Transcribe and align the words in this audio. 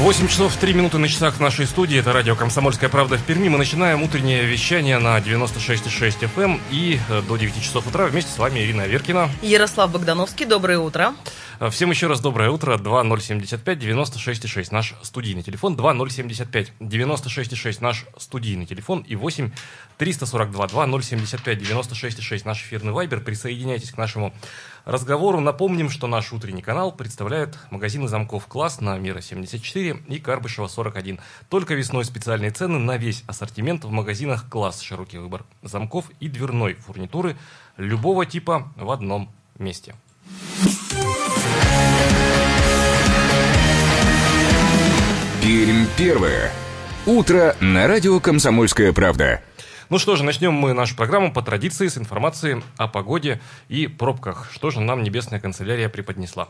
8 0.00 0.28
часов 0.28 0.56
3 0.56 0.72
минуты 0.72 0.96
на 0.96 1.08
часах 1.08 1.40
нашей 1.40 1.66
студии. 1.66 1.98
Это 1.98 2.14
радио 2.14 2.34
«Комсомольская 2.34 2.88
правда» 2.88 3.18
в 3.18 3.22
Перми. 3.22 3.50
Мы 3.50 3.58
начинаем 3.58 4.02
утреннее 4.02 4.46
вещание 4.46 4.98
на 4.98 5.18
96,6 5.18 6.26
FM 6.34 6.58
и 6.70 6.98
э, 7.10 7.20
до 7.28 7.36
9 7.36 7.62
часов 7.62 7.86
утра 7.86 8.06
вместе 8.06 8.32
с 8.32 8.38
вами 8.38 8.60
Ирина 8.60 8.86
Веркина. 8.86 9.28
Ярослав 9.42 9.92
Богдановский, 9.92 10.46
доброе 10.46 10.78
утро. 10.78 11.12
Э, 11.60 11.68
всем 11.68 11.90
еще 11.90 12.06
раз 12.06 12.20
доброе 12.20 12.48
утро. 12.48 12.78
2075 12.78 13.78
96,6 13.78 14.68
наш 14.70 14.94
студийный 15.02 15.42
телефон. 15.42 15.76
2075 15.76 16.72
96,6 16.80 17.76
наш 17.80 18.06
студийный 18.16 18.64
телефон. 18.64 19.04
И 19.06 19.16
8 19.16 19.50
342 19.98 20.66
2075 20.68 21.58
96,6 21.58 22.42
наш 22.46 22.62
эфирный 22.62 22.92
вайбер. 22.92 23.20
Присоединяйтесь 23.20 23.90
к 23.90 23.98
нашему 23.98 24.32
разговору. 24.84 25.40
Напомним, 25.40 25.90
что 25.90 26.06
наш 26.06 26.32
утренний 26.32 26.62
канал 26.62 26.92
представляет 26.92 27.58
магазины 27.70 28.08
замков 28.08 28.46
«Класс» 28.46 28.80
на 28.80 28.98
Мира 28.98 29.20
74 29.20 30.02
и 30.08 30.18
Карбышева 30.18 30.68
41. 30.68 31.20
Только 31.48 31.74
весной 31.74 32.04
специальные 32.04 32.50
цены 32.50 32.78
на 32.78 32.96
весь 32.96 33.24
ассортимент 33.26 33.84
в 33.84 33.90
магазинах 33.90 34.48
«Класс». 34.48 34.80
Широкий 34.80 35.18
выбор 35.18 35.44
замков 35.62 36.10
и 36.20 36.28
дверной 36.28 36.74
фурнитуры 36.74 37.36
любого 37.76 38.26
типа 38.26 38.72
в 38.76 38.90
одном 38.90 39.30
месте. 39.58 39.94
Пермь 45.42 45.86
первое. 45.96 46.52
Утро 47.06 47.56
на 47.60 47.86
радио 47.86 48.20
«Комсомольская 48.20 48.92
правда». 48.92 49.42
Ну 49.90 49.98
что 49.98 50.14
же, 50.14 50.22
начнем 50.22 50.52
мы 50.52 50.72
нашу 50.72 50.94
программу 50.94 51.32
по 51.32 51.42
традиции 51.42 51.88
с 51.88 51.98
информации 51.98 52.62
о 52.76 52.86
погоде 52.86 53.40
и 53.68 53.88
пробках. 53.88 54.48
Что 54.52 54.70
же 54.70 54.80
нам 54.80 55.02
небесная 55.02 55.40
канцелярия 55.40 55.88
преподнесла? 55.88 56.48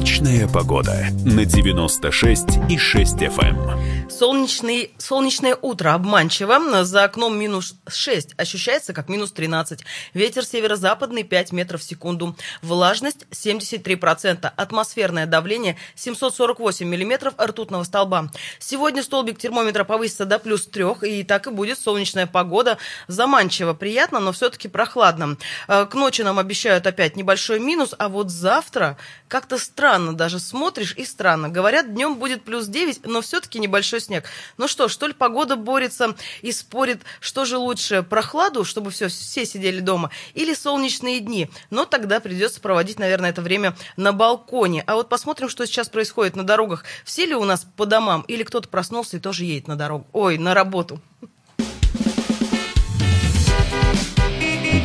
Привычная 0.00 0.48
погода 0.48 1.08
на 1.26 1.44
96 1.44 2.70
и 2.70 2.78
6 2.78 3.16
FM. 3.16 4.08
Солнечный, 4.10 4.94
солнечное 4.96 5.56
утро 5.60 5.92
обманчиво. 5.92 6.84
За 6.84 7.04
окном 7.04 7.38
минус 7.38 7.74
6 7.86 8.30
ощущается 8.38 8.94
как 8.94 9.10
минус 9.10 9.32
13. 9.32 9.80
Ветер 10.14 10.44
северо-западный 10.46 11.22
5 11.22 11.52
метров 11.52 11.82
в 11.82 11.84
секунду. 11.84 12.34
Влажность 12.62 13.26
73%. 13.30 14.50
Атмосферное 14.56 15.26
давление 15.26 15.76
748 15.96 16.86
миллиметров 16.86 17.34
ртутного 17.38 17.84
столба. 17.84 18.30
Сегодня 18.58 19.02
столбик 19.02 19.38
термометра 19.38 19.84
повысится 19.84 20.24
до 20.24 20.38
плюс 20.38 20.66
3. 20.66 21.20
И 21.20 21.24
так 21.24 21.46
и 21.46 21.50
будет 21.50 21.78
солнечная 21.78 22.26
погода. 22.26 22.78
Заманчиво, 23.06 23.74
приятно, 23.74 24.18
но 24.18 24.32
все-таки 24.32 24.66
прохладно. 24.68 25.36
Э, 25.68 25.84
к 25.84 25.94
ночи 25.94 26.22
нам 26.22 26.38
обещают 26.38 26.86
опять 26.86 27.16
небольшой 27.16 27.60
минус. 27.60 27.94
А 27.98 28.08
вот 28.08 28.30
завтра 28.30 28.96
как-то 29.28 29.58
странно 29.58 29.89
даже 29.98 30.38
смотришь 30.38 30.94
и 30.96 31.04
странно. 31.04 31.48
Говорят, 31.48 31.92
днем 31.92 32.16
будет 32.16 32.42
плюс 32.42 32.66
9, 32.66 33.06
но 33.06 33.20
все-таки 33.20 33.58
небольшой 33.58 34.00
снег. 34.00 34.24
Ну 34.56 34.68
что 34.68 34.88
ж, 34.88 34.96
то 34.96 35.06
ли 35.06 35.12
погода 35.12 35.56
борется 35.56 36.14
и 36.42 36.52
спорит, 36.52 37.02
что 37.20 37.44
же 37.44 37.56
лучше, 37.56 38.02
прохладу, 38.02 38.64
чтобы 38.64 38.90
все, 38.90 39.08
все 39.08 39.44
сидели 39.44 39.80
дома, 39.80 40.10
или 40.34 40.54
солнечные 40.54 41.20
дни. 41.20 41.50
Но 41.70 41.84
тогда 41.84 42.20
придется 42.20 42.60
проводить, 42.60 42.98
наверное, 42.98 43.30
это 43.30 43.42
время 43.42 43.76
на 43.96 44.12
балконе. 44.12 44.84
А 44.86 44.94
вот 44.94 45.08
посмотрим, 45.08 45.48
что 45.48 45.66
сейчас 45.66 45.88
происходит 45.88 46.36
на 46.36 46.44
дорогах. 46.44 46.84
Все 47.04 47.26
ли 47.26 47.34
у 47.34 47.44
нас 47.44 47.66
по 47.76 47.86
домам, 47.86 48.24
или 48.28 48.42
кто-то 48.42 48.68
проснулся 48.68 49.16
и 49.16 49.20
тоже 49.20 49.44
едет 49.44 49.68
на 49.68 49.76
дорогу? 49.76 50.06
Ой, 50.12 50.38
на 50.38 50.54
работу. 50.54 51.00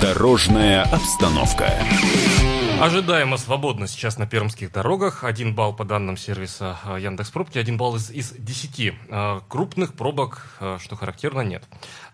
Дорожная 0.02 0.84
обстановка. 0.84 1.72
Ожидаемо 2.82 3.38
свободно 3.38 3.88
сейчас 3.88 4.18
на 4.18 4.28
пермских 4.28 4.70
дорогах. 4.70 5.24
Один 5.24 5.56
балл 5.56 5.74
по 5.74 5.86
данным 5.86 6.18
сервиса 6.18 6.78
э, 6.84 6.98
Яндекс 7.00 7.32
Пробки, 7.32 7.58
один 7.58 7.78
балл 7.78 7.96
из, 7.96 8.12
из 8.12 8.34
10. 8.34 8.94
Э, 9.08 9.40
крупных 9.48 9.94
пробок, 9.94 10.46
э, 10.60 10.78
что 10.82 10.98
характерно, 10.98 11.40
нет. 11.40 11.64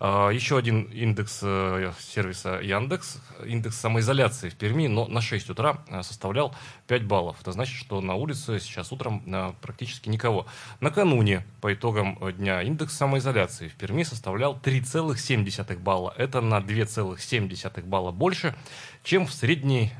Еще 0.00 0.56
один 0.56 0.82
индекс 0.82 1.38
сервиса 1.40 2.60
Яндекс, 2.60 3.18
индекс 3.44 3.76
самоизоляции 3.76 4.48
в 4.48 4.56
Перми, 4.56 4.88
но 4.88 5.06
на 5.06 5.20
6 5.20 5.50
утра 5.50 5.78
составлял 6.02 6.54
5 6.88 7.04
баллов. 7.04 7.36
Это 7.40 7.52
значит, 7.52 7.76
что 7.76 8.00
на 8.00 8.14
улице 8.14 8.58
сейчас 8.58 8.90
утром 8.90 9.22
практически 9.60 10.08
никого. 10.08 10.46
Накануне, 10.80 11.46
по 11.60 11.72
итогам 11.72 12.18
дня, 12.36 12.62
индекс 12.62 12.96
самоизоляции 12.96 13.68
в 13.68 13.74
Перми 13.74 14.02
составлял 14.02 14.58
3,7 14.60 15.78
балла. 15.78 16.12
Это 16.16 16.40
на 16.40 16.58
2,7 16.58 17.82
балла 17.84 18.10
больше, 18.10 18.56
чем 19.04 19.26
в 19.26 19.32
средний 19.32 19.92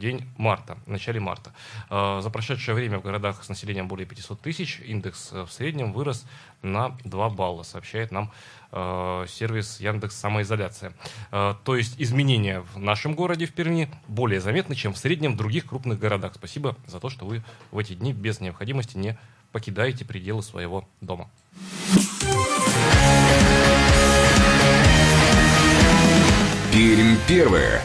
день 0.00 0.26
марта, 0.36 0.76
в 0.86 0.90
начале 0.90 1.20
марта. 1.20 1.52
Э, 1.90 2.20
за 2.20 2.30
прошедшее 2.30 2.74
время 2.74 2.98
в 2.98 3.02
городах 3.02 3.44
с 3.44 3.48
населением 3.48 3.86
более 3.86 4.06
500 4.06 4.40
тысяч 4.40 4.80
индекс 4.80 5.30
э, 5.32 5.44
в 5.44 5.52
среднем 5.52 5.92
вырос 5.92 6.26
на 6.62 6.96
2 7.04 7.30
балла, 7.30 7.62
сообщает 7.62 8.10
нам 8.10 8.32
э, 8.72 9.26
сервис 9.28 9.78
Яндекс 9.78 10.16
Самоизоляция. 10.16 10.92
То 11.30 11.76
есть 11.76 11.94
изменения 11.98 12.60
в 12.60 12.78
нашем 12.78 13.14
городе, 13.14 13.46
в 13.46 13.52
Перми, 13.52 13.90
более 14.08 14.40
заметны, 14.40 14.74
чем 14.74 14.92
в 14.92 14.98
среднем 14.98 15.34
в 15.34 15.36
других 15.36 15.66
крупных 15.66 15.98
городах. 15.98 16.32
Спасибо 16.34 16.76
за 16.86 16.98
то, 16.98 17.10
что 17.10 17.26
вы 17.26 17.44
в 17.70 17.78
эти 17.78 17.94
дни 17.94 18.12
без 18.12 18.40
необходимости 18.40 18.96
не 18.96 19.18
покидаете 19.52 20.04
пределы 20.04 20.42
своего 20.42 20.88
дома. 21.00 21.30
Пермь 26.72 27.16
первое. 27.26 27.82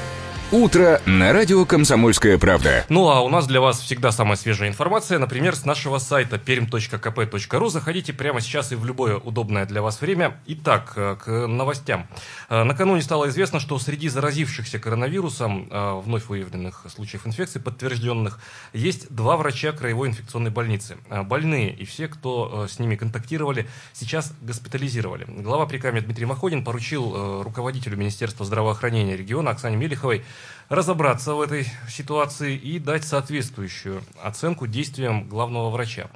Утро 0.52 1.02
на 1.08 1.34
радио 1.34 1.66
«Комсомольская 1.66 2.38
правда». 2.38 2.86
Ну 2.88 3.10
а 3.10 3.22
у 3.22 3.30
нас 3.30 3.48
для 3.48 3.60
вас 3.60 3.80
всегда 3.80 4.12
самая 4.12 4.38
свежая 4.38 4.70
информация, 4.70 5.18
например, 5.18 5.56
с 5.56 5.66
нашего 5.66 5.98
сайта 5.98 6.36
perm.kp.ru. 6.36 7.70
Заходите 7.70 8.14
прямо 8.14 8.42
сейчас 8.42 8.72
и 8.72 8.76
в 8.76 8.86
любое 8.86 9.18
удобное 9.18 9.66
для 9.66 9.82
вас 9.82 10.00
время. 10.02 10.40
Итак, 10.46 10.94
э, 10.98 11.16
к 11.16 11.48
новостям. 11.48 12.06
Э, 12.48 12.64
накануне 12.64 13.02
стало 13.02 13.30
известно, 13.30 13.60
что 13.60 13.80
среди 13.80 14.08
заразившихся 14.08 14.78
коронавирусом, 14.78 15.68
э, 15.70 16.02
вновь 16.06 16.28
выявленных 16.28 16.86
случаев 16.94 17.26
инфекции, 17.26 17.58
подтвержденных, 17.58 18.40
есть 18.72 19.12
два 19.12 19.38
врача 19.38 19.72
краевой 19.72 20.10
инфекционной 20.10 20.52
больницы. 20.52 20.98
Больные 21.10 21.74
и 21.74 21.86
все, 21.86 22.08
кто 22.08 22.68
с 22.68 22.78
ними 22.78 22.96
контактировали, 22.96 23.68
сейчас 23.94 24.32
госпитализировали. 24.42 25.26
Глава 25.28 25.66
прикамья 25.66 26.02
Дмитрий 26.02 26.28
Маходин 26.28 26.64
поручил 26.64 27.42
руководителю 27.42 27.98
Министерства 27.98 28.46
здравоохранения 28.46 29.18
региона 29.18 29.50
Оксане 29.50 29.76
Мелиховой 29.76 30.24
разобраться 30.70 31.34
в 31.34 31.42
этой 31.42 31.68
ситуации 31.90 32.56
и 32.56 32.80
дать 32.80 33.04
соответствующую 33.04 34.04
оценку 34.22 34.68
действиям 34.68 35.28
главного 35.28 35.70
врача. 35.70 36.08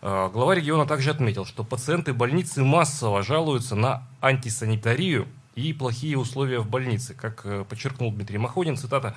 Э, 0.00 0.28
глава 0.32 0.54
региона 0.54 0.86
также 0.86 1.10
отметил, 1.10 1.44
что 1.44 1.64
пациенты 1.64 2.12
больницы 2.12 2.64
массово 2.64 3.22
жалуются 3.22 3.76
на 3.76 4.02
антисанитарию 4.20 5.28
и 5.54 5.72
плохие 5.72 6.18
условия 6.18 6.58
в 6.58 6.68
больнице. 6.68 7.14
Как 7.14 7.42
э, 7.44 7.64
подчеркнул 7.68 8.10
Дмитрий 8.10 8.38
Маходин, 8.38 8.76
цитата, 8.76 9.16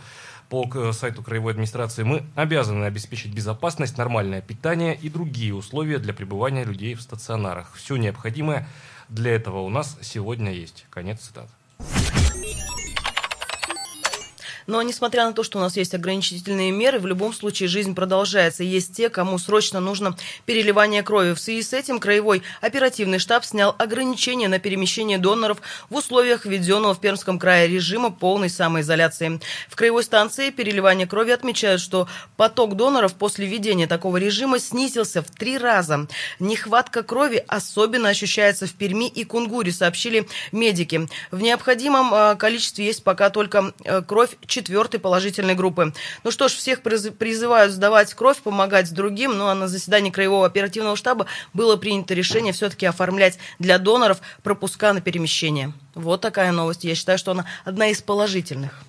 по 0.50 0.70
э, 0.74 0.92
сайту 0.92 1.24
краевой 1.24 1.54
администрации, 1.54 2.04
мы 2.04 2.24
обязаны 2.36 2.86
обеспечить 2.86 3.34
безопасность, 3.34 3.98
нормальное 3.98 4.42
питание 4.42 4.96
и 4.96 5.10
другие 5.10 5.56
условия 5.56 5.98
для 5.98 6.14
пребывания 6.14 6.64
людей 6.64 6.94
в 6.94 7.02
стационарах. 7.02 7.74
Все 7.74 7.96
необходимое 7.96 8.68
для 9.10 9.32
этого 9.32 9.62
у 9.62 9.70
нас 9.70 9.98
сегодня 10.02 10.52
есть. 10.52 10.86
Конец 10.90 11.22
цитаты. 11.22 11.50
Но 14.68 14.82
несмотря 14.82 15.26
на 15.26 15.34
то, 15.34 15.44
что 15.44 15.60
у 15.60 15.62
нас 15.62 15.78
есть 15.78 15.94
ограничительные 15.94 16.72
меры, 16.72 17.00
в 17.00 17.06
любом 17.06 17.34
случае 17.34 17.70
жизнь 17.70 17.94
продолжается. 17.94 18.64
Есть 18.64 18.96
те, 18.96 19.10
кому 19.10 19.38
срочно 19.38 19.80
нужно 19.80 20.16
переливание 20.46 21.04
крови. 21.04 21.34
В 21.34 21.40
связи 21.40 21.62
с 21.62 21.74
этим 21.74 22.00
Краевой 22.00 22.42
оперативный 22.62 23.20
штаб 23.20 23.46
снял 23.46 23.76
ограничения 23.78 24.48
на 24.48 24.60
перемещение 24.60 25.18
доноров 25.18 25.60
в 25.90 25.96
условиях 25.96 26.46
введенного 26.46 26.96
в 26.96 27.00
Пермском 27.00 27.38
крае 27.38 27.68
режима 27.68 28.12
полной 28.12 28.50
самоизоляции. 28.50 29.40
В 29.70 29.76
краевой 29.76 30.04
станции 30.04 30.50
переливания 30.50 31.06
крови 31.06 31.32
отмечают, 31.32 31.82
что 31.82 32.08
поток 32.38 32.76
доноров 32.76 33.14
после 33.14 33.46
введения 33.46 33.88
такого 33.88 34.18
режима 34.18 34.60
снизился 34.60 35.22
в 35.22 35.30
три 35.30 35.58
раза. 35.58 36.08
Нехватка 36.40 37.04
крови 37.04 37.44
особенно 37.48 38.10
ощущается 38.10 38.66
в 38.66 38.74
Перми 38.74 39.08
и 39.08 39.24
Кунгуре, 39.24 39.72
сообщили 39.72 40.28
медики. 40.52 41.08
В 41.32 41.42
необходимом 41.42 42.14
э, 42.14 42.36
количестве 42.36 42.86
есть 42.86 43.04
пока 43.04 43.30
только 43.30 43.74
э, 43.84 44.02
кровь 44.02 44.32
четвертой 44.56 45.00
положительной 45.00 45.56
группы. 45.56 45.94
Ну 46.24 46.32
что 46.32 46.48
ж, 46.48 46.54
всех 46.54 46.82
призываю 46.82 47.70
сдавать 47.70 48.14
кровь, 48.14 48.38
помогать 48.38 48.94
другим. 48.94 49.38
Ну 49.38 49.48
а 49.48 49.56
на 49.56 49.68
заседании 49.68 50.12
Краевого 50.12 50.46
оперативного 50.46 50.96
штаба 50.96 51.26
было 51.54 51.76
принято 51.76 52.14
решение 52.14 52.54
все-таки 52.54 52.86
оформлять 52.86 53.38
для 53.60 53.78
доноров 53.78 54.22
пропуска 54.44 54.94
на 54.94 55.02
перемещение. 55.02 55.74
Вот 55.94 56.22
такая 56.22 56.52
новость. 56.52 56.84
Я 56.86 56.96
считаю, 56.96 57.18
что 57.18 57.32
она 57.32 57.46
одна 57.66 57.88
из 57.88 58.02
положительных. 58.02 58.82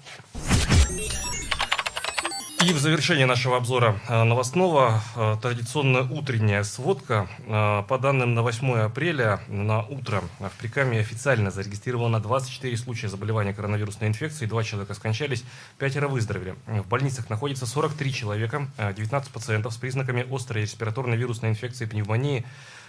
И 2.64 2.72
в 2.72 2.78
завершении 2.78 3.24
нашего 3.24 3.58
обзора 3.58 4.00
э, 4.08 4.22
новостного 4.24 5.02
э, 5.14 5.36
традиционная 5.42 6.02
утренняя 6.02 6.62
сводка. 6.62 7.28
Э, 7.46 7.82
по 7.86 7.98
данным 7.98 8.34
на 8.34 8.42
8 8.42 8.78
апреля 8.78 9.40
на 9.48 9.82
утро 9.82 10.22
в 10.40 10.50
Прикамье 10.58 11.00
официально 11.00 11.50
зарегистрировано 11.50 12.18
24 12.18 12.74
случая 12.78 13.08
заболевания 13.08 13.52
коронавирусной 13.52 14.08
инфекцией, 14.08 14.48
два 14.48 14.64
человека 14.64 14.94
скончались, 14.94 15.44
пятеро 15.78 16.08
выздоровели. 16.08 16.54
В 16.66 16.88
больницах 16.88 17.28
находится 17.28 17.66
43 17.66 18.12
человека, 18.12 18.68
19 18.78 19.30
пациентов 19.30 19.74
с 19.74 19.76
признаками 19.76 20.26
острой 20.34 20.62
респираторной 20.62 21.18
вирусной 21.18 21.50
инфекции 21.50 21.84
пневмонии. 21.84 22.46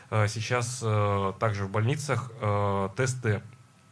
Сейчас 0.10 0.80
также 1.40 1.66
в 1.66 1.70
больницах 1.70 2.32
тесты 2.96 3.42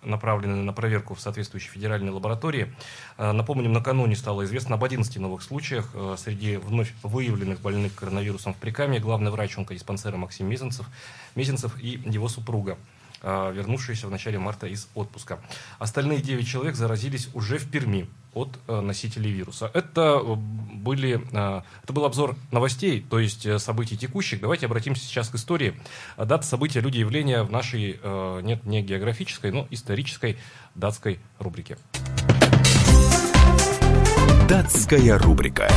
направлены 0.06 0.56
на 0.56 0.74
проверку 0.74 1.16
в 1.16 1.20
соответствующей 1.20 1.70
федеральной 1.70 2.12
лаборатории. 2.12 2.74
Э, 3.18 3.32
напомним, 3.32 3.74
накануне 3.74 4.16
стало 4.16 4.46
известно 4.46 4.76
об 4.76 4.84
11 4.84 5.18
новых 5.18 5.42
случаях. 5.42 5.90
Э, 5.94 6.16
среди 6.18 6.58
вновь 6.58 6.94
выявленных 7.04 7.62
больных 7.62 7.96
коронавирусом 7.96 8.54
в 8.54 8.58
Прикамье 8.58 9.00
главный 9.00 9.32
врач 9.32 9.58
онкодиспансера 9.58 10.18
Максим 10.18 10.48
Мезенцев, 10.48 10.88
Мезенцев 11.36 11.80
и 11.80 12.02
его 12.06 12.30
супруга 12.30 12.78
э, 13.22 13.54
вернувшиеся 13.54 14.08
в 14.08 14.12
начале 14.12 14.40
марта 14.40 14.68
из 14.68 14.88
отпуска. 14.96 15.40
Остальные 15.80 16.22
9 16.22 16.48
человек 16.48 16.76
заразились 16.76 17.30
уже 17.34 17.58
в 17.58 17.70
Перми 17.70 18.08
от 18.36 18.60
э, 18.68 18.82
носителей 18.82 19.32
вируса. 19.32 19.72
Это, 19.74 20.22
э, 20.24 20.36
были, 20.36 21.22
э, 21.32 21.62
это 21.84 21.94
был 21.94 22.06
обзор 22.06 22.36
новостей, 22.52 23.04
то 23.10 23.18
есть 23.18 23.48
событий 23.60 23.98
текущих. 23.98 24.42
Давайте 24.42 24.68
обратимся 24.68 25.04
сейчас 25.04 25.30
к 25.30 25.36
истории. 25.36 25.74
Дата 26.18 26.46
события, 26.46 26.82
люди, 26.82 27.00
явления 27.00 27.42
в 27.44 27.52
нашей, 27.52 28.00
нет, 28.44 28.66
не 28.66 28.82
географической, 28.82 29.52
но 29.52 29.68
исторической 29.72 30.38
датской 30.76 31.20
рубрике. 31.40 31.78
Датская 34.48 35.18
рубрика. 35.18 35.70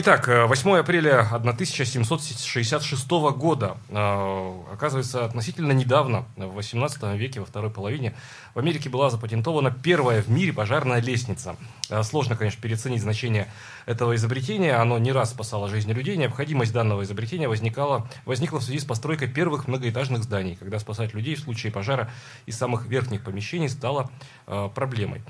Итак, 0.00 0.28
8 0.28 0.70
э, 0.70 0.78
апреля 0.78 1.22
1766 1.22 3.10
года, 3.36 3.78
э, 3.88 4.62
оказывается, 4.72 5.24
относительно 5.24 5.72
недавно, 5.72 6.24
в 6.36 6.54
18 6.54 7.16
веке, 7.16 7.40
во 7.40 7.46
второй 7.46 7.68
половине, 7.68 8.14
в 8.54 8.60
Америке 8.60 8.90
была 8.90 9.10
запатентована 9.10 9.72
первая 9.72 10.22
в 10.22 10.28
мире 10.28 10.52
пожарная 10.52 11.00
лестница. 11.00 11.56
Э, 11.90 12.04
сложно, 12.04 12.36
конечно, 12.36 12.62
переоценить 12.62 13.02
значение 13.02 13.48
этого 13.86 14.14
изобретения. 14.14 14.76
Оно 14.76 14.98
не 14.98 15.10
раз 15.10 15.30
спасало 15.30 15.68
жизни 15.68 15.92
людей. 15.92 16.16
Необходимость 16.16 16.72
данного 16.72 17.02
изобретения 17.02 17.48
возникала, 17.48 18.08
возникла 18.24 18.60
в 18.60 18.62
связи 18.62 18.78
с 18.78 18.84
постройкой 18.84 19.26
первых 19.26 19.66
многоэтажных 19.66 20.22
зданий, 20.22 20.54
когда 20.54 20.78
спасать 20.78 21.12
людей 21.12 21.34
в 21.34 21.40
случае 21.40 21.72
пожара 21.72 22.08
из 22.46 22.56
самых 22.56 22.86
верхних 22.86 23.24
помещений 23.24 23.68
стало 23.68 24.08
проблемой. 24.46 25.22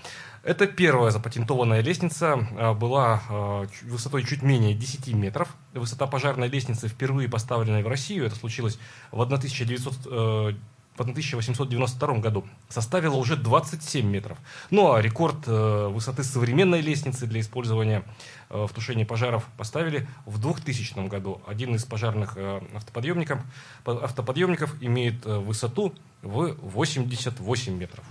Это 0.49 0.67
первая 0.67 1.11
запатентованная 1.11 1.83
лестница, 1.83 2.49
а, 2.57 2.73
была 2.73 3.23
а, 3.29 3.67
высотой 3.83 4.25
чуть 4.25 4.41
менее 4.41 4.73
10 4.73 5.13
метров. 5.13 5.55
Высота 5.75 6.07
пожарной 6.07 6.49
лестницы, 6.49 6.89
впервые 6.89 7.29
поставленной 7.29 7.83
в 7.83 7.87
Россию, 7.87 8.25
это 8.25 8.35
случилось 8.35 8.79
в 9.13 9.21
1900 9.21 10.07
э, 10.07 10.55
в 10.97 11.01
1892 11.01 12.15
году 12.15 12.45
составила 12.69 13.17
уже 13.17 13.37
27 13.37 14.07
метров. 14.09 14.39
Ну 14.71 14.93
а 14.93 15.01
рекорд 15.01 15.37
э, 15.47 15.89
высоты 15.89 16.25
современной 16.25 16.81
лестницы 16.81 17.27
для 17.27 17.41
использования 17.41 18.03
в 18.49 18.69
тушении 18.75 19.05
пожаров 19.05 19.45
поставили 19.57 20.07
в 20.27 20.39
2000 20.41 21.09
году. 21.09 21.41
Один 21.47 21.75
из 21.75 21.85
пожарных 21.85 22.37
автоподъемников, 22.75 23.41
автоподъемников 23.85 24.75
имеет 24.81 25.25
высоту 25.25 25.95
в 26.23 26.57
88 26.63 27.75
метров. 27.75 28.05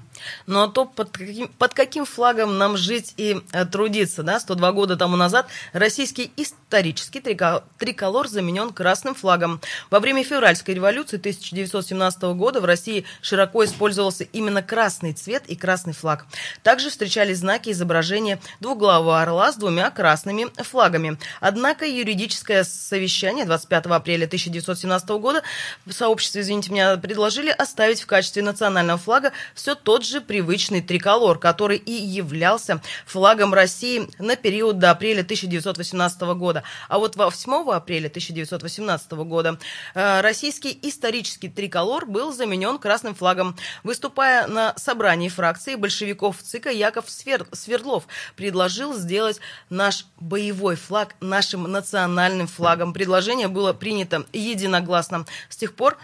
Ну 0.46 0.64
а 0.64 0.68
то 0.70 0.86
под 0.86 1.12
каким, 1.12 1.50
под 1.50 1.74
каким 1.74 2.06
флагом 2.06 2.58
нам 2.58 2.78
жить 2.78 3.14
и 3.18 3.42
э, 3.52 3.66
трудиться, 3.66 4.24
да? 4.24 4.40
102 4.40 4.72
года 4.72 4.96
тому 4.96 5.18
назад 5.18 5.48
российский 5.74 6.32
исторический 6.38 7.20
триколор 7.20 8.28
заменен 8.28 8.72
красным 8.72 9.14
флагом. 9.14 9.60
Во 9.92 10.00
время 10.00 10.24
февральской 10.24 10.74
революции 10.74 11.18
1917 11.18 12.24
года 12.36 12.62
в 12.62 12.66
России 12.66 13.06
широко 13.22 13.66
использовался 13.66 14.24
именно 14.24 14.64
красный 14.64 15.14
цвет 15.14 15.44
и 15.48 15.56
красный 15.56 15.94
флаг. 15.94 16.26
Также 16.64 16.90
встречались 16.90 17.40
знаки 17.40 17.72
изображения 17.72 18.40
двуглавого 18.62 19.22
орла 19.22 19.52
с 19.52 19.58
двумя 19.58 19.92
красными 19.92 20.27
флагами. 20.58 21.18
Однако 21.40 21.86
юридическое 21.86 22.64
совещание 22.64 23.46
25 23.46 23.86
апреля 23.88 24.26
1917 24.26 25.10
года 25.10 25.44
в 25.86 25.94
сообществе, 25.94 26.42
извините 26.42 26.72
меня, 26.72 26.98
предложили 26.98 27.50
оставить 27.50 28.02
в 28.02 28.06
качестве 28.06 28.44
национального 28.44 29.00
флага 29.00 29.32
все 29.54 29.76
тот 29.76 30.06
же 30.06 30.22
привычный 30.22 30.82
триколор, 30.82 31.40
который 31.40 31.78
и 31.78 31.92
являлся 31.92 32.82
флагом 33.06 33.54
России 33.54 34.10
на 34.20 34.36
период 34.36 34.80
до 34.80 34.92
апреля 34.92 35.22
1918 35.22 36.22
года. 36.36 36.64
А 36.90 37.00
вот 37.00 37.16
8 37.16 37.72
апреля 37.72 38.08
1918 38.08 39.12
года 39.12 39.58
э, 39.94 40.22
российский 40.22 40.78
исторический 40.82 41.50
триколор 41.50 42.06
был 42.06 42.34
заменен 42.34 42.78
красным 42.78 43.16
флагом. 43.16 43.56
Выступая 43.84 44.48
на 44.48 44.74
собрании 44.78 45.30
фракции 45.30 45.76
большевиков 45.76 46.42
ЦИКа, 46.42 46.70
Яков 46.70 47.06
Свердлов 47.10 48.08
предложил 48.36 48.94
сделать 48.94 49.40
наш 49.70 50.06
боевой 50.20 50.76
флаг 50.76 51.16
нашим 51.20 51.64
национальным 51.64 52.48
флагом. 52.48 52.94
Предложение 52.94 53.48
было 53.48 53.74
принято 53.74 54.26
единогласно. 54.34 55.26
С 55.50 55.58
тех 55.58 55.76
пор 55.76 55.98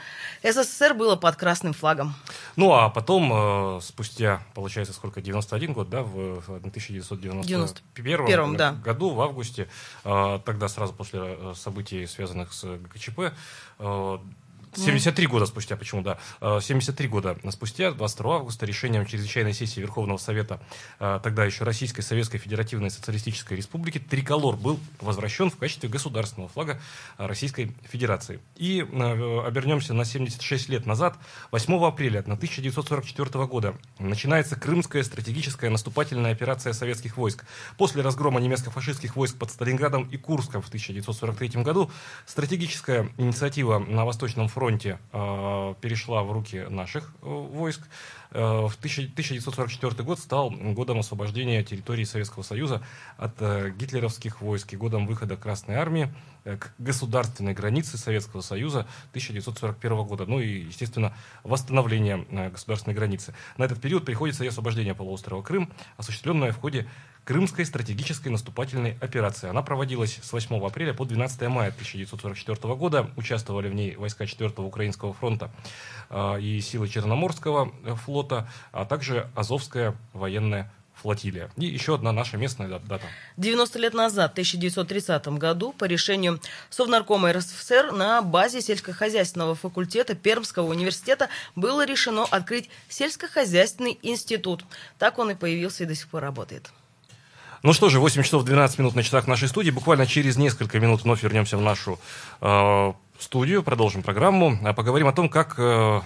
СССР 0.43 0.93
было 0.93 1.15
под 1.15 1.35
красным 1.35 1.73
флагом. 1.73 2.13
Ну, 2.55 2.73
а 2.73 2.89
потом, 2.89 3.77
э, 3.77 3.81
спустя, 3.81 4.43
получается, 4.53 4.93
сколько, 4.93 5.21
91 5.21 5.73
год, 5.73 5.89
да, 5.89 6.03
в 6.03 6.57
1991 6.57 8.57
да. 8.57 8.73
году, 8.73 9.11
в 9.11 9.21
августе, 9.21 9.67
э, 10.03 10.39
тогда 10.45 10.67
сразу 10.67 10.93
после 10.93 11.21
э, 11.23 11.53
событий, 11.55 12.05
связанных 12.05 12.53
с 12.53 12.63
ГКЧП, 12.63 13.33
73 14.75 15.27
года 15.27 15.45
спустя, 15.45 15.75
почему, 15.75 16.01
да, 16.01 16.17
73 16.41 17.05
э, 17.05 17.09
года 17.09 17.37
спустя, 17.49 17.91
22 17.91 18.35
августа, 18.35 18.65
решением 18.65 19.05
чрезвычайной 19.05 19.53
сессии 19.53 19.79
Верховного 19.79 20.17
Совета, 20.17 20.59
э, 20.99 21.19
тогда 21.21 21.45
еще 21.45 21.63
Российской 21.63 22.01
Советской 22.01 22.39
Федеративной 22.39 22.89
Социалистической 22.89 23.57
Республики, 23.57 23.99
триколор 23.99 24.55
был 24.55 24.79
возвращен 24.99 25.51
в 25.51 25.57
качестве 25.57 25.89
государственного 25.89 26.49
флага 26.49 26.79
э, 27.17 27.25
Российской 27.27 27.75
Федерации. 27.83 28.39
И 28.55 28.81
обернемся 28.81 29.93
на 29.93 30.05
76 30.05 30.69
лет 30.69 30.85
назад, 30.85 31.17
8 31.51 31.85
апреля 31.85 32.19
1944 32.19 33.45
года, 33.45 33.75
начинается 33.99 34.55
Крымская 34.55 35.03
стратегическая 35.03 35.69
наступательная 35.69 36.31
операция 36.31 36.73
советских 36.73 37.17
войск. 37.17 37.45
После 37.77 38.01
разгрома 38.01 38.39
немецко-фашистских 38.41 39.15
войск 39.15 39.37
под 39.37 39.51
Сталинградом 39.51 40.09
и 40.09 40.17
Курском 40.17 40.61
в 40.61 40.67
1943 40.67 41.61
году 41.61 41.91
стратегическая 42.25 43.09
инициатива 43.17 43.79
на 43.79 44.05
Восточном 44.05 44.47
фронте 44.47 44.62
фронте 44.63 44.97
э, 45.11 45.75
перешла 45.81 46.23
в 46.23 46.31
руки 46.31 46.65
наших 46.69 47.13
э, 47.21 47.25
войск. 47.25 47.81
Э, 48.31 48.65
в 48.67 48.75
1944 48.77 50.03
год 50.05 50.19
стал 50.19 50.51
годом 50.51 50.99
освобождения 50.99 51.65
территории 51.65 52.05
Советского 52.05 52.43
Союза 52.43 52.81
от 53.17 53.33
э, 53.41 53.71
гитлеровских 53.77 54.39
войск 54.39 54.71
и 54.71 54.77
годом 54.77 55.05
выхода 55.05 55.35
Красной 55.35 55.75
Армии 55.75 56.13
к 56.45 56.73
государственной 56.77 57.53
границе 57.53 57.97
Советского 57.97 58.39
Союза 58.39 58.87
1941 59.09 60.03
года. 60.03 60.25
Ну 60.25 60.39
и, 60.39 60.59
естественно, 60.59 61.13
восстановление 61.43 62.25
государственной 62.49 62.95
границы. 62.95 63.33
На 63.57 63.65
этот 63.65 63.81
период 63.81 64.05
приходится 64.05 64.45
и 64.45 64.47
освобождение 64.47 64.95
полуострова 64.95 65.41
Крым, 65.41 65.71
осуществленное 65.97 66.53
в 66.53 66.59
ходе 66.59 66.87
Крымской 67.25 67.65
стратегической 67.65 68.31
наступательной 68.31 68.97
операции. 68.99 69.49
Она 69.49 69.61
проводилась 69.61 70.19
с 70.21 70.33
8 70.33 70.65
апреля 70.65 70.93
по 70.93 71.05
12 71.05 71.41
мая 71.43 71.69
1944 71.69 72.75
года. 72.75 73.09
Участвовали 73.15 73.69
в 73.69 73.73
ней 73.73 73.95
войска 73.95 74.25
4-го 74.25 74.63
Украинского 74.63 75.13
фронта 75.13 75.49
э, 76.09 76.41
и 76.41 76.59
силы 76.59 76.89
Черноморского 76.89 77.71
флота, 78.03 78.49
а 78.71 78.85
также 78.85 79.29
Азовская 79.35 79.95
военная 80.11 80.69
флотилия. 80.95 81.49
И 81.57 81.65
еще 81.65 81.95
одна 81.95 82.11
наша 82.11 82.37
местная 82.37 82.67
дата. 82.67 83.05
90 83.37 83.79
лет 83.79 83.93
назад, 83.93 84.31
в 84.31 84.33
1930 84.33 85.27
году, 85.39 85.73
по 85.73 85.85
решению 85.85 86.39
Совнаркома 86.69 87.33
РСФСР 87.33 87.91
на 87.91 88.21
базе 88.21 88.61
сельскохозяйственного 88.61 89.55
факультета 89.55 90.15
Пермского 90.15 90.69
университета 90.69 91.29
было 91.55 91.85
решено 91.85 92.23
открыть 92.23 92.69
сельскохозяйственный 92.89 93.97
институт. 94.01 94.65
Так 94.99 95.19
он 95.19 95.31
и 95.31 95.35
появился 95.35 95.83
и 95.83 95.87
до 95.87 95.95
сих 95.95 96.07
пор 96.07 96.21
работает. 96.21 96.71
Ну 97.63 97.71
что 97.71 97.87
же, 97.87 98.01
8 98.01 98.23
часов 98.23 98.43
12 98.43 98.79
минут 98.79 98.93
на 98.93 99.03
часах 99.03 99.25
нашей 99.25 99.47
студии. 99.47 99.71
Буквально 99.71 100.05
через 100.05 100.35
несколько 100.35 100.81
минут 100.81 101.03
вновь 101.03 101.23
вернемся 101.23 101.55
в 101.55 101.61
нашу 101.61 101.97
э, 102.41 102.93
студию, 103.19 103.63
продолжим 103.63 104.03
программу. 104.03 104.59
А 104.65 104.73
поговорим 104.73 105.07
о 105.07 105.13
том, 105.13 105.29
как 105.29 105.55
э, 105.57 106.01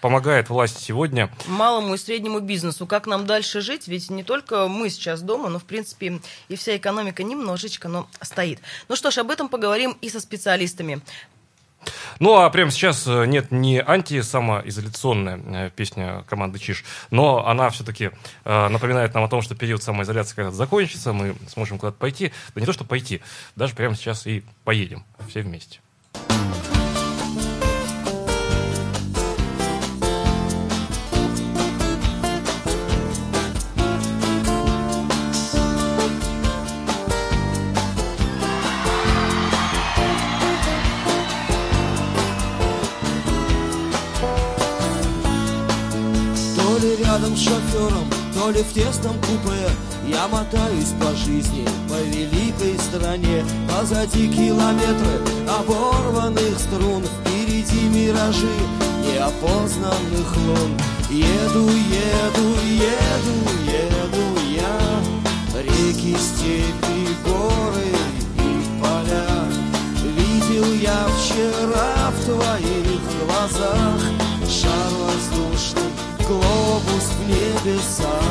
помогает 0.00 0.48
власть 0.48 0.78
сегодня. 0.78 1.28
Малому 1.48 1.94
и 1.94 1.98
среднему 1.98 2.38
бизнесу. 2.38 2.86
Как 2.86 3.08
нам 3.08 3.26
дальше 3.26 3.62
жить? 3.62 3.88
Ведь 3.88 4.10
не 4.10 4.22
только 4.22 4.68
мы 4.68 4.90
сейчас 4.90 5.22
дома, 5.22 5.48
но, 5.48 5.58
в 5.58 5.64
принципе, 5.64 6.20
и 6.46 6.54
вся 6.54 6.76
экономика 6.76 7.24
немножечко, 7.24 7.88
но 7.88 8.06
стоит. 8.20 8.60
Ну 8.88 8.94
что 8.94 9.10
ж, 9.10 9.18
об 9.18 9.32
этом 9.32 9.48
поговорим 9.48 9.96
и 10.02 10.08
со 10.08 10.20
специалистами. 10.20 11.02
Ну, 12.18 12.36
а 12.36 12.48
прямо 12.50 12.70
сейчас 12.70 13.06
э, 13.06 13.26
нет 13.26 13.50
не 13.50 13.80
антисамоизоляционная 13.80 15.40
э, 15.66 15.70
песня 15.74 16.24
команды 16.28 16.58
Чиш, 16.58 16.84
но 17.10 17.46
она 17.46 17.70
все-таки 17.70 18.10
э, 18.44 18.68
напоминает 18.68 19.14
нам 19.14 19.24
о 19.24 19.28
том, 19.28 19.42
что 19.42 19.54
период 19.54 19.82
самоизоляции 19.82 20.36
когда-то 20.36 20.56
закончится, 20.56 21.12
мы 21.12 21.34
сможем 21.48 21.78
куда-то 21.78 21.98
пойти. 21.98 22.32
Да 22.54 22.60
не 22.60 22.66
то, 22.66 22.72
что 22.72 22.84
пойти, 22.84 23.22
даже 23.56 23.74
прямо 23.74 23.94
сейчас 23.94 24.26
и 24.26 24.44
поедем 24.64 25.04
все 25.28 25.42
вместе. 25.42 25.80
Шофером, 48.42 48.46
то 48.46 48.50
ли 48.50 48.62
в 48.62 48.72
тесном 48.72 49.14
купе 49.20 49.70
Я 50.06 50.26
мотаюсь 50.28 50.92
по 51.00 51.14
жизни, 51.14 51.66
по 51.88 52.00
великой 52.02 52.78
стране. 52.78 53.44
Позади 53.68 54.28
километры 54.28 55.20
оборванных 55.48 56.58
струн 56.58 57.04
Впереди 57.04 57.88
миражи 57.88 58.48
неопознанных 59.04 60.36
лун. 60.36 60.78
Еду, 61.10 61.68
еду, 61.68 62.56
еду, 62.64 63.36
еду 63.66 64.40
я 64.50 65.60
Реки, 65.60 66.16
степи, 66.16 67.08
горы 67.24 67.92
и 68.38 68.80
поля. 68.80 69.26
Видел 70.16 70.72
я 70.80 71.06
вчера 71.18 72.10
в 72.10 72.24
твоих 72.24 73.00
глазах 73.20 74.00
Шар 74.48 74.92
воздушный 74.98 76.11
глобус 76.32 77.10
в 77.18 77.28
небесах. 77.28 78.22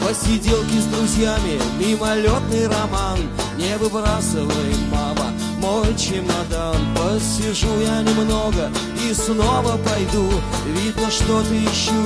Посиделки 0.00 0.78
с 0.78 0.84
друзьями, 0.84 1.60
мимолетный 1.78 2.66
роман. 2.68 3.18
Не 3.56 3.76
выбрасывай, 3.78 4.74
мама, 4.90 5.32
мой 5.58 5.96
чемодан. 5.96 6.76
Посижу 6.94 7.80
я 7.80 8.02
немного 8.02 8.70
и 9.04 9.14
снова 9.14 9.78
пойду. 9.78 10.28
Видно, 10.66 11.10
что-то 11.10 11.54
ищу 11.54 12.02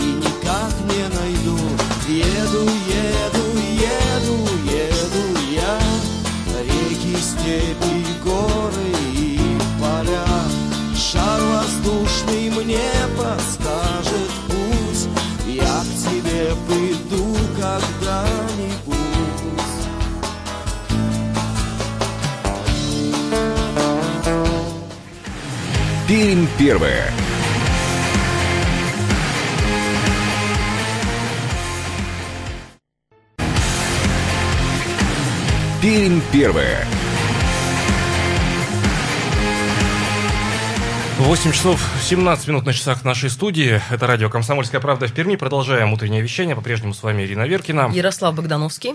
и 0.00 0.12
никак 0.24 0.72
не 0.84 1.04
найду. 1.18 1.58
Еду, 2.06 2.62
еду, 2.88 3.44
еду, 3.58 4.48
еду 4.64 5.38
я 5.52 5.78
Реки, 6.60 7.16
степи, 7.20 7.97
Пермь 26.18 26.48
первая. 26.58 27.12
Пермь 35.80 36.20
первая. 36.32 36.84
8 41.18 41.52
часов 41.52 41.80
17 42.02 42.48
минут 42.48 42.66
на 42.66 42.72
часах 42.72 43.04
нашей 43.04 43.30
студии. 43.30 43.80
Это 43.88 44.08
радио 44.08 44.28
«Комсомольская 44.28 44.80
правда» 44.80 45.06
в 45.06 45.12
Перми. 45.12 45.36
Продолжаем 45.36 45.92
утреннее 45.92 46.22
вещание. 46.22 46.56
По-прежнему 46.56 46.94
с 46.94 47.02
вами 47.04 47.22
Ирина 47.22 47.42
Веркина. 47.42 47.90
Ярослав 47.92 48.34
Богдановский. 48.34 48.94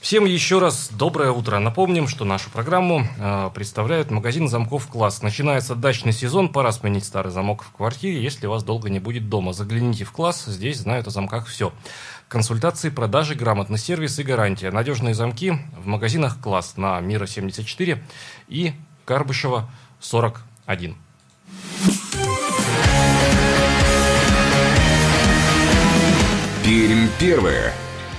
Всем 0.00 0.24
еще 0.26 0.60
раз 0.60 0.90
доброе 0.92 1.32
утро. 1.32 1.58
Напомним, 1.58 2.06
что 2.06 2.24
нашу 2.24 2.50
программу 2.50 3.04
э, 3.18 3.50
представляет 3.52 4.12
магазин 4.12 4.48
замков 4.48 4.86
«Класс». 4.86 5.22
Начинается 5.22 5.74
дачный 5.74 6.12
сезон, 6.12 6.50
пора 6.50 6.70
сменить 6.70 7.04
старый 7.04 7.32
замок 7.32 7.64
в 7.64 7.72
квартире, 7.72 8.22
если 8.22 8.46
вас 8.46 8.62
долго 8.62 8.90
не 8.90 9.00
будет 9.00 9.28
дома. 9.28 9.52
Загляните 9.52 10.04
в 10.04 10.12
«Класс», 10.12 10.44
здесь 10.46 10.78
знают 10.78 11.08
о 11.08 11.10
замках 11.10 11.46
все. 11.46 11.72
Консультации, 12.28 12.90
продажи, 12.90 13.34
грамотный 13.34 13.76
сервис 13.76 14.18
и 14.20 14.22
гарантия. 14.22 14.70
Надежные 14.70 15.14
замки 15.14 15.54
в 15.76 15.86
магазинах 15.86 16.40
«Класс» 16.40 16.76
на 16.76 17.00
Мира 17.00 17.26
74 17.26 18.00
и 18.46 18.74
Карбышева 19.04 19.68
41. 19.98 20.94
Пермь 26.62 27.08
первая. 27.18 27.74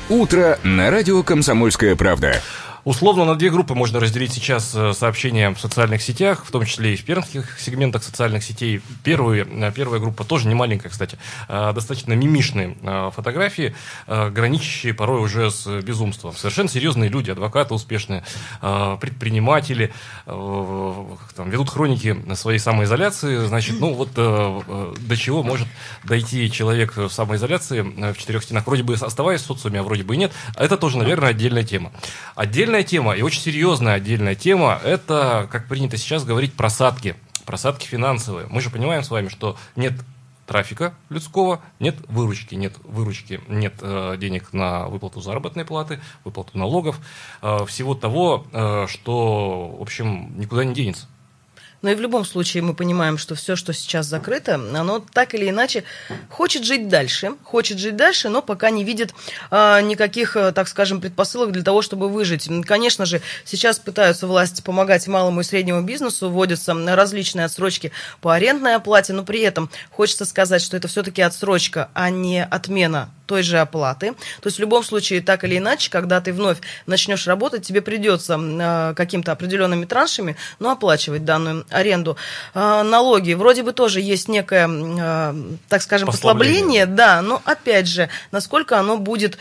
Утро 0.10 0.58
на 0.64 0.90
радио 0.90 1.22
«Комсомольская 1.22 1.96
правда». 1.96 2.42
Условно 2.86 3.26
на 3.26 3.36
две 3.36 3.50
группы 3.50 3.76
можно 3.76 4.00
разделить 4.00 4.32
сейчас 4.32 4.74
э, 4.74 4.94
сообщения 4.94 5.50
в 5.50 5.60
социальных 5.60 6.02
сетях, 6.02 6.46
в 6.46 6.52
том 6.52 6.66
числе 6.66 6.94
и 6.94 6.96
в 6.96 7.04
пермских 7.04 7.60
сегментах 7.60 8.04
социальных 8.04 8.44
сетей. 8.44 8.82
Первые, 9.04 9.46
э, 9.46 9.72
первая 9.76 10.00
группа 10.00 10.24
тоже 10.24 10.48
не 10.48 10.56
маленькая, 10.56 10.90
кстати, 10.90 11.18
э, 11.50 11.74
достаточно 11.74 12.14
мимишные 12.14 12.78
фотографии, 13.14 13.76
граничащие 14.08 14.94
порой 14.94 15.22
уже 15.22 15.52
с 15.52 15.68
безумством. 15.82 16.34
Совершенно 16.36 16.70
серьезные 16.70 17.10
люди, 17.10 17.32
адвокаты 17.32 17.74
успешные, 17.74 18.24
предприниматели, 18.62 19.94
там, 20.26 21.50
ведут 21.50 21.70
хроники 21.70 22.18
своей 22.36 22.60
самоизоляции. 22.60 23.46
Значит, 23.46 23.80
ну 23.80 23.94
вот 23.94 24.14
до 24.14 25.18
чего 25.18 25.44
может 25.44 25.68
дойти 26.04 26.52
человек 26.52 26.96
в 26.98 27.10
самоизоляции 27.10 27.82
в 27.82 28.18
четырех 28.18 28.44
стенах, 28.44 28.66
вроде 28.66 28.84
бы 28.84 28.94
оставаясь 28.94 29.42
в 29.42 29.46
социуме, 29.46 29.80
а 29.80 29.84
вроде 29.84 30.04
бы 30.04 30.16
и 30.16 30.18
нет. 30.18 30.32
Это 30.56 30.78
тоже, 30.78 30.98
наверное, 30.98 31.30
отдельная 31.30 31.64
тема. 31.64 31.92
Отдельная 32.36 32.69
Отдельная 32.70 32.88
тема, 32.88 33.14
и 33.14 33.24
очень 33.24 33.42
серьезная 33.42 33.96
отдельная 33.96 34.36
тема, 34.36 34.80
это, 34.84 35.48
как 35.52 35.68
принято 35.68 35.98
сейчас 35.98 36.24
говорить, 36.24 36.54
просадки. 36.54 37.16
Просадки 37.44 37.88
финансовые. 37.88 38.46
Мы 38.48 38.62
же 38.62 38.70
понимаем 38.70 39.02
с 39.02 39.10
вами, 39.10 39.30
что 39.30 39.58
нет 39.76 39.94
трафика 40.46 40.94
людского, 41.10 41.62
нет 41.80 41.96
выручки, 42.08 42.54
нет 42.54 42.76
выручки, 42.84 43.42
нет 43.48 43.74
э, 43.82 44.18
денег 44.20 44.54
на 44.54 44.88
выплату 44.88 45.20
заработной 45.20 45.66
платы, 45.66 46.00
выплату 46.24 46.60
налогов, 46.60 47.00
э, 47.42 47.66
всего 47.66 47.96
того, 47.96 48.46
э, 48.52 48.86
что, 48.88 49.76
в 49.80 49.82
общем, 49.82 50.40
никуда 50.40 50.64
не 50.64 50.76
денется. 50.76 51.08
Но 51.82 51.92
и 51.92 51.96
в 51.96 52.02
любом 52.02 52.26
случае 52.26 52.64
мы 52.64 52.74
понимаем, 52.74 53.18
что 53.18 53.36
все, 53.36 53.56
что 53.56 53.74
сейчас 53.74 54.06
закрыто, 54.06 54.56
оно 54.56 55.04
так 55.14 55.34
или 55.34 55.50
иначе 55.50 55.84
хочет 56.30 56.66
жить 56.66 56.90
дальше, 56.90 57.34
хочет 57.44 57.80
жить 57.80 57.96
дальше, 57.96 58.30
но 58.30 58.42
пока 58.42 58.70
не 58.70 58.84
видит 58.84 59.14
а, 59.50 59.82
никаких, 59.82 60.36
э, 60.36 60.52
так 60.52 60.68
скажем, 60.68 61.00
предпосылок 61.00 61.52
для 61.52 61.64
того, 61.64 61.82
чтобы 61.82 62.10
выжить. 62.10 62.50
Конечно 62.66 63.06
же, 63.06 63.22
сейчас 63.46 63.80
пытаются 63.80 64.28
власти 64.28 64.62
помогать 64.62 65.08
малому 65.08 65.42
и 65.42 65.44
среднему 65.44 65.82
бизнесу, 65.82 66.30
вводятся 66.30 66.74
различные 66.96 67.46
отсрочки 67.46 67.92
по 68.22 68.34
арендной 68.34 68.76
оплате, 68.76 69.14
но 69.14 69.24
при 69.24 69.40
этом 69.42 69.70
хочется 69.92 70.26
сказать, 70.26 70.62
что 70.62 70.76
это 70.76 70.88
все-таки 70.88 71.22
отсрочка, 71.22 71.90
а 71.94 72.10
не 72.10 72.44
отмена 72.44 73.10
той 73.30 73.44
же 73.44 73.60
оплаты. 73.60 74.14
То 74.42 74.48
есть 74.48 74.58
в 74.58 74.60
любом 74.60 74.84
случае, 74.84 75.22
так 75.22 75.44
или 75.44 75.60
иначе, 75.60 75.92
когда 75.92 76.20
ты 76.20 76.34
вновь 76.34 76.58
начнешь 76.88 77.28
работать, 77.28 77.64
тебе 77.64 77.84
придется 77.84 78.40
э, 78.40 78.94
каким-то 78.96 79.32
определенными 79.32 79.86
траншами, 79.86 80.36
но 80.58 80.72
оплачивать 80.72 81.26
данную 81.26 81.64
аренду. 81.70 82.18
Э, 82.54 82.84
налоги, 82.84 83.34
вроде 83.34 83.64
бы 83.64 83.74
тоже 83.74 84.02
есть 84.02 84.28
некое, 84.28 84.68
э, 84.70 85.36
так 85.68 85.82
скажем, 85.82 86.08
послабление, 86.08 86.86
послабление 86.86 86.86
да, 86.86 87.22
но 87.22 87.42
опять 87.46 87.88
же, 87.88 88.10
насколько 88.32 88.80
оно 88.80 88.98
будет 88.98 89.38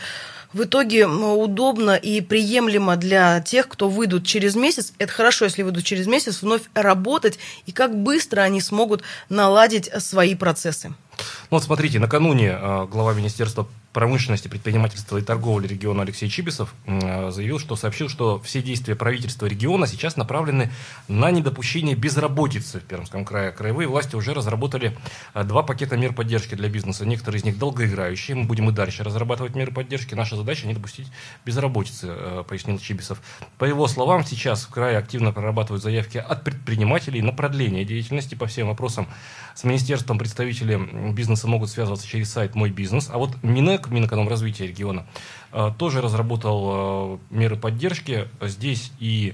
в 0.51 0.63
итоге 0.63 1.05
удобно 1.05 1.95
и 1.95 2.21
приемлемо 2.21 2.95
для 2.95 3.39
тех, 3.41 3.67
кто 3.67 3.87
выйдут 3.87 4.25
через 4.25 4.55
месяц. 4.55 4.93
Это 4.97 5.13
хорошо, 5.13 5.45
если 5.45 5.61
выйдут 5.61 5.83
через 5.83 6.07
месяц, 6.07 6.41
вновь 6.41 6.63
работать, 6.73 7.37
и 7.67 7.71
как 7.71 7.95
быстро 7.95 8.41
они 8.41 8.59
смогут 8.59 9.03
наладить 9.29 9.91
свои 9.99 10.33
процессы. 10.33 10.87
Ну 10.89 11.57
вот 11.57 11.63
смотрите, 11.63 11.99
накануне 11.99 12.57
глава 12.89 13.13
Министерства 13.13 13.67
промышленности, 13.93 14.47
предпринимательства 14.47 15.17
и 15.17 15.21
торговли 15.21 15.67
региона 15.67 16.03
Алексей 16.03 16.29
Чибисов 16.29 16.75
э, 16.85 17.31
заявил, 17.31 17.59
что 17.59 17.75
сообщил, 17.75 18.07
что 18.07 18.39
все 18.39 18.61
действия 18.61 18.95
правительства 18.95 19.47
региона 19.47 19.87
сейчас 19.87 20.15
направлены 20.15 20.71
на 21.07 21.31
недопущение 21.31 21.95
безработицы 21.95 22.79
в 22.79 22.83
Пермском 22.83 23.25
крае. 23.25 23.51
Краевые 23.51 23.87
власти 23.87 24.15
уже 24.15 24.33
разработали 24.33 24.95
э, 25.33 25.43
два 25.43 25.63
пакета 25.63 25.97
мер 25.97 26.13
поддержки 26.13 26.53
для 26.53 26.69
бизнеса. 26.69 27.05
Некоторые 27.05 27.39
из 27.39 27.45
них 27.45 27.57
долгоиграющие. 27.57 28.35
Мы 28.35 28.43
будем 28.43 28.69
и 28.69 28.73
дальше 28.73 29.03
разрабатывать 29.03 29.55
меры 29.55 29.71
поддержки. 29.71 30.13
Наша 30.13 30.35
задача 30.35 30.67
не 30.67 30.75
допустить 30.75 31.07
безработицы, 31.43 32.07
э, 32.09 32.43
пояснил 32.47 32.77
Чибисов. 32.77 33.19
По 33.57 33.65
его 33.65 33.87
словам, 33.87 34.23
сейчас 34.23 34.65
в 34.65 34.69
крае 34.69 34.97
активно 34.97 35.31
прорабатывают 35.31 35.81
заявки 35.81 36.19
от 36.19 36.43
предпринимателей 36.43 37.23
на 37.23 37.31
продление 37.31 37.85
деятельности 37.85 38.35
по 38.35 38.45
всем 38.45 38.67
вопросам. 38.67 39.07
С 39.55 39.63
министерством 39.63 40.19
представители 40.19 41.11
бизнеса 41.11 41.47
могут 41.47 41.69
связываться 41.71 42.07
через 42.07 42.31
сайт 42.31 42.53
«Мой 42.53 42.69
бизнес». 42.69 43.09
А 43.11 43.17
вот 43.17 43.31
Минэк 43.41 43.78
МИЭК, 43.79 43.89
Минэкономразвития 43.89 44.67
региона, 44.67 45.05
э, 45.51 45.71
тоже 45.77 46.01
разработал 46.01 47.19
э, 47.31 47.35
меры 47.35 47.55
поддержки. 47.55 48.27
Здесь 48.41 48.91
и 48.99 49.33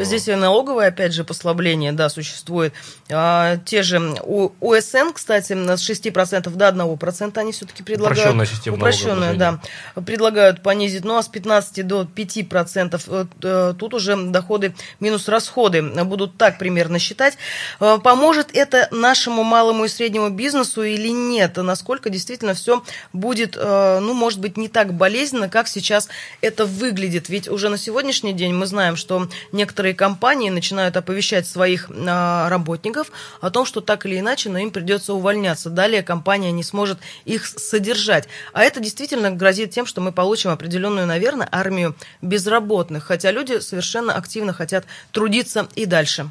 Здесь 0.00 0.28
и 0.28 0.34
налоговое, 0.34 0.88
опять 0.88 1.12
же, 1.12 1.24
послабление, 1.24 1.92
да, 1.92 2.08
существует. 2.08 2.72
А, 3.10 3.56
те 3.58 3.82
же 3.82 4.00
у 4.24 4.50
УСН, 4.60 5.12
кстати, 5.14 5.52
с 5.52 5.90
6% 5.90 6.50
до 6.50 6.68
1% 6.68 7.38
они 7.38 7.52
все-таки 7.52 7.82
предлагают... 7.82 8.18
Упрощенная 8.18 8.46
система 8.46 8.76
Упрощенная, 8.76 9.34
да. 9.34 9.60
Предлагают 9.94 10.62
понизить, 10.62 11.04
ну 11.04 11.16
а 11.16 11.22
с 11.22 11.28
15 11.28 11.86
до 11.86 12.02
5% 12.02 13.28
э, 13.42 13.74
тут 13.78 13.94
уже 13.94 14.16
доходы 14.16 14.74
минус 15.00 15.28
расходы 15.28 15.82
будут 15.82 16.36
так 16.36 16.58
примерно 16.58 16.98
считать. 16.98 17.36
Поможет 17.78 18.50
это 18.54 18.88
нашему 18.90 19.42
малому 19.42 19.84
и 19.84 19.88
среднему 19.88 20.30
бизнесу 20.30 20.82
или 20.82 21.08
нет? 21.08 21.56
Насколько 21.56 22.10
действительно 22.10 22.54
все 22.54 22.82
будет, 23.12 23.56
ну, 23.56 24.14
может 24.14 24.40
быть, 24.40 24.56
не 24.56 24.68
так 24.68 24.94
болезненно, 24.94 25.48
как 25.48 25.68
сейчас 25.68 26.08
это 26.40 26.66
выглядит? 26.66 27.28
Ведь 27.28 27.48
уже 27.48 27.68
на 27.68 27.78
сегодняшний 27.78 28.32
день 28.32 28.54
мы 28.54 28.66
знаем, 28.66 28.96
что 28.96 29.09
некоторые 29.52 29.94
компании 29.94 30.50
начинают 30.50 30.96
оповещать 30.96 31.46
своих 31.46 31.90
а, 31.90 32.48
работников 32.48 33.10
о 33.40 33.50
том, 33.50 33.66
что 33.66 33.80
так 33.80 34.06
или 34.06 34.18
иначе, 34.18 34.50
но 34.50 34.58
им 34.58 34.70
придется 34.70 35.14
увольняться. 35.14 35.70
Далее 35.70 36.02
компания 36.02 36.52
не 36.52 36.62
сможет 36.62 36.98
их 37.24 37.46
содержать. 37.46 38.28
А 38.52 38.62
это 38.62 38.80
действительно 38.80 39.30
грозит 39.30 39.70
тем, 39.70 39.86
что 39.86 40.00
мы 40.00 40.12
получим 40.12 40.50
определенную, 40.50 41.06
наверное, 41.06 41.48
армию 41.50 41.96
безработных, 42.22 43.04
хотя 43.04 43.30
люди 43.30 43.60
совершенно 43.60 44.14
активно 44.14 44.52
хотят 44.52 44.84
трудиться 45.12 45.68
и 45.74 45.86
дальше. 45.86 46.30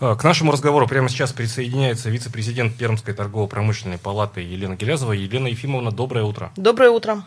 А, 0.00 0.14
к 0.14 0.24
нашему 0.24 0.52
разговору 0.52 0.86
прямо 0.86 1.08
сейчас 1.08 1.32
присоединяется 1.32 2.10
вице-президент 2.10 2.76
Пермской 2.76 3.14
торгово-промышленной 3.14 3.98
палаты 3.98 4.40
Елена 4.40 4.76
Гелязова. 4.76 5.12
Елена 5.12 5.48
Ефимовна, 5.48 5.90
доброе 5.90 6.24
утро. 6.24 6.52
Доброе 6.56 6.90
утро. 6.90 7.24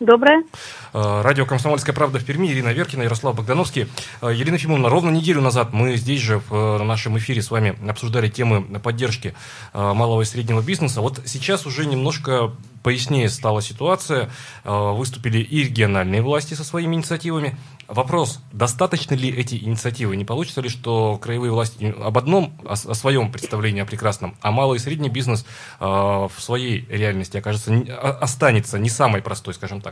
Доброе. 0.00 0.44
Э, 0.92 1.22
радио 1.22 1.44
«Комсомольская 1.44 1.92
правда» 1.92 2.20
в 2.20 2.24
Перми, 2.24 2.46
Ирина 2.46 2.68
Веркина, 2.68 3.02
Ярослав 3.02 3.34
Богдановский. 3.34 3.88
Э, 4.22 4.32
Елена 4.32 4.56
Фимовна, 4.56 4.88
ровно 4.88 5.10
неделю 5.10 5.40
назад 5.40 5.72
мы 5.72 5.96
здесь 5.96 6.20
же 6.20 6.38
в 6.38 6.54
э, 6.54 6.84
нашем 6.84 7.18
эфире 7.18 7.42
с 7.42 7.50
вами 7.50 7.76
обсуждали 7.88 8.28
темы 8.28 8.62
поддержки 8.62 9.34
малого 9.74 10.22
и 10.22 10.24
среднего 10.24 10.62
бизнеса. 10.62 11.00
Вот 11.00 11.22
сейчас 11.26 11.66
уже 11.66 11.84
немножко 11.84 12.52
пояснее 12.84 13.28
стала 13.28 13.60
ситуация. 13.60 14.30
Выступили 14.64 15.38
и 15.38 15.64
региональные 15.64 16.22
власти 16.22 16.54
со 16.54 16.62
своими 16.62 16.94
инициативами, 16.94 17.58
Вопрос, 17.88 18.42
достаточно 18.52 19.14
ли 19.14 19.30
эти 19.30 19.54
инициативы? 19.54 20.14
Не 20.14 20.26
получится 20.26 20.60
ли, 20.60 20.68
что 20.68 21.16
краевые 21.16 21.50
власти 21.50 21.94
об 21.98 22.18
одном, 22.18 22.52
о, 22.66 22.76
своем 22.76 23.32
представлении 23.32 23.80
о 23.80 23.86
прекрасном, 23.86 24.36
а 24.42 24.50
малый 24.50 24.76
и 24.76 24.78
средний 24.78 25.08
бизнес 25.08 25.46
в 25.80 26.30
своей 26.36 26.84
реальности 26.90 27.38
окажется, 27.38 27.72
не, 27.72 27.90
останется 27.90 28.78
не 28.78 28.90
самой 28.90 29.22
простой, 29.22 29.54
скажем 29.54 29.80
так? 29.80 29.87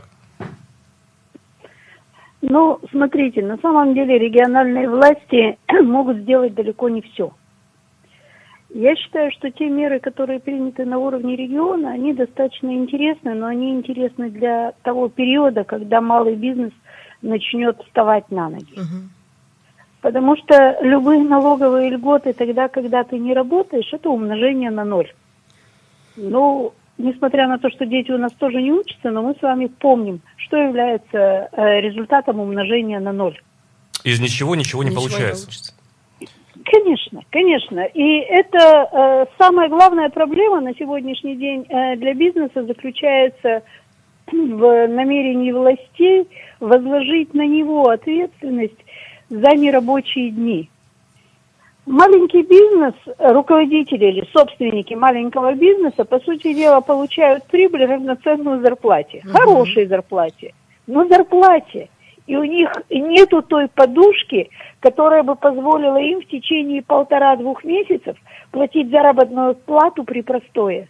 Ну, 2.41 2.79
смотрите, 2.91 3.43
на 3.43 3.57
самом 3.57 3.93
деле 3.93 4.17
региональные 4.19 4.89
власти 4.89 5.57
могут 5.83 6.17
сделать 6.17 6.53
далеко 6.53 6.89
не 6.89 7.01
все. 7.01 7.33
Я 8.69 8.95
считаю, 8.95 9.31
что 9.31 9.49
те 9.49 9.69
меры, 9.69 9.99
которые 9.99 10.39
приняты 10.39 10.85
на 10.85 10.99
уровне 10.99 11.35
региона, 11.35 11.91
они 11.91 12.13
достаточно 12.13 12.73
интересны, 12.75 13.33
но 13.33 13.47
они 13.47 13.71
интересны 13.71 14.29
для 14.29 14.73
того 14.83 15.07
периода, 15.07 15.63
когда 15.63 16.01
малый 16.01 16.35
бизнес– 16.35 16.73
начнет 17.21 17.81
вставать 17.83 18.29
на 18.31 18.49
ноги. 18.49 18.73
Угу. 18.73 19.09
Потому 20.01 20.37
что 20.37 20.77
любые 20.81 21.23
налоговые 21.23 21.89
льготы 21.89 22.33
тогда, 22.33 22.67
когда 22.67 23.03
ты 23.03 23.17
не 23.17 23.33
работаешь, 23.33 23.91
это 23.91 24.09
умножение 24.09 24.69
на 24.69 24.85
ноль. 24.85 25.11
Ну, 26.15 26.73
несмотря 26.97 27.47
на 27.47 27.57
то, 27.57 27.69
что 27.69 27.85
дети 27.85 28.11
у 28.11 28.17
нас 28.17 28.31
тоже 28.33 28.61
не 28.61 28.71
учатся, 28.71 29.11
но 29.11 29.21
мы 29.21 29.35
с 29.35 29.41
вами 29.41 29.67
помним, 29.67 30.21
что 30.37 30.57
является 30.57 31.49
э, 31.51 31.81
результатом 31.81 32.39
умножения 32.39 32.99
на 32.99 33.11
ноль. 33.11 33.39
Из 34.03 34.19
ничего 34.19 34.55
ничего 34.55 34.83
не 34.83 34.89
ничего 34.89 35.01
получается. 35.01 35.41
Не 35.41 35.45
получится. 35.45 35.73
Конечно, 36.63 37.21
конечно. 37.29 37.79
И 37.81 38.19
это 38.19 38.89
э, 38.91 39.25
самая 39.37 39.69
главная 39.69 40.09
проблема 40.09 40.61
на 40.61 40.73
сегодняшний 40.75 41.35
день 41.35 41.65
э, 41.69 41.95
для 41.95 42.13
бизнеса 42.13 42.65
заключается 42.65 43.63
в 44.31 44.87
намерении 44.87 45.51
властей 45.51 46.27
возложить 46.59 47.33
на 47.33 47.45
него 47.45 47.89
ответственность 47.89 48.83
за 49.29 49.55
нерабочие 49.55 50.31
дни. 50.31 50.69
Маленький 51.87 52.41
бизнес, 52.41 52.93
руководители 53.17 54.07
или 54.07 54.27
собственники 54.33 54.93
маленького 54.93 55.53
бизнеса, 55.53 56.03
по 56.03 56.19
сути 56.19 56.53
дела, 56.53 56.81
получают 56.81 57.45
прибыль 57.45 57.85
равноценную 57.85 58.61
зарплате. 58.61 59.21
Угу. 59.23 59.31
Хорошей 59.31 59.85
зарплате, 59.85 60.53
но 60.85 61.07
зарплате. 61.07 61.87
И 62.27 62.35
у 62.35 62.43
них 62.43 62.69
нету 62.89 63.41
той 63.41 63.69
подушки, 63.69 64.49
которая 64.81 65.23
бы 65.23 65.35
позволила 65.35 65.95
им 65.95 66.19
в 66.19 66.27
течение 66.27 66.83
полтора-двух 66.83 67.63
месяцев 67.63 68.17
платить 68.51 68.89
заработную 68.89 69.55
плату 69.55 70.03
при 70.03 70.21
простое. 70.21 70.89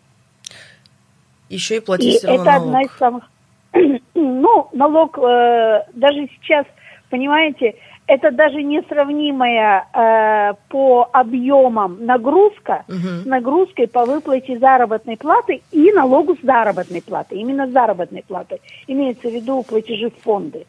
Еще 1.47 1.77
и 1.77 1.79
платить 1.79 2.23
и 2.23 2.27
это 2.27 2.43
налог. 2.43 2.55
одна 2.55 2.81
из 2.81 2.91
самых... 2.97 3.29
ну, 4.15 4.67
налог 4.73 5.19
э, 5.19 5.83
даже 5.93 6.27
сейчас, 6.41 6.65
понимаете, 7.11 7.75
это 8.07 8.31
даже 8.31 8.63
несравнимая 8.63 9.87
э, 9.93 10.53
по 10.69 11.09
объемам 11.11 12.05
нагрузка 12.05 12.85
угу. 12.87 13.23
с 13.23 13.25
нагрузкой 13.25 13.87
по 13.87 14.05
выплате 14.05 14.57
заработной 14.57 15.17
платы 15.17 15.61
и 15.71 15.91
налогу 15.91 16.35
с 16.35 16.41
заработной 16.41 17.01
платы. 17.01 17.35
Именно 17.35 17.67
заработной 17.67 18.23
платы. 18.27 18.59
Имеется 18.87 19.29
в 19.29 19.33
виду 19.33 19.63
платежи 19.63 20.09
в 20.09 20.23
фонды. 20.23 20.65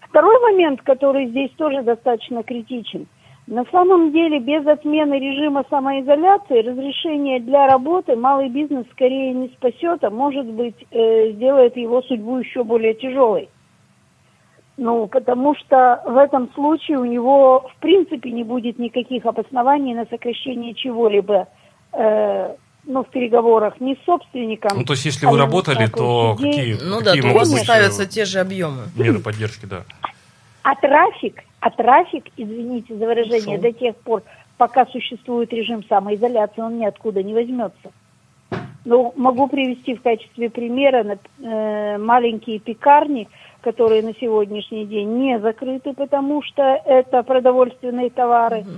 Второй 0.00 0.38
момент, 0.40 0.82
который 0.82 1.26
здесь 1.26 1.50
тоже 1.56 1.82
достаточно 1.82 2.42
критичен– 2.42 3.06
на 3.46 3.64
самом 3.72 4.12
деле, 4.12 4.38
без 4.38 4.64
отмены 4.66 5.18
режима 5.18 5.64
самоизоляции, 5.68 6.62
разрешение 6.62 7.40
для 7.40 7.66
работы 7.66 8.14
малый 8.14 8.48
бизнес 8.48 8.86
скорее 8.92 9.32
не 9.32 9.48
спасет, 9.48 10.04
а 10.04 10.10
может 10.10 10.46
быть, 10.46 10.76
э, 10.92 11.32
сделает 11.32 11.76
его 11.76 12.02
судьбу 12.02 12.38
еще 12.38 12.62
более 12.62 12.94
тяжелой. 12.94 13.48
Ну, 14.78 15.06
потому 15.06 15.54
что 15.54 16.02
в 16.06 16.16
этом 16.16 16.50
случае 16.54 16.98
у 16.98 17.04
него, 17.04 17.68
в 17.76 17.80
принципе, 17.80 18.30
не 18.30 18.42
будет 18.42 18.78
никаких 18.78 19.26
обоснований 19.26 19.94
на 19.94 20.06
сокращение 20.06 20.74
чего-либо, 20.74 21.46
э, 21.92 22.54
ну, 22.84 23.04
в 23.04 23.08
переговорах 23.08 23.80
не 23.80 23.96
с 23.96 24.04
собственником. 24.04 24.78
Ну, 24.78 24.84
то 24.84 24.94
есть, 24.94 25.04
если 25.04 25.26
вы 25.26 25.38
работали, 25.38 25.86
то 25.86 26.36
какие, 26.36 26.78
ну, 26.82 26.98
какие 26.98 27.20
да, 27.20 27.28
могут 27.28 27.50
быть 27.50 27.62
ставятся 27.62 28.06
те 28.06 28.24
же 28.24 28.40
объемы. 28.40 28.84
Меры 28.96 29.18
поддержки, 29.18 29.66
да. 29.66 29.84
А 30.62 30.74
трафик, 30.76 31.42
а 31.60 31.70
трафик, 31.70 32.24
извините 32.36 32.96
за 32.96 33.06
выражение, 33.06 33.56
Шо? 33.56 33.62
до 33.62 33.72
тех 33.72 33.96
пор, 33.96 34.22
пока 34.56 34.86
существует 34.86 35.52
режим 35.52 35.84
самоизоляции, 35.88 36.62
он 36.62 36.78
ниоткуда 36.78 37.22
не 37.22 37.34
возьмется. 37.34 37.92
Ну, 38.84 39.12
могу 39.16 39.48
привести 39.48 39.94
в 39.94 40.02
качестве 40.02 40.50
примера 40.50 41.18
э, 41.40 41.98
маленькие 41.98 42.58
пекарни, 42.58 43.28
которые 43.62 44.02
на 44.02 44.14
сегодняшний 44.14 44.84
день 44.84 45.08
не 45.18 45.38
закрыты, 45.40 45.94
потому 45.94 46.42
что 46.42 46.62
это 46.84 47.22
продовольственные 47.22 48.10
товары, 48.10 48.60
угу. 48.60 48.70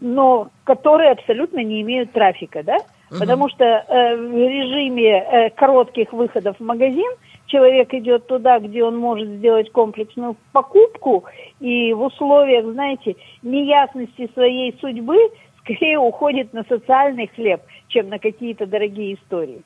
но 0.00 0.48
которые 0.64 1.10
абсолютно 1.10 1.62
не 1.62 1.82
имеют 1.82 2.12
трафика, 2.12 2.62
да? 2.62 2.76
Угу. 3.10 3.20
Потому 3.20 3.48
что 3.48 3.64
э, 3.64 4.16
в 4.16 4.32
режиме 4.32 5.18
э, 5.18 5.50
коротких 5.50 6.12
выходов 6.12 6.56
в 6.58 6.64
магазин– 6.64 7.10
человек 7.48 7.92
идет 7.94 8.26
туда, 8.26 8.60
где 8.60 8.84
он 8.84 8.96
может 8.96 9.28
сделать 9.28 9.72
комплексную 9.72 10.36
покупку, 10.52 11.24
и 11.60 11.92
в 11.92 12.02
условиях, 12.02 12.64
знаете, 12.66 13.16
неясности 13.42 14.30
своей 14.34 14.76
судьбы 14.80 15.16
скорее 15.60 15.98
уходит 15.98 16.52
на 16.52 16.64
социальный 16.68 17.26
хлеб, 17.26 17.62
чем 17.88 18.08
на 18.08 18.18
какие-то 18.18 18.66
дорогие 18.66 19.14
истории. 19.14 19.62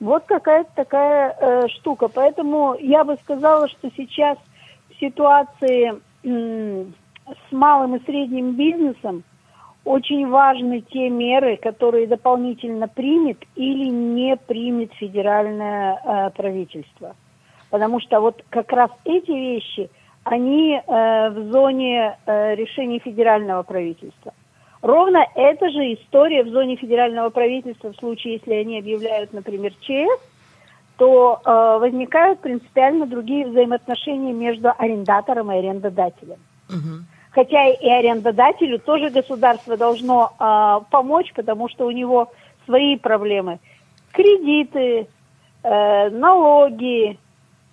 Вот 0.00 0.24
какая-то 0.26 0.70
такая 0.74 1.36
э, 1.38 1.68
штука. 1.68 2.08
Поэтому 2.08 2.76
я 2.78 3.04
бы 3.04 3.16
сказала, 3.22 3.68
что 3.68 3.90
сейчас 3.96 4.36
в 4.90 5.00
ситуации 5.00 5.94
э, 6.22 6.84
с 7.26 7.52
малым 7.52 7.96
и 7.96 8.04
средним 8.04 8.52
бизнесом 8.52 9.24
очень 9.84 10.28
важны 10.28 10.80
те 10.80 11.08
меры, 11.08 11.56
которые 11.56 12.06
дополнительно 12.06 12.88
примет 12.88 13.38
или 13.54 13.88
не 13.88 14.36
примет 14.36 14.92
федеральное 14.94 16.00
э, 16.04 16.30
правительство. 16.30 17.14
Потому 17.70 18.00
что 18.00 18.20
вот 18.20 18.44
как 18.50 18.72
раз 18.72 18.90
эти 19.04 19.30
вещи, 19.30 19.88
они 20.24 20.74
э, 20.74 21.30
в 21.30 21.52
зоне 21.52 22.18
э, 22.26 22.54
решений 22.56 22.98
федерального 22.98 23.62
правительства. 23.62 24.34
Ровно 24.86 25.26
эта 25.34 25.68
же 25.70 25.94
история 25.94 26.44
в 26.44 26.48
зоне 26.50 26.76
федерального 26.76 27.30
правительства 27.30 27.92
в 27.92 27.96
случае, 27.96 28.34
если 28.34 28.52
они 28.52 28.78
объявляют, 28.78 29.32
например, 29.32 29.72
ЧС, 29.80 30.22
то 30.96 31.40
э, 31.44 31.78
возникают 31.80 32.38
принципиально 32.38 33.04
другие 33.06 33.48
взаимоотношения 33.48 34.32
между 34.32 34.68
арендатором 34.78 35.50
и 35.50 35.56
арендодателем. 35.56 36.38
Угу. 36.68 37.04
Хотя 37.32 37.68
и 37.68 37.88
арендодателю 37.88 38.78
тоже 38.78 39.10
государство 39.10 39.76
должно 39.76 40.32
э, 40.38 40.84
помочь, 40.88 41.32
потому 41.34 41.68
что 41.68 41.86
у 41.86 41.90
него 41.90 42.30
свои 42.64 42.96
проблемы. 42.96 43.58
Кредиты, 44.12 45.08
э, 45.64 46.10
налоги, 46.10 47.18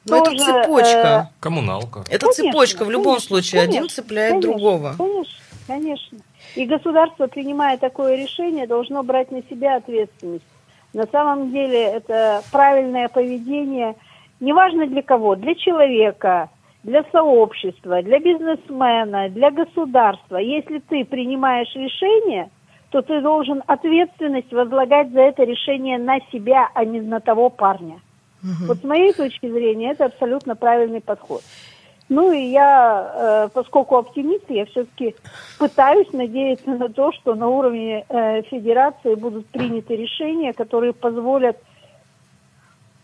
Но 0.10 0.24
тоже, 0.24 0.38
это 0.38 0.64
цепочка. 0.64 1.30
Э, 1.30 1.34
Коммуналка. 1.40 2.04
Это 2.10 2.26
конечно, 2.26 2.44
цепочка 2.44 2.86
в 2.86 2.90
любом 2.90 3.18
конечно, 3.18 3.28
случае. 3.28 3.62
Конечно, 3.62 3.80
Один 3.82 3.90
цепляет 3.90 4.32
конечно, 4.32 4.52
другого. 4.52 4.96
Конечно, 4.98 5.36
конечно. 5.68 6.18
И 6.56 6.66
государство, 6.66 7.28
принимая 7.28 7.78
такое 7.78 8.16
решение, 8.16 8.68
должно 8.68 9.04
брать 9.04 9.32
на 9.32 9.42
себя 9.44 9.78
ответственность. 9.78 10.46
На 10.94 11.06
самом 11.08 11.52
деле 11.52 11.84
это 11.84 12.44
правильное 12.52 13.10
поведение, 13.10 13.96
неважно 14.40 14.86
для 14.86 15.02
кого, 15.02 15.36
для 15.36 15.56
человека, 15.56 16.50
для 16.84 17.04
сообщества, 17.12 18.04
для 18.04 18.20
бизнесмена, 18.20 19.30
для 19.30 19.50
государства. 19.50 20.38
Если 20.38 20.80
ты 20.80 21.06
принимаешь 21.06 21.74
решение, 21.74 22.50
то 22.92 23.02
ты 23.02 23.22
должен 23.22 23.64
ответственность 23.66 24.52
возлагать 24.54 25.12
за 25.12 25.22
это 25.22 25.44
решение 25.44 25.98
на 25.98 26.20
себя, 26.32 26.70
а 26.76 26.86
не 26.86 27.02
на 27.02 27.20
того 27.20 27.50
парня. 27.50 28.00
Угу. 28.44 28.68
Вот 28.68 28.78
с 28.78 28.84
моей 28.84 29.14
точки 29.14 29.50
зрения 29.50 29.92
это 29.92 30.06
абсолютно 30.06 30.56
правильный 30.56 31.02
подход. 31.02 31.42
Ну 32.10 32.32
и 32.32 32.50
я, 32.52 33.12
э, 33.16 33.50
поскольку 33.54 33.96
оптимист, 33.96 34.50
я 34.50 34.66
все-таки 34.66 35.16
пытаюсь 35.58 36.12
надеяться 36.12 36.72
на 36.72 36.90
то, 36.90 37.12
что 37.14 37.34
на 37.36 37.48
уровне 37.48 38.06
э, 38.08 38.42
федерации 38.44 39.16
будут 39.16 39.48
приняты 39.48 39.96
решения, 39.96 40.54
которые 40.54 40.94
позволят 40.94 41.58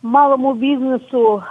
малому 0.01 0.53
бизнесу, 0.53 1.43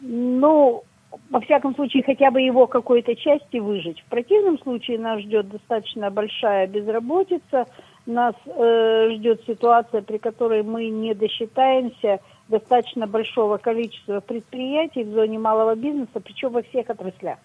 ну, 0.00 0.84
во 1.30 1.40
всяком 1.40 1.74
случае, 1.74 2.02
хотя 2.02 2.30
бы 2.30 2.40
его 2.40 2.66
какой-то 2.66 3.16
части 3.16 3.56
выжить. 3.56 4.00
В 4.00 4.04
противном 4.06 4.58
случае 4.58 4.98
нас 4.98 5.20
ждет 5.20 5.48
достаточно 5.48 6.10
большая 6.10 6.66
безработица, 6.66 7.66
нас 8.04 8.34
э, 8.44 9.10
ждет 9.14 9.42
ситуация, 9.46 10.02
при 10.02 10.18
которой 10.18 10.62
мы 10.62 10.88
не 10.88 11.14
досчитаемся– 11.14 12.20
достаточно 12.48 13.06
большого 13.06 13.56
количества 13.56 14.20
предприятий 14.20 15.04
в 15.04 15.12
зоне 15.12 15.38
малого 15.38 15.74
бизнеса, 15.74 16.20
причем 16.22 16.52
во 16.52 16.62
всех 16.62 16.90
отраслях. 16.90 17.38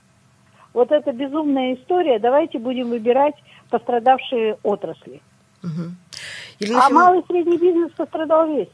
Вот 0.73 0.91
это 0.91 1.11
безумная 1.11 1.75
история. 1.75 2.19
Давайте 2.19 2.59
будем 2.59 2.89
выбирать 2.89 3.35
пострадавшие 3.69 4.57
отрасли. 4.63 5.21
Угу. 5.63 6.75
а 6.75 6.89
малый 6.89 7.19
и 7.21 7.25
средний 7.25 7.57
бизнес 7.57 7.91
пострадал 7.91 8.47
весь. 8.47 8.69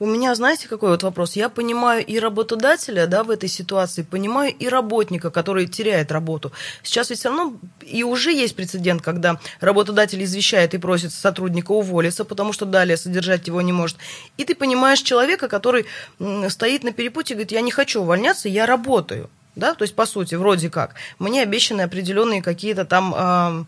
У 0.00 0.06
меня, 0.06 0.34
знаете, 0.34 0.68
какой 0.68 0.90
вот 0.90 1.02
вопрос? 1.02 1.34
Я 1.34 1.48
понимаю 1.48 2.06
и 2.06 2.20
работодателя, 2.20 3.06
да, 3.06 3.24
в 3.24 3.30
этой 3.30 3.48
ситуации, 3.48 4.02
понимаю 4.02 4.54
и 4.56 4.68
работника, 4.68 5.30
который 5.30 5.66
теряет 5.66 6.12
работу. 6.12 6.52
Сейчас 6.84 7.10
ведь 7.10 7.18
все 7.18 7.30
равно 7.30 7.56
и 7.82 8.04
уже 8.04 8.32
есть 8.32 8.54
прецедент, 8.54 9.02
когда 9.02 9.40
работодатель 9.60 10.22
извещает 10.22 10.74
и 10.74 10.78
просит 10.78 11.12
сотрудника 11.12 11.72
уволиться, 11.72 12.24
потому 12.24 12.52
что 12.52 12.64
далее 12.64 12.96
содержать 12.96 13.48
его 13.48 13.60
не 13.60 13.72
может. 13.72 13.96
И 14.36 14.44
ты 14.44 14.54
понимаешь 14.54 15.00
человека, 15.00 15.48
который 15.48 15.86
стоит 16.48 16.84
на 16.84 16.92
перепутье 16.92 17.34
и 17.34 17.36
говорит, 17.36 17.52
я 17.52 17.60
не 17.60 17.72
хочу 17.72 18.02
увольняться, 18.02 18.48
я 18.48 18.66
работаю. 18.66 19.28
Да, 19.56 19.74
то 19.74 19.82
есть, 19.82 19.96
по 19.96 20.06
сути, 20.06 20.36
вроде 20.36 20.70
как, 20.70 20.94
мне 21.18 21.42
обещаны 21.42 21.80
определенные 21.82 22.42
какие-то 22.42 22.84
там 22.84 23.12
Э, 23.16 23.64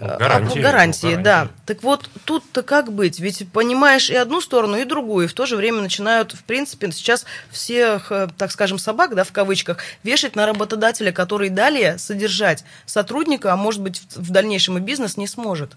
гарантии. 0.00 0.58
А, 0.58 0.62
гарантии, 0.62 1.16
да. 1.16 1.48
Так 1.66 1.82
вот, 1.82 2.08
тут-то 2.24 2.62
как 2.62 2.92
быть? 2.92 3.20
Ведь 3.20 3.46
понимаешь 3.52 4.10
и 4.10 4.14
одну 4.14 4.40
сторону, 4.40 4.76
и 4.76 4.84
другую, 4.84 5.26
и 5.26 5.28
в 5.28 5.34
то 5.34 5.46
же 5.46 5.56
время 5.56 5.80
начинают, 5.82 6.32
в 6.32 6.44
принципе, 6.44 6.90
сейчас 6.90 7.26
всех, 7.50 8.10
э, 8.10 8.28
так 8.36 8.50
скажем, 8.50 8.78
собак, 8.78 9.14
да, 9.14 9.24
в 9.24 9.32
кавычках, 9.32 9.78
вешать 10.02 10.36
на 10.36 10.46
работодателя, 10.46 11.12
который 11.12 11.50
далее 11.50 11.98
содержать 11.98 12.64
сотрудника, 12.86 13.52
а 13.52 13.56
может 13.56 13.82
быть, 13.82 14.02
в 14.16 14.30
дальнейшем 14.30 14.78
и 14.78 14.80
бизнес 14.80 15.16
не 15.16 15.26
сможет. 15.26 15.76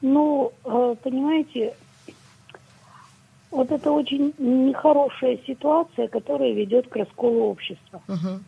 Ну, 0.00 0.52
э, 0.64 0.94
понимаете, 1.02 1.74
вот 3.50 3.70
это 3.70 3.90
очень 3.90 4.32
нехорошая 4.38 5.38
ситуация, 5.46 6.08
которая 6.08 6.52
ведет 6.52 6.88
к 6.88 6.96
расколу 6.96 7.50
общества. 7.50 8.00
Угу. 8.08 8.40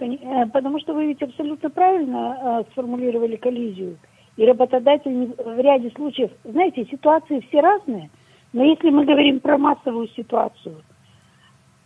Э, 0.00 0.46
потому 0.46 0.80
что 0.80 0.94
вы 0.94 1.06
ведь 1.06 1.22
абсолютно 1.22 1.70
правильно 1.70 2.62
э, 2.66 2.70
сформулировали 2.72 3.36
коллизию. 3.36 3.98
И 4.36 4.46
работодатель 4.46 5.34
в 5.36 5.60
ряде 5.60 5.90
случаев, 5.90 6.30
знаете, 6.44 6.86
ситуации 6.86 7.44
все 7.48 7.60
разные, 7.60 8.10
но 8.52 8.64
если 8.64 8.90
мы 8.90 9.04
говорим 9.04 9.40
про 9.40 9.58
массовую 9.58 10.08
ситуацию, 10.08 10.82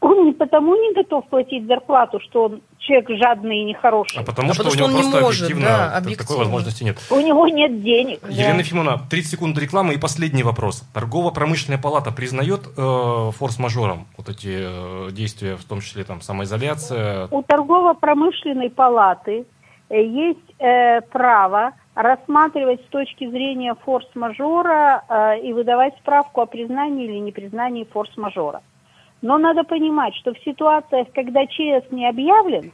он 0.00 0.26
не 0.26 0.32
потому 0.32 0.76
не 0.76 0.92
готов 0.94 1.26
платить 1.28 1.66
зарплату, 1.66 2.20
что 2.20 2.44
он 2.44 2.60
человек 2.84 3.08
жадный 3.10 3.58
и 3.58 3.64
нехороший. 3.64 4.20
А 4.20 4.22
потому, 4.22 4.50
а 4.50 4.54
что, 4.54 4.64
потому 4.64 4.86
у 4.86 4.88
него 4.88 4.98
просто 4.98 5.20
может, 5.20 5.42
объективно, 5.42 5.66
да, 5.66 5.96
объективно 5.96 6.24
такой 6.24 6.38
возможности 6.38 6.84
нет. 6.84 6.98
У 7.10 7.20
него 7.20 7.48
нет 7.48 7.82
денег. 7.82 8.20
Елена 8.28 8.54
да. 8.54 8.60
Ефимовна, 8.60 9.00
30 9.10 9.30
секунд 9.30 9.58
рекламы 9.58 9.94
и 9.94 9.98
последний 9.98 10.42
вопрос. 10.42 10.82
Торгово-промышленная 10.92 11.78
палата 11.78 12.12
признает 12.12 12.66
э, 12.76 13.30
форс-мажором 13.36 14.06
вот 14.16 14.28
эти 14.28 15.08
э, 15.08 15.10
действия, 15.12 15.56
в 15.56 15.64
том 15.64 15.80
числе 15.80 16.04
там 16.04 16.20
самоизоляция? 16.20 17.28
У 17.30 17.42
торгово-промышленной 17.42 18.70
палаты 18.70 19.46
э, 19.88 20.02
есть 20.02 20.60
э, 20.60 21.00
право 21.02 21.72
рассматривать 21.94 22.80
с 22.82 22.88
точки 22.88 23.28
зрения 23.30 23.74
форс-мажора 23.84 25.04
э, 25.08 25.40
и 25.40 25.52
выдавать 25.52 25.94
справку 25.98 26.40
о 26.40 26.46
признании 26.46 27.06
или 27.06 27.18
непризнании 27.18 27.86
форс-мажора. 27.92 28.62
Но 29.24 29.38
надо 29.38 29.64
понимать, 29.64 30.14
что 30.16 30.34
в 30.34 30.38
ситуациях, 30.44 31.08
когда 31.14 31.46
ЧС 31.46 31.90
не 31.90 32.06
объявлен, 32.06 32.72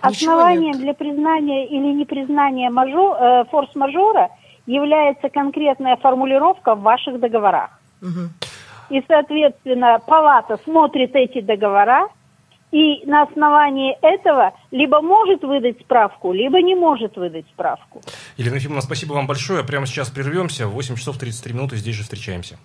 основанием 0.00 0.78
для 0.78 0.94
признания 0.94 1.66
или 1.66 1.92
непризнания 1.92 2.70
мажор, 2.70 3.16
э, 3.20 3.44
форс-мажора 3.50 4.30
является 4.64 5.28
конкретная 5.28 5.96
формулировка 5.96 6.74
в 6.74 6.80
ваших 6.80 7.20
договорах. 7.20 7.68
Угу. 8.00 8.96
И, 8.96 9.04
соответственно, 9.06 10.00
палата 10.06 10.58
смотрит 10.64 11.14
эти 11.14 11.42
договора 11.42 12.08
и 12.72 13.04
на 13.04 13.24
основании 13.24 13.94
этого 14.00 14.54
либо 14.70 15.02
может 15.02 15.42
выдать 15.42 15.80
справку, 15.80 16.32
либо 16.32 16.62
не 16.62 16.74
может 16.74 17.18
выдать 17.18 17.44
справку. 17.52 18.00
Елена 18.38 18.54
Ефимовна, 18.54 18.80
спасибо 18.80 19.12
вам 19.12 19.26
большое. 19.26 19.64
Прямо 19.64 19.84
сейчас 19.84 20.08
прервемся. 20.08 20.66
В 20.66 20.70
8 20.70 20.96
часов 20.96 21.18
33 21.18 21.52
минуты 21.52 21.76
здесь 21.76 21.94
же 21.94 22.04
встречаемся. 22.04 22.56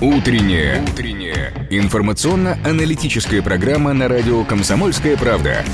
Утренняя. 0.00 0.80
Утренняя. 0.80 1.52
Информационно-аналитическая 1.70 3.42
программа 3.42 3.94
на 3.94 4.06
радио 4.06 4.44
«Комсомольская 4.44 5.16
правда». 5.16 5.64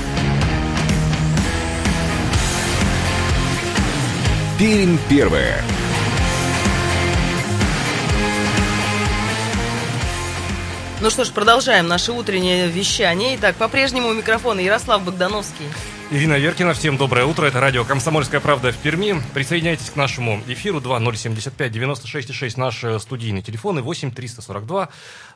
Пермь 4.57 4.97
первая. 5.07 5.61
Ну 11.01 11.09
что 11.11 11.23
ж, 11.23 11.29
продолжаем 11.29 11.87
наше 11.87 12.11
утреннее 12.11 12.67
вещание. 12.67 13.35
Итак, 13.35 13.55
по-прежнему 13.57 14.07
у 14.07 14.13
микрофона 14.13 14.59
Ярослав 14.59 15.03
Богдановский. 15.03 15.65
Ирина 16.11 16.37
Веркина, 16.37 16.75
всем 16.75 16.97
доброе 16.97 17.25
утро. 17.25 17.47
Это 17.47 17.59
радио 17.59 17.83
«Комсомольская 17.83 18.39
правда» 18.39 18.71
в 18.71 18.77
Перми. 18.77 19.19
Присоединяйтесь 19.33 19.89
к 19.89 19.95
нашему 19.95 20.39
эфиру 20.45 20.79
2075 20.79 21.71
96 21.71 22.31
6 22.31 22.57
наш 22.57 22.85
студийный 22.99 23.41
телефон 23.41 23.79
и 23.79 23.81
8 23.81 24.11
342 24.11 24.89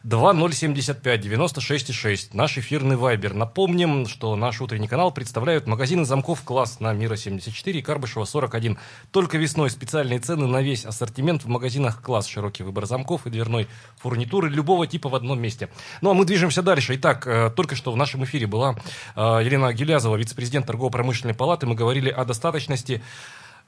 2075 0.04 1.22
96 1.22 1.94
6 1.94 2.34
наш 2.34 2.58
эфирный 2.58 2.98
вайбер. 2.98 3.34
Напомним, 3.34 4.08
что 4.08 4.36
наш 4.36 4.62
утренний 4.62 4.88
канал 4.88 5.12
представляют 5.12 5.66
магазины 5.66 6.04
замков 6.04 6.44
класс 6.44 6.80
на 6.80 6.92
Мира 6.92 7.16
74 7.16 7.80
и 7.80 7.82
Карбышева 7.82 8.26
41. 8.26 8.78
Только 9.12 9.38
весной 9.38 9.70
специальные 9.70 10.20
цены 10.20 10.46
на 10.46 10.62
весь 10.62 10.86
ассортимент 10.86 11.46
в 11.46 11.48
магазинах 11.48 12.02
класс. 12.02 12.28
Широкий 12.28 12.64
выбор 12.64 12.86
замков 12.86 13.26
и 13.26 13.30
дверной 13.30 13.68
фурнитуры 13.98 14.50
любого 14.50 14.88
типа 14.88 15.10
в 15.10 15.16
одном 15.16 15.42
месте. 15.42 15.70
Ну 16.02 16.12
а 16.12 16.14
мы 16.14 16.26
движемся 16.26 16.62
дальше. 16.62 16.96
Итак, 16.96 17.26
э, 17.26 17.50
только 17.56 17.76
что 17.76 17.92
в 17.92 17.98
нашем 17.98 18.24
эфире 18.26 18.46
была 18.46 18.76
э, 19.16 19.22
Елена 19.44 19.74
Гелязова, 19.74 20.16
вице-президент 20.16 20.50
президент 20.50 20.66
торгово-промышленной 20.66 21.36
палаты, 21.36 21.68
мы 21.68 21.76
говорили 21.76 22.10
о 22.10 22.26
достаточности 22.26 23.04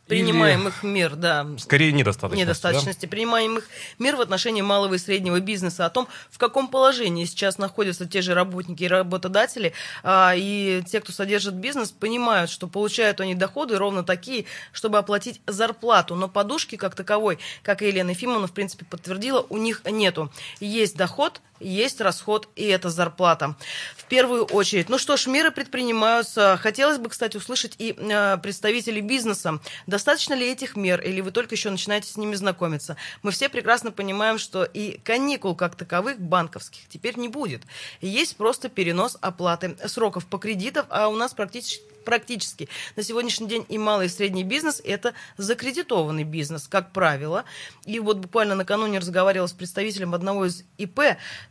принимаемых 0.08 0.84
Или... 0.84 0.92
мер, 0.92 1.16
да. 1.16 1.48
Скорее 1.58 1.92
недостаточности. 1.92 2.42
Недостаточности 2.42 3.06
да? 3.06 3.10
принимаемых 3.10 3.68
мер 4.00 4.16
в 4.16 4.22
отношении 4.22 4.62
малого 4.62 4.96
и 4.96 4.98
среднего 4.98 5.40
бизнеса, 5.40 5.86
о 5.86 5.90
том, 5.90 6.08
в 6.30 6.38
каком 6.38 6.68
положении 6.68 7.26
сейчас 7.26 7.58
находятся 7.58 8.06
те 8.06 8.22
же 8.22 8.34
работники 8.34 8.84
и 8.84 8.88
работодатели, 8.88 9.74
а, 10.04 10.34
и 10.36 10.84
те, 10.88 11.00
кто 11.00 11.12
содержит 11.12 11.54
бизнес, 11.54 11.92
понимают, 11.92 12.50
что 12.50 12.68
получают 12.68 13.22
они 13.22 13.36
доходы 13.36 13.78
ровно 13.78 14.04
такие, 14.04 14.46
чтобы 14.72 14.98
оплатить 14.98 15.42
зарплату, 15.48 16.16
но 16.16 16.28
подушки 16.28 16.76
как 16.76 16.96
таковой, 16.96 17.40
как 17.64 17.82
и 17.82 17.88
Елена 17.88 18.12
Ефимовна, 18.12 18.48
в 18.48 18.52
принципе, 18.52 18.86
подтвердила, 18.86 19.46
у 19.50 19.58
них 19.58 19.82
нету. 19.86 20.32
Есть 20.60 20.98
доход, 20.98 21.42
есть 21.62 22.02
расход, 22.02 22.50
и 22.56 22.66
это 22.66 22.90
зарплата. 22.90 23.56
В 23.96 24.06
первую 24.06 24.46
очередь. 24.46 24.90
Ну 24.90 24.98
что 24.98 25.18
ж, 25.18 25.28
меры 25.28 25.52
предпринимаются. 25.52 26.58
Хотелось 26.62 26.98
бы, 26.98 27.10
кстати, 27.10 27.38
услышать 27.38 27.76
и 27.78 27.96
э, 27.98 28.38
представителей 28.38 29.02
бизнеса. 29.02 29.60
Достаточно 29.88 30.34
ли 30.34 30.52
этих 30.52 30.76
мер, 30.76 31.02
или 31.02 31.22
вы 31.22 31.32
только 31.32 31.56
еще 31.56 31.70
начинаете 31.70 32.08
с 32.08 32.18
ними 32.18 32.36
знакомиться? 32.36 32.98
Мы 33.24 33.32
все 33.32 33.50
прекрасно 33.50 33.92
понимаем, 33.92 34.38
что 34.38 34.64
и 34.64 35.00
каникул 35.04 35.56
как 35.56 35.76
таковых 35.76 36.20
банковских 36.20 36.88
теперь 36.90 37.18
не 37.18 37.28
будет. 37.28 37.62
Есть 38.02 38.36
просто 38.36 38.70
перенос 38.70 39.18
оплаты 39.22 39.78
сроков 39.86 40.26
по 40.26 40.38
кредитам, 40.38 40.86
а 40.90 41.08
у 41.08 41.16
нас 41.16 41.34
практически 41.34 41.92
практически 42.02 42.68
на 42.96 43.04
сегодняшний 43.04 43.48
день 43.48 43.66
и 43.70 43.78
малый 43.78 44.08
и 44.08 44.10
средний 44.10 44.44
бизнес– 44.44 44.82
это 44.86 45.14
закредитованный 45.38 46.24
бизнес, 46.24 46.68
как 46.68 46.92
правило. 46.92 47.46
И 47.86 48.00
вот 48.00 48.18
буквально 48.18 48.56
накануне 48.56 49.00
разговаривала 49.00 49.48
с 49.48 49.54
представителем 49.54 50.14
одного 50.14 50.46
из 50.46 50.64
ИП. 50.78 51.00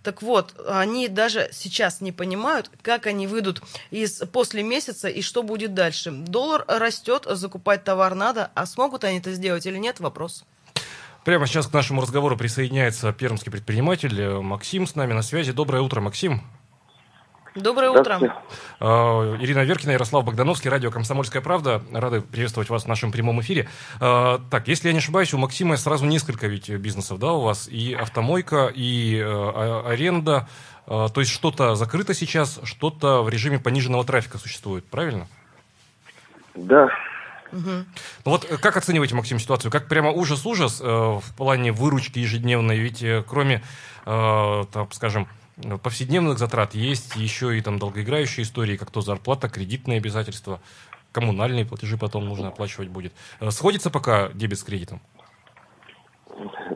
Так 0.02 0.22
вот, 0.22 0.54
они 0.66 1.08
даже 1.08 1.50
сейчас 1.52 2.00
не 2.00 2.12
понимают, 2.12 2.70
как 2.82 3.06
они 3.06 3.26
выйдут 3.26 3.62
из 3.90 4.22
после 4.32 4.62
месяца 4.62 5.08
и 5.08 5.20
что 5.20 5.42
будет 5.42 5.74
дальше. 5.74 6.10
Доллар 6.10 6.64
растет, 6.66 7.26
закупать 7.28 7.84
товар 7.84 8.14
надо, 8.14 8.50
а 8.54 8.64
смогут 8.66 9.04
они 9.04 9.18
это 9.18 9.32
сделать 9.32 9.66
или 9.66 9.76
нет– 9.76 10.00
вопрос. 10.00 10.44
Прямо 11.24 11.46
сейчас 11.46 11.66
к 11.66 11.72
нашему 11.74 12.00
разговору 12.00 12.36
присоединяется 12.36 13.12
пермский 13.12 13.52
предприниматель 13.52 14.40
Максим 14.40 14.86
с 14.86 14.94
нами 14.94 15.12
на 15.12 15.22
связи. 15.22 15.52
Доброе 15.52 15.82
утро, 15.82 16.00
Максим. 16.00 16.42
Доброе 17.54 17.90
утро. 17.90 18.36
А, 18.78 19.36
Ирина 19.40 19.64
Веркина, 19.64 19.90
Ярослав 19.90 20.24
Богдановский, 20.24 20.70
радио 20.70 20.90
«Комсомольская 20.90 21.42
правда». 21.42 21.82
Рады 21.92 22.20
приветствовать 22.20 22.70
вас 22.70 22.84
в 22.84 22.86
нашем 22.86 23.10
прямом 23.10 23.40
эфире. 23.40 23.68
А, 24.00 24.40
так, 24.50 24.68
если 24.68 24.86
я 24.86 24.92
не 24.92 25.00
ошибаюсь, 25.00 25.34
у 25.34 25.38
Максима 25.38 25.76
сразу 25.76 26.06
несколько 26.06 26.46
ведь 26.46 26.70
бизнесов, 26.70 27.18
да, 27.18 27.32
у 27.32 27.40
вас? 27.40 27.66
И 27.66 27.92
автомойка, 27.92 28.70
и 28.72 29.16
э, 29.16 29.24
а, 29.26 29.84
аренда. 29.88 30.48
То 30.86 31.12
есть 31.16 31.30
что-то 31.30 31.76
закрыто 31.76 32.14
сейчас, 32.14 32.58
что-то 32.64 33.22
в 33.22 33.28
режиме 33.28 33.60
пониженного 33.60 34.04
трафика 34.04 34.38
существует, 34.38 34.84
правильно? 34.86 35.28
Да. 36.54 36.88
Угу. 37.52 37.70
Ну 37.70 37.84
вот 38.24 38.44
э, 38.48 38.56
как 38.58 38.76
оцениваете, 38.76 39.14
Максим, 39.14 39.38
ситуацию? 39.38 39.70
Как 39.70 39.88
прямо 39.88 40.10
ужас-ужас 40.10 40.80
э, 40.80 40.84
в 40.84 41.24
плане 41.36 41.72
выручки 41.72 42.18
ежедневной? 42.18 42.78
Ведь 42.78 43.02
э, 43.02 43.24
кроме, 43.26 43.62
э, 44.06 44.64
там, 44.72 44.90
скажем, 44.92 45.28
повседневных 45.82 46.38
затрат 46.38 46.74
есть 46.74 47.16
еще 47.16 47.56
и 47.56 47.60
там 47.60 47.78
долгоиграющие 47.78 48.44
истории, 48.44 48.76
как 48.76 48.90
то 48.90 49.00
зарплата, 49.00 49.48
кредитные 49.48 49.98
обязательства, 49.98 50.60
коммунальные 51.12 51.66
платежи 51.66 51.96
потом 51.98 52.26
нужно 52.26 52.48
оплачивать 52.48 52.88
будет. 52.88 53.12
Э, 53.40 53.50
сходится 53.50 53.90
пока 53.90 54.30
дебет 54.34 54.58
с 54.58 54.64
кредитом? 54.64 55.00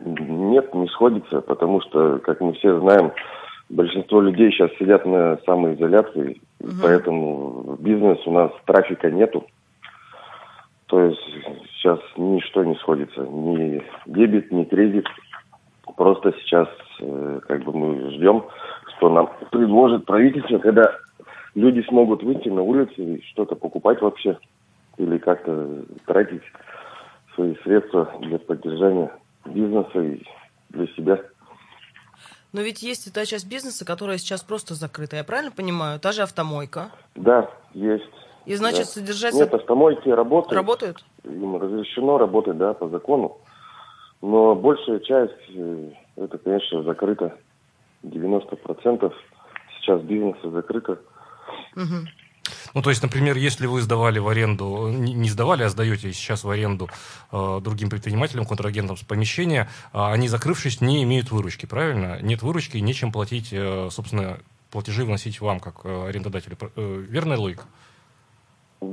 Нет, 0.03 0.73
не 0.73 0.87
сходится, 0.89 1.41
потому 1.41 1.81
что, 1.81 2.19
как 2.19 2.41
мы 2.41 2.53
все 2.53 2.79
знаем, 2.79 3.11
большинство 3.69 4.21
людей 4.21 4.51
сейчас 4.51 4.69
сидят 4.77 5.05
на 5.05 5.37
самоизоляции, 5.45 6.41
угу. 6.59 6.71
поэтому 6.81 7.77
бизнес 7.79 8.19
у 8.25 8.31
нас 8.31 8.51
трафика 8.65 9.09
нету. 9.09 9.45
То 10.87 11.01
есть 11.01 11.21
сейчас 11.73 11.99
ничто 12.15 12.63
не 12.63 12.75
сходится, 12.75 13.21
ни 13.21 13.83
дебет, 14.05 14.51
ни 14.51 14.65
кредит. 14.65 15.07
Просто 15.97 16.33
сейчас 16.41 16.67
как 16.97 17.63
бы 17.63 17.73
мы 17.73 18.11
ждем, 18.11 18.45
что 18.97 19.09
нам 19.09 19.29
предложит 19.51 20.05
правительство, 20.05 20.57
когда 20.59 20.91
люди 21.53 21.85
смогут 21.87 22.23
выйти 22.23 22.49
на 22.49 22.61
улицу 22.61 22.93
и 23.01 23.23
что-то 23.31 23.55
покупать 23.55 24.01
вообще 24.01 24.37
или 24.97 25.17
как-то 25.17 25.83
тратить 26.05 26.43
свои 27.33 27.55
средства 27.63 28.11
для 28.21 28.39
поддержания 28.39 29.11
бизнеса 29.45 29.99
и 29.99 30.23
для 30.69 30.87
себя. 30.87 31.19
Но 32.53 32.61
ведь 32.61 32.81
есть 32.81 33.07
и 33.07 33.11
та 33.11 33.25
часть 33.25 33.49
бизнеса, 33.49 33.85
которая 33.85 34.17
сейчас 34.17 34.41
просто 34.41 34.75
закрыта, 34.75 35.17
я 35.17 35.25
правильно 35.25 35.51
понимаю? 35.51 35.99
Та 35.99 36.13
же 36.13 36.21
автомойка. 36.21 36.89
Да, 37.15 37.49
есть. 37.73 38.05
И 38.45 38.55
значит, 38.55 38.85
да. 38.85 38.85
содержать... 38.85 39.33
Нет, 39.33 39.53
автомойки 39.53 40.07
работают. 40.07 40.53
Работают? 40.53 41.05
Им 41.25 41.57
разрешено 41.57 42.17
работать, 42.17 42.57
да, 42.57 42.73
по 42.73 42.87
закону. 42.87 43.37
Но 44.21 44.55
большая 44.55 44.99
часть, 44.99 45.33
э, 45.49 45.89
это, 46.15 46.37
конечно, 46.37 46.83
закрыто. 46.83 47.37
90% 48.03 49.13
сейчас 49.79 50.01
бизнеса 50.01 50.49
закрыто. 50.51 50.99
Угу. 51.75 52.07
Ну, 52.73 52.81
то 52.81 52.89
есть, 52.89 53.01
например, 53.01 53.37
если 53.37 53.65
вы 53.65 53.81
сдавали 53.81 54.19
в 54.19 54.27
аренду, 54.27 54.89
не 54.89 55.29
сдавали, 55.29 55.63
а 55.63 55.69
сдаете 55.69 56.11
сейчас 56.13 56.43
в 56.43 56.49
аренду 56.49 56.89
э, 57.31 57.59
другим 57.63 57.89
предпринимателям, 57.89 58.45
контрагентам 58.45 58.97
помещения, 59.07 59.69
э, 59.93 59.97
они, 59.99 60.27
закрывшись, 60.27 60.81
не 60.81 61.03
имеют 61.03 61.31
выручки, 61.31 61.65
правильно? 61.65 62.19
Нет 62.21 62.43
выручки, 62.43 62.77
нечем 62.77 63.11
платить, 63.11 63.49
э, 63.51 63.89
собственно, 63.91 64.39
платежи 64.71 65.05
вносить 65.05 65.41
вам, 65.41 65.59
как 65.59 65.85
э, 65.85 66.07
арендодателю. 66.07 66.57
Э, 66.75 67.05
верная 67.07 67.37
логика? 67.37 67.63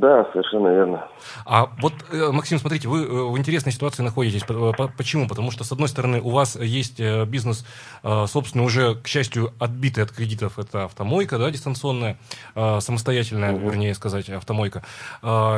Да, 0.00 0.26
совершенно 0.32 0.68
верно. 0.68 1.06
А 1.44 1.70
вот, 1.80 1.92
э, 2.12 2.30
Максим, 2.32 2.58
смотрите, 2.58 2.88
вы 2.88 3.02
э, 3.02 3.06
в 3.06 3.36
интересной 3.38 3.72
ситуации 3.72 4.02
находитесь. 4.02 4.42
Почему? 4.96 5.28
Потому 5.28 5.50
что, 5.50 5.64
с 5.64 5.72
одной 5.72 5.88
стороны, 5.88 6.20
у 6.20 6.30
вас 6.30 6.56
есть 6.56 7.00
э, 7.00 7.24
бизнес, 7.24 7.64
собственно, 8.02 8.64
уже, 8.64 8.96
к 8.96 9.06
счастью, 9.06 9.52
отбитый 9.58 10.04
от 10.04 10.12
кредитов. 10.12 10.58
Это 10.58 10.84
автомойка, 10.84 11.38
да, 11.38 11.50
дистанционная, 11.50 12.18
самостоятельная, 12.54 13.52
угу. 13.52 13.68
вернее 13.68 13.94
сказать, 13.94 14.28
автомойка. 14.30 14.82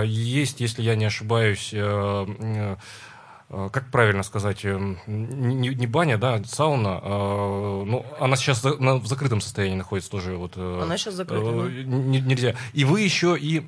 Есть, 0.05 0.61
если 0.61 0.83
я 0.83 0.95
не 0.95 1.05
ошибаюсь, 1.05 1.75
Э, 1.75 2.77
как 3.73 3.91
правильно 3.91 4.23
сказать, 4.23 4.65
эм, 4.65 4.99
не, 5.07 5.69
не 5.69 5.87
баня, 5.87 6.19
да, 6.19 6.43
сауна, 6.45 7.01
а, 7.03 7.85
ну, 7.85 8.05
она 8.19 8.37
сейчас 8.37 8.65
в 8.65 9.07
закрытом 9.07 9.41
состоянии 9.41 9.77
находится 9.77 10.11
тоже. 10.11 10.37
Вот, 10.37 10.55
э, 10.57 10.81
она 10.83 10.97
сейчас 10.97 11.15
закрыта, 11.15 11.51
да? 11.51 11.69
Нельзя. 11.69 12.55
И 12.73 12.85
вы 12.85 13.01
еще 13.01 13.37
и 13.39 13.67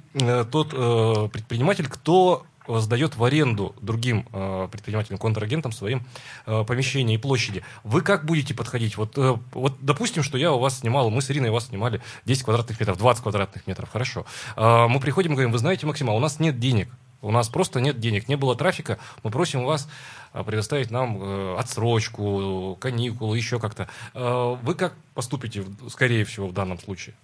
тот 0.51 0.70
предприниматель, 0.70 1.88
кто 1.88 2.46
сдает 2.68 3.16
в 3.16 3.25
аренду 3.25 3.75
другим 3.81 4.27
э, 4.33 4.68
предпринимателям, 4.70 5.18
контрагентам 5.18 5.72
своим 5.72 6.07
э, 6.46 6.64
помещения 6.64 7.14
и 7.14 7.18
площади. 7.18 7.62
Вы 7.85 8.01
как 8.01 8.25
будете 8.25 8.55
подходить? 8.55 8.96
Вот, 8.96 9.16
э, 9.16 9.37
вот 9.53 9.77
допустим, 9.81 10.22
что 10.22 10.38
я 10.38 10.53
у 10.53 10.59
вас 10.59 10.81
снимал, 10.81 11.11
мы 11.11 11.22
с 11.22 11.31
Ириной 11.31 11.51
у 11.51 11.55
вас 11.55 11.66
снимали 11.66 12.01
10 12.25 12.42
квадратных 12.42 12.79
метров, 12.79 12.99
20 12.99 13.22
квадратных 13.22 13.66
метров, 13.66 13.88
хорошо. 13.90 14.27
Э, 14.57 14.87
мы 14.88 15.01
приходим 15.01 15.33
и 15.33 15.35
говорим, 15.35 15.53
вы 15.53 15.59
знаете, 15.59 15.87
Максима, 15.87 16.12
у 16.12 16.20
нас 16.20 16.40
нет 16.40 16.59
денег 16.59 16.88
у 17.27 17.33
нас 17.33 17.49
просто 17.49 17.81
нет 17.81 17.99
денег, 17.99 18.29
не 18.29 18.37
было 18.37 18.55
трафика. 18.55 18.99
Мы 19.25 19.31
просим 19.31 19.65
вас 19.65 19.89
а, 20.33 20.45
предоставить 20.45 20.91
нам 20.91 21.19
э, 21.21 21.57
отсрочку, 21.59 22.77
каникулы, 22.81 23.37
еще 23.37 23.59
как-то. 23.59 23.89
Э, 24.15 24.55
вы 24.62 24.75
как 24.75 24.95
поступите, 25.15 25.62
скорее 25.89 26.25
всего, 26.25 26.47
в 26.47 26.53
данном 26.53 26.79
случае? 26.79 27.15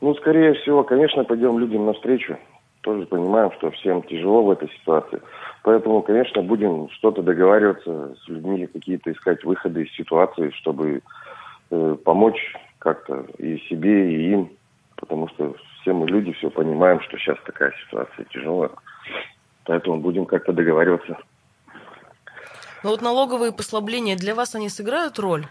Ну, 0.00 0.14
скорее 0.16 0.54
всего, 0.54 0.82
конечно, 0.82 1.22
пойдем 1.22 1.58
людям 1.58 1.86
навстречу. 1.86 2.36
Тоже 2.80 3.06
понимаем, 3.06 3.52
что 3.58 3.70
всем 3.70 4.02
тяжело 4.02 4.42
в 4.42 4.50
этой 4.50 4.68
ситуации. 4.80 5.22
Поэтому, 5.62 6.02
конечно, 6.02 6.42
будем 6.42 6.90
что-то 6.90 7.22
договариваться 7.22 8.16
с 8.16 8.28
людьми, 8.28 8.66
какие-то 8.66 9.12
искать 9.12 9.44
выходы 9.44 9.84
из 9.84 9.94
ситуации, 9.94 10.50
чтобы 10.56 11.02
э, 11.70 11.96
помочь 12.04 12.56
как-то 12.80 13.24
и 13.38 13.58
себе, 13.68 14.12
и 14.12 14.32
им. 14.32 14.50
Потому 14.96 15.28
что 15.28 15.54
все 15.82 15.92
мы 15.92 16.06
люди, 16.06 16.32
все 16.32 16.48
понимаем, 16.50 17.00
что 17.02 17.18
сейчас 17.18 17.36
такая 17.44 17.72
ситуация 17.84 18.24
тяжелая. 18.26 18.70
Поэтому 19.64 20.00
будем 20.00 20.24
как-то 20.26 20.52
договариваться. 20.52 21.18
Но 22.82 22.90
вот 22.90 23.02
налоговые 23.02 23.52
послабления 23.52 24.16
для 24.16 24.34
вас 24.34 24.54
они 24.54 24.68
сыграют 24.68 25.18
роль? 25.18 25.46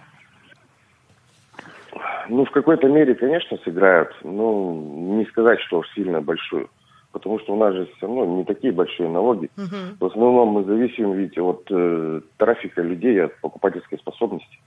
Ну, 2.27 2.45
в 2.45 2.51
какой-то 2.51 2.87
мере, 2.87 3.15
конечно, 3.15 3.57
сыграют. 3.63 4.09
Ну, 4.23 5.17
не 5.17 5.25
сказать, 5.25 5.59
что 5.61 5.79
уж 5.79 5.89
сильно 5.93 6.21
большую. 6.21 6.69
Потому 7.11 7.39
что 7.39 7.53
у 7.53 7.57
нас 7.57 7.73
же 7.73 7.85
все 7.97 8.07
равно 8.07 8.25
не 8.25 8.45
такие 8.45 8.71
большие 8.71 9.09
налоги. 9.09 9.49
Угу. 9.57 9.97
В 9.99 10.05
основном 10.05 10.49
мы 10.49 10.63
зависим 10.63 11.11
ведь 11.13 11.37
от 11.37 11.67
э, 11.69 12.21
трафика 12.37 12.81
людей, 12.81 13.25
от 13.25 13.37
покупательской 13.41 13.97
способности. 13.97 14.59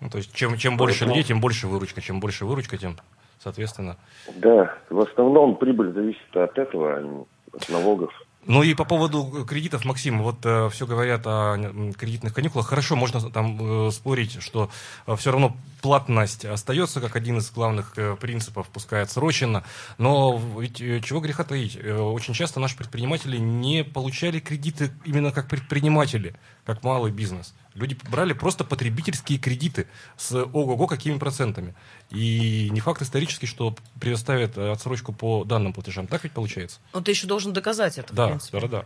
Ну, 0.00 0.10
то 0.10 0.18
есть 0.18 0.32
чем, 0.34 0.56
чем 0.56 0.76
больше 0.76 1.04
людей, 1.04 1.24
тем 1.24 1.40
больше 1.40 1.66
выручка. 1.66 2.00
Чем 2.00 2.20
больше 2.20 2.44
выручка, 2.44 2.76
тем 2.76 2.96
соответственно. 3.42 3.96
Да, 4.36 4.74
в 4.90 5.00
основном 5.00 5.56
прибыль 5.56 5.92
зависит 5.92 6.36
от 6.36 6.58
этого, 6.58 6.94
а 6.94 7.24
от 7.52 7.68
налогов. 7.68 8.12
Ну 8.44 8.64
и 8.64 8.74
по 8.74 8.84
поводу 8.84 9.44
кредитов, 9.48 9.84
Максим, 9.84 10.20
вот 10.22 10.44
э, 10.44 10.68
все 10.70 10.84
говорят 10.84 11.22
о 11.26 11.56
кредитных 11.96 12.34
каникулах. 12.34 12.66
Хорошо, 12.66 12.96
можно 12.96 13.20
там 13.30 13.86
э, 13.86 13.90
спорить, 13.92 14.42
что 14.42 14.68
э, 15.06 15.14
все 15.14 15.30
равно 15.30 15.54
платность 15.80 16.44
остается 16.44 17.00
как 17.00 17.14
один 17.14 17.38
из 17.38 17.52
главных 17.52 17.96
э, 17.96 18.16
принципов, 18.16 18.68
пускай 18.72 19.02
отсроченно. 19.02 19.62
Но 19.96 20.40
ведь 20.58 20.80
э, 20.80 21.00
чего 21.04 21.20
греха 21.20 21.44
таить? 21.44 21.78
Э, 21.80 22.00
очень 22.00 22.34
часто 22.34 22.58
наши 22.58 22.76
предприниматели 22.76 23.36
не 23.36 23.84
получали 23.84 24.40
кредиты 24.40 24.90
именно 25.04 25.30
как 25.30 25.46
предприниматели, 25.46 26.34
как 26.64 26.82
малый 26.82 27.12
бизнес. 27.12 27.54
Люди 27.74 27.96
брали 28.10 28.32
просто 28.32 28.64
потребительские 28.64 29.38
кредиты 29.38 29.86
с 30.16 30.34
ого-го 30.34 30.86
какими 30.86 31.18
процентами. 31.18 31.74
И 32.10 32.68
не 32.70 32.80
факт 32.80 33.02
исторически, 33.02 33.46
что 33.46 33.74
предоставят 34.00 34.58
отсрочку 34.58 35.12
по 35.12 35.44
данным 35.44 35.72
платежам. 35.72 36.06
Так 36.06 36.24
ведь 36.24 36.32
получается? 36.32 36.80
Но 36.94 37.00
ты 37.00 37.12
еще 37.12 37.26
должен 37.26 37.52
доказать 37.52 37.98
это, 37.98 38.14
да, 38.14 38.26
в 38.26 38.28
принципе. 38.30 38.60
Да, 38.68 38.84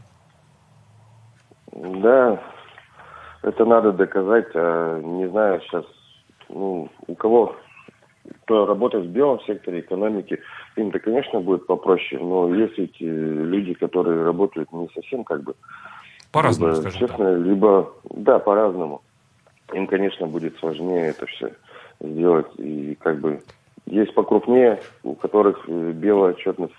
да. 1.73 2.43
Это 3.43 3.65
надо 3.65 3.93
доказать. 3.93 4.49
А, 4.55 5.01
не 5.01 5.29
знаю, 5.29 5.61
сейчас, 5.63 5.85
ну, 6.49 6.91
у 7.07 7.15
кого 7.15 7.57
кто 8.45 8.67
работает 8.67 9.07
в 9.07 9.11
белом 9.11 9.41
секторе 9.43 9.81
экономики, 9.81 10.41
им-то, 10.77 10.99
конечно, 10.99 11.41
будет 11.41 11.67
попроще, 11.67 12.21
но 12.23 12.55
есть 12.55 12.79
эти 12.79 13.03
люди, 13.03 13.75
которые 13.75 14.25
работают 14.25 14.73
не 14.73 14.89
совсем 14.95 15.25
как 15.25 15.43
бы... 15.43 15.55
По-разному, 16.33 16.73
либо, 16.73 16.81
скажем 16.81 17.09
честно, 17.09 17.25
так. 17.33 17.47
либо, 17.47 17.93
да, 18.11 18.39
по-разному. 18.39 19.03
Им, 19.73 19.87
конечно, 19.87 20.27
будет 20.27 20.57
сложнее 20.59 21.09
это 21.09 21.27
все 21.27 21.53
сделать. 22.01 22.47
И 22.59 22.97
как 23.01 23.21
бы 23.21 23.41
есть 23.87 24.15
покрупнее, 24.15 24.81
у 25.03 25.15
которых 25.15 25.65
э, 25.69 25.93
белая 25.93 26.33
отчетность, 26.35 26.75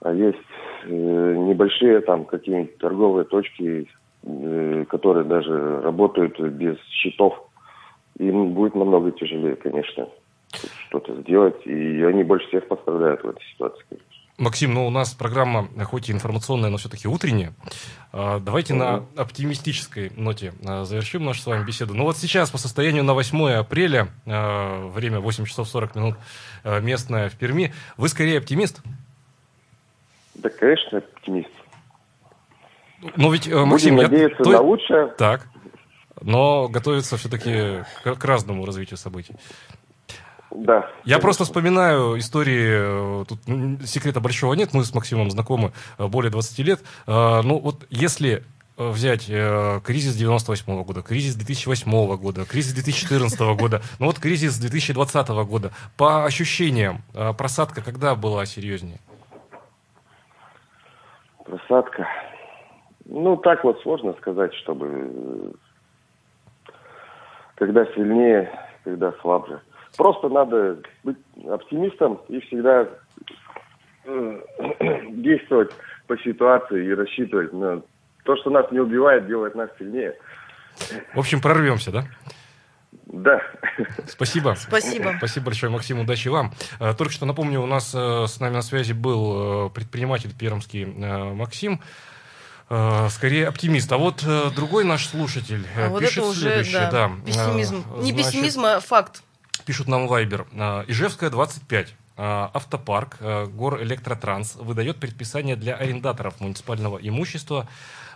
а 0.00 0.12
есть 0.12 0.38
э, 0.84 0.88
небольшие 0.88 2.00
там 2.00 2.24
какие-нибудь 2.24 2.78
торговые 2.78 3.24
точки, 3.24 3.88
э, 4.22 4.84
которые 4.88 5.24
даже 5.24 5.80
работают 5.80 6.38
без 6.40 6.78
счетов. 6.90 7.48
Им 8.18 8.52
будет 8.52 8.74
намного 8.74 9.10
тяжелее, 9.12 9.56
конечно, 9.56 10.08
что-то 10.88 11.14
сделать. 11.22 11.66
И 11.66 12.02
они 12.02 12.24
больше 12.24 12.46
всех 12.48 12.68
пострадают 12.68 13.22
в 13.22 13.28
этой 13.28 13.44
ситуации. 13.52 13.84
конечно. 13.88 14.21
Максим, 14.38 14.72
ну 14.74 14.86
у 14.86 14.90
нас 14.90 15.12
программа, 15.12 15.68
хоть 15.84 16.08
и 16.08 16.12
информационная, 16.12 16.70
но 16.70 16.78
все-таки 16.78 17.06
утренняя. 17.06 17.52
А, 18.12 18.40
Давайте 18.40 18.74
на 18.74 19.04
оптимистической 19.16 20.10
ноте 20.16 20.54
а, 20.66 20.84
завершим 20.84 21.24
нашу 21.24 21.42
с 21.42 21.46
вами 21.46 21.64
беседу. 21.64 21.94
Ну 21.94 22.04
вот 22.04 22.16
сейчас 22.16 22.50
по 22.50 22.58
состоянию 22.58 23.04
на 23.04 23.12
8 23.14 23.50
апреля, 23.52 24.08
а, 24.26 24.88
время 24.88 25.20
8 25.20 25.44
часов 25.44 25.68
40 25.68 25.94
минут 25.94 26.16
местное 26.64 27.28
в 27.28 27.34
Перми, 27.36 27.72
вы 27.96 28.08
скорее 28.08 28.38
оптимист? 28.38 28.80
Да, 30.34 30.48
конечно, 30.48 30.98
оптимист. 30.98 31.50
Но 33.16 33.32
ведь, 33.32 33.46
э, 33.48 33.50
Будем 33.50 33.68
Максим, 33.68 33.96
я- 33.96 34.02
надеяться 34.04 34.42
то- 34.42 34.50
на 34.50 34.60
лучшее. 34.60 35.06
Так, 35.18 35.46
но 36.20 36.68
готовится 36.68 37.16
все-таки 37.16 37.84
к 38.04 38.24
разному 38.24 38.64
развитию 38.64 38.96
событий. 38.96 39.34
Да. 40.54 40.90
Я 41.04 41.18
просто 41.18 41.44
вспоминаю 41.44 42.18
истории, 42.18 43.22
э, 43.22 43.24
тут 43.26 43.38
м, 43.48 43.80
секрета 43.82 44.20
большого 44.20 44.54
нет, 44.54 44.74
мы 44.74 44.84
с 44.84 44.94
Максимом 44.94 45.30
знакомы 45.30 45.72
э, 45.98 46.06
более 46.06 46.30
20 46.30 46.58
лет. 46.60 46.80
Э, 47.06 47.40
Ну 47.42 47.58
вот 47.58 47.86
если 47.90 48.42
взять 48.76 49.26
э, 49.28 49.80
кризис 49.84 50.14
98 50.16 50.82
года, 50.84 51.02
кризис 51.02 51.36
2008 51.36 52.16
года, 52.16 52.44
кризис 52.44 52.72
2014 52.74 53.40
года, 53.58 53.82
ну 53.98 54.06
вот 54.06 54.18
кризис 54.18 54.58
2020 54.58 55.28
года, 55.46 55.72
по 55.96 56.24
ощущениям, 56.24 57.02
э, 57.14 57.32
просадка 57.32 57.82
когда 57.82 58.14
была 58.14 58.46
серьезнее? 58.46 58.98
Просадка. 61.44 62.06
Ну, 63.04 63.36
так 63.36 63.64
вот 63.64 63.80
сложно 63.82 64.14
сказать, 64.20 64.54
чтобы... 64.54 65.54
Когда 67.56 67.84
сильнее, 67.86 68.50
когда 68.84 69.12
слабже. 69.20 69.60
Просто 69.96 70.28
надо 70.28 70.78
быть 71.04 71.18
оптимистом 71.48 72.20
и 72.28 72.40
всегда 72.40 72.88
э, 74.04 74.40
действовать 75.10 75.70
по 76.06 76.16
ситуации 76.18 76.86
и 76.86 76.94
рассчитывать 76.94 77.52
на 77.52 77.82
то, 78.24 78.36
что 78.36 78.50
нас 78.50 78.70
не 78.70 78.80
убивает, 78.80 79.26
делает 79.26 79.54
нас 79.54 79.68
сильнее. 79.78 80.14
В 81.14 81.18
общем, 81.18 81.40
прорвемся, 81.40 81.90
да? 81.90 82.04
Да. 83.06 83.42
Спасибо. 84.06 84.54
Спасибо. 84.58 85.14
Спасибо 85.18 85.46
большое, 85.46 85.70
Максим, 85.70 86.00
удачи 86.00 86.28
вам. 86.28 86.52
Э, 86.80 86.94
Только 86.94 87.12
что 87.12 87.26
напомню, 87.26 87.60
у 87.60 87.66
нас 87.66 87.94
э, 87.94 88.26
с 88.26 88.40
нами 88.40 88.54
на 88.54 88.62
связи 88.62 88.94
был 88.94 89.68
предприниматель 89.70 90.32
пермский 90.34 90.86
Максим. 90.86 91.80
Скорее 93.10 93.48
оптимист. 93.48 93.92
А 93.92 93.98
вот 93.98 94.24
другой 94.56 94.84
наш 94.84 95.06
слушатель 95.06 95.66
А 95.76 95.90
вот 95.90 96.00
пишет 96.00 96.18
это 96.18 96.26
уже, 96.26 96.40
следующее. 96.40 96.88
да, 96.90 96.90
да. 96.90 97.10
пессимизм. 97.26 97.84
Не 97.98 98.12
значит, 98.12 98.16
пессимизм, 98.16 98.64
а 98.64 98.80
факт. 98.80 99.22
Пишут 99.64 99.88
нам 99.88 100.06
Вайбер. 100.08 100.46
Ижевская, 100.88 101.30
25. 101.30 101.94
Э, 102.16 102.48
Автопарк, 102.52 103.16
э, 103.20 103.46
Гор 103.46 103.82
Электротранс 103.82 104.56
выдает 104.56 104.98
предписание 104.98 105.56
для 105.56 105.74
арендаторов 105.76 106.40
муниципального 106.40 106.98
имущества 106.98 107.66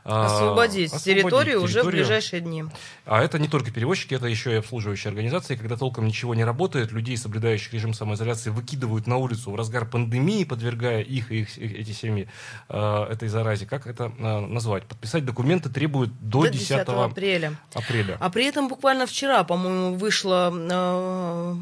э, 0.07 0.09
Освободить 0.09 0.93
территорию 1.03 1.63
уже 1.63 1.83
в 1.83 1.87
ближайшие 1.87 2.41
дни. 2.41 2.65
А 3.05 3.23
это 3.23 3.39
не 3.39 3.49
только 3.49 3.71
перевозчики, 3.71 4.15
это 4.15 4.27
еще 4.27 4.53
и 4.53 4.57
обслуживающие 4.57 5.11
организации. 5.11 5.57
Когда 5.57 5.77
толком 5.77 6.07
ничего 6.07 6.35
не 6.35 6.45
работает, 6.45 6.93
людей, 6.93 7.17
соблюдающих 7.17 7.73
режим 7.75 7.93
самоизоляции, 7.93 8.51
выкидывают 8.51 9.07
на 9.07 9.17
улицу 9.17 9.51
в 9.51 9.57
разгар 9.57 9.87
пандемии, 9.87 10.45
подвергая 10.45 11.03
их 11.03 11.33
и 11.33 11.41
их, 11.41 11.59
эти 11.59 11.93
семьи 11.93 12.29
э, 12.69 13.07
этой 13.11 13.29
заразе. 13.29 13.67
Как 13.67 13.87
это 13.87 14.13
э, 14.19 14.41
назвать? 14.41 14.85
Подписать 14.85 15.25
документы 15.25 15.69
требуют 15.69 16.13
до, 16.21 16.43
До 16.43 16.49
10, 16.49 16.69
10 16.69 16.89
апреля. 16.89 17.53
апреля. 17.75 18.17
А 18.21 18.31
при 18.31 18.47
этом 18.47 18.69
буквально 18.69 19.07
вчера, 19.07 19.45
по-моему, 19.45 19.97
вышла 19.97 20.53
э, 20.55 21.57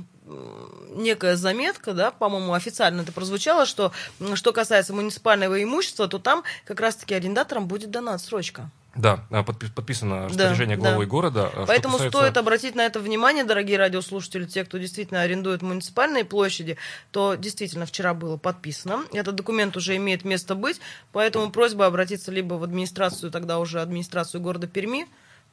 некая 0.91 1.37
заметка, 1.37 1.93
да, 1.93 2.11
по-моему, 2.11 2.55
официально 2.55 3.03
это 3.03 3.13
прозвучало, 3.13 3.67
что 3.67 3.93
что 4.35 4.53
касается 4.53 4.95
муниципального 4.95 5.63
имущества, 5.63 6.09
то 6.09 6.19
там 6.19 6.45
как 6.65 6.81
раз-таки 6.81 7.15
арендаторам 7.15 7.67
будет 7.67 7.91
дана 7.91 8.15
отсрочка. 8.15 8.71
Да, 8.97 9.27
подпи- 9.29 9.73
подписано 9.75 10.21
Да, 10.21 10.29
распоряжение 10.29 10.77
да. 10.77 10.83
главой 10.83 11.07
города. 11.07 11.47
Э, 11.47 11.51
что 11.51 11.65
Поэтому 11.67 11.95
касается- 11.95 12.17
стоит 12.19 12.37
обратить 12.37 12.77
на 12.77 12.87
это 12.87 13.01
внимание, 13.01 13.43
дорогие 13.43 13.77
радиослушатели, 13.77 14.45
те, 14.45 14.65
кто 14.65 14.79
действительно 14.79 15.21
арендует 15.23 15.63
муниципальные 15.63 16.25
площади, 16.25 16.77
то 17.11 17.35
действительно 17.35 17.87
вчера 17.87 18.15
было 18.15 18.37
подписано. 18.37 19.03
Этот 19.13 19.35
документ 19.35 19.77
уже 19.77 19.97
имеет 19.97 20.25
место 20.25 20.55
быть, 20.55 20.81
поэтому 21.11 21.51
просьба 21.51 21.87
обратиться 21.87 22.31
либо 22.31 22.55
в 22.55 22.63
администрацию, 22.63 23.33
тогда 23.33 23.59
уже 23.59 23.81
администрацию 23.83 24.41
города 24.41 24.69
Перми, 24.69 25.09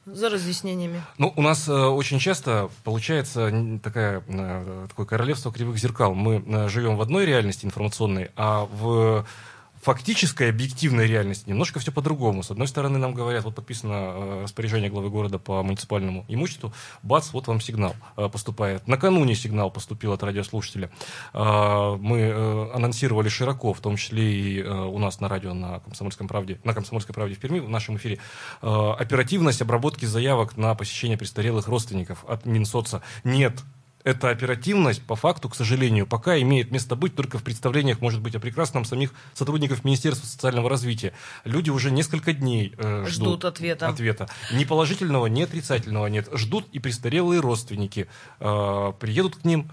за 0.06 0.30
разъяснениями. 0.30 1.02
Ну, 1.18 1.32
у 1.36 1.42
нас 1.42 1.68
э, 1.68 1.72
очень 1.72 2.18
часто 2.18 2.70
получается 2.84 3.52
такая, 3.82 4.22
э, 4.26 4.86
такое 4.88 5.06
королевство 5.06 5.52
кривых 5.52 5.78
зеркал. 5.78 6.14
Мы 6.14 6.42
э, 6.46 6.68
живем 6.68 6.96
в 6.96 7.02
одной 7.02 7.26
реальности 7.26 7.66
информационной, 7.66 8.30
а 8.36 8.64
в 8.64 9.24
фактической, 9.82 10.48
объективной 10.48 11.08
реальности 11.08 11.48
немножко 11.48 11.80
все 11.80 11.90
по-другому. 11.90 12.44
С 12.44 12.52
одной 12.52 12.68
стороны, 12.68 12.98
нам 12.98 13.14
говорят, 13.14 13.44
вот 13.44 13.56
подписано 13.56 13.92
э, 13.92 14.42
распоряжение 14.44 14.88
главы 14.88 15.10
города 15.10 15.40
по 15.40 15.62
муниципальному 15.64 16.24
имуществу, 16.28 16.72
бац, 17.02 17.32
вот 17.32 17.48
вам 17.48 17.60
сигнал 17.60 17.96
э, 18.16 18.28
поступает. 18.28 18.86
Накануне 18.86 19.34
сигнал 19.34 19.72
поступил 19.72 20.12
от 20.12 20.22
радиослушателя. 20.22 20.90
Э, 21.34 21.96
Мы 22.00 22.70
анонсировали 22.72 23.28
широко, 23.28 23.74
в 23.74 23.80
том 23.80 23.96
числе 23.96 24.32
и 24.32 24.62
у 24.62 24.98
нас 24.98 25.20
на 25.20 25.28
радио 25.28 25.52
на 25.52 25.80
Комсомольском 25.80 26.28
правде, 26.28 26.60
на 26.62 26.74
Комсомольской 26.74 27.14
правде 27.14 27.34
в 27.34 27.38
Перми, 27.38 27.58
в 27.58 27.68
нашем 27.68 27.96
эфире, 27.96 28.18
оперативность 28.60 29.60
обработки 29.62 30.04
заявок 30.04 30.56
на 30.56 30.74
посещение 30.74 31.18
престарелых 31.18 31.66
родственников 31.66 32.24
от 32.28 32.46
Минсоца. 32.46 33.02
Нет, 33.24 33.60
эта 34.04 34.30
оперативность, 34.30 35.02
по 35.02 35.16
факту, 35.16 35.48
к 35.48 35.54
сожалению, 35.54 36.06
пока 36.06 36.38
имеет 36.40 36.70
место 36.70 36.96
быть 36.96 37.14
только 37.14 37.38
в 37.38 37.42
представлениях, 37.42 38.00
может 38.00 38.20
быть, 38.20 38.34
о 38.34 38.40
прекрасном 38.40 38.84
самих 38.84 39.12
сотрудников 39.34 39.84
Министерства 39.84 40.26
социального 40.26 40.68
развития. 40.68 41.12
Люди 41.44 41.70
уже 41.70 41.90
несколько 41.90 42.32
дней 42.32 42.74
э, 42.78 43.04
ждут, 43.06 43.12
Ждут 43.12 43.44
ответа. 43.44 43.88
ответа. 43.88 44.28
Ни 44.52 44.64
положительного, 44.64 45.26
ни 45.26 45.42
отрицательного 45.42 46.06
нет. 46.08 46.28
Ждут 46.32 46.66
и 46.72 46.78
престарелые 46.78 47.40
родственники. 47.40 48.08
Э, 48.40 48.92
приедут 48.98 49.36
к 49.36 49.44
ним, 49.44 49.70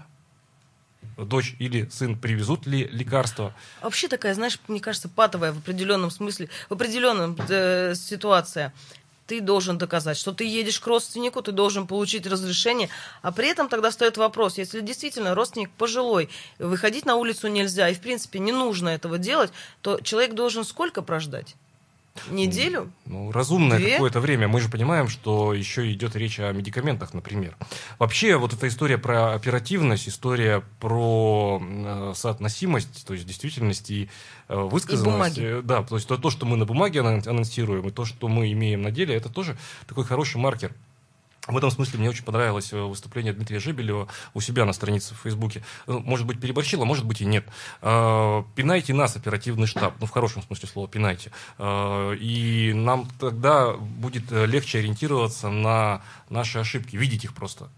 дочь 1.16 1.54
или 1.58 1.88
сын 1.90 2.16
привезут 2.16 2.66
ли 2.66 2.84
лекарства. 2.84 3.54
Вообще 3.82 4.08
такая, 4.08 4.34
знаешь, 4.34 4.58
мне 4.68 4.80
кажется, 4.80 5.08
патовая 5.08 5.52
в 5.52 5.58
определенном 5.58 6.10
смысле, 6.10 6.48
в 6.68 6.72
определенном 6.74 7.36
э, 7.48 7.94
ситуация. 7.94 8.72
Ты 9.30 9.40
должен 9.40 9.78
доказать, 9.78 10.16
что 10.16 10.32
ты 10.32 10.44
едешь 10.44 10.80
к 10.80 10.86
родственнику, 10.88 11.40
ты 11.40 11.52
должен 11.52 11.86
получить 11.86 12.26
разрешение, 12.26 12.88
а 13.22 13.30
при 13.30 13.46
этом 13.46 13.68
тогда 13.68 13.90
встает 13.90 14.16
вопрос, 14.16 14.58
если 14.58 14.80
действительно 14.80 15.36
родственник 15.36 15.70
пожилой, 15.70 16.28
выходить 16.58 17.06
на 17.06 17.14
улицу 17.14 17.46
нельзя, 17.46 17.88
и 17.88 17.94
в 17.94 18.00
принципе 18.00 18.40
не 18.40 18.50
нужно 18.50 18.88
этого 18.88 19.18
делать, 19.18 19.52
то 19.82 20.00
человек 20.00 20.34
должен 20.34 20.64
сколько 20.64 21.00
прождать? 21.00 21.54
Неделю? 22.30 22.90
Ну, 23.06 23.32
разумное 23.32 23.78
какое-то 23.94 24.20
время. 24.20 24.46
Мы 24.48 24.60
же 24.60 24.68
понимаем, 24.68 25.08
что 25.08 25.54
еще 25.54 25.90
идет 25.92 26.16
речь 26.16 26.38
о 26.40 26.52
медикаментах, 26.52 27.14
например. 27.14 27.56
Вообще, 27.98 28.36
вот 28.36 28.52
эта 28.52 28.68
история 28.68 28.98
про 28.98 29.32
оперативность, 29.34 30.08
история 30.08 30.62
про 30.80 31.60
э, 31.62 32.12
соотносимость, 32.14 33.06
то 33.06 33.14
есть 33.14 33.26
действительность 33.26 33.90
и 33.90 34.08
э, 34.48 34.54
высказанность. 34.56 35.36
бумаги. 35.38 35.58
э, 35.58 35.62
Да, 35.62 35.82
то 35.82 35.96
есть 35.96 36.08
то, 36.08 36.16
то, 36.16 36.30
что 36.30 36.46
мы 36.46 36.56
на 36.56 36.66
бумаге 36.66 37.00
анон- 37.00 37.26
анонсируем, 37.28 37.86
и 37.88 37.90
то, 37.90 38.04
что 38.04 38.28
мы 38.28 38.52
имеем 38.52 38.82
на 38.82 38.90
деле, 38.90 39.14
это 39.14 39.28
тоже 39.28 39.56
такой 39.86 40.04
хороший 40.04 40.38
маркер. 40.38 40.74
В 41.46 41.56
этом 41.56 41.70
смысле 41.70 41.98
мне 41.98 42.10
очень 42.10 42.24
понравилось 42.24 42.72
э, 42.72 42.76
выступление 42.76 43.32
Дмитрия 43.32 43.60
Жебелева 43.60 44.08
у 44.34 44.40
себя 44.40 44.64
на 44.64 44.72
странице 44.72 45.14
в 45.14 45.18
Фейсбуке. 45.18 45.62
Ну, 45.86 46.00
Может 46.00 46.26
быть, 46.26 46.40
переборщил, 46.40 46.82
а 46.82 46.84
может 46.84 47.06
быть 47.06 47.20
и 47.22 47.24
нет. 47.24 47.44
Э, 47.80 48.42
Пинайте 48.54 48.92
нас, 48.92 49.16
оперативный 49.16 49.66
штаб. 49.66 49.94
Ну, 50.00 50.06
в 50.06 50.10
хорошем 50.10 50.42
смысле 50.42 50.68
слова, 50.68 50.88
пинайте. 50.88 51.32
Э, 51.58 52.14
И 52.20 52.72
нам 52.74 53.08
тогда 53.18 53.72
будет 53.72 54.30
легче 54.30 54.78
ориентироваться 54.78 55.48
на 55.48 56.02
наши 56.28 56.58
ошибки, 56.58 56.96
видеть 56.96 57.24
их 57.24 57.34
просто. 57.34 57.70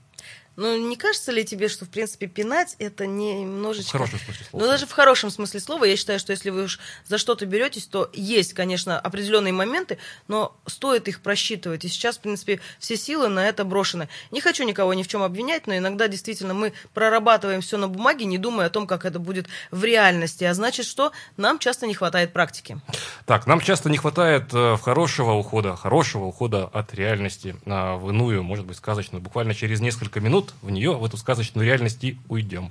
Ну, 0.56 0.76
не 0.76 0.96
кажется 0.96 1.32
ли 1.32 1.44
тебе, 1.44 1.68
что, 1.68 1.86
в 1.86 1.88
принципе, 1.88 2.26
пинать 2.26 2.76
это 2.78 3.06
немножечко... 3.06 3.88
В 3.88 3.92
хорошем 3.92 4.18
смысле 4.18 4.46
слова. 4.50 4.62
Ну, 4.62 4.70
даже 4.70 4.86
в 4.86 4.92
хорошем 4.92 5.30
смысле 5.30 5.60
слова, 5.60 5.84
я 5.84 5.96
считаю, 5.96 6.18
что 6.18 6.32
если 6.32 6.50
вы 6.50 6.64
уж 6.64 6.78
за 7.06 7.16
что-то 7.16 7.46
беретесь, 7.46 7.86
то 7.86 8.10
есть, 8.12 8.52
конечно, 8.52 9.00
определенные 9.00 9.54
моменты, 9.54 9.98
но 10.28 10.54
стоит 10.66 11.08
их 11.08 11.20
просчитывать. 11.20 11.84
И 11.84 11.88
сейчас, 11.88 12.18
в 12.18 12.20
принципе, 12.20 12.60
все 12.78 12.96
силы 12.96 13.28
на 13.28 13.48
это 13.48 13.64
брошены. 13.64 14.08
Не 14.30 14.42
хочу 14.42 14.64
никого 14.64 14.92
ни 14.92 15.02
в 15.02 15.08
чем 15.08 15.22
обвинять, 15.22 15.66
но 15.66 15.76
иногда 15.76 16.06
действительно 16.06 16.52
мы 16.52 16.74
прорабатываем 16.92 17.62
все 17.62 17.78
на 17.78 17.88
бумаге, 17.88 18.26
не 18.26 18.36
думая 18.36 18.66
о 18.66 18.70
том, 18.70 18.86
как 18.86 19.06
это 19.06 19.18
будет 19.18 19.46
в 19.70 19.82
реальности. 19.84 20.44
А 20.44 20.52
значит, 20.52 20.84
что 20.84 21.12
нам 21.38 21.58
часто 21.58 21.86
не 21.86 21.94
хватает 21.94 22.34
практики. 22.34 22.78
Так, 23.24 23.46
нам 23.46 23.60
часто 23.60 23.88
не 23.88 23.96
хватает 23.96 24.52
э, 24.52 24.76
хорошего 24.82 25.32
ухода, 25.32 25.76
хорошего 25.76 26.24
ухода 26.26 26.64
от 26.64 26.92
реальности 26.94 27.56
а, 27.64 27.96
в 27.96 28.10
иную, 28.10 28.42
может 28.42 28.66
быть, 28.66 28.76
сказочную. 28.76 29.22
Буквально 29.22 29.54
через 29.54 29.80
несколько 29.80 30.20
минут 30.20 30.41
минут 30.42 30.54
в 30.62 30.70
нее, 30.70 30.92
в 30.94 31.04
эту 31.04 31.16
сказочную 31.16 31.66
реальность 31.66 32.02
и 32.04 32.16
уйдем. 32.28 32.70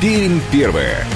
Пермь 0.00 0.40
первое. 0.50 1.06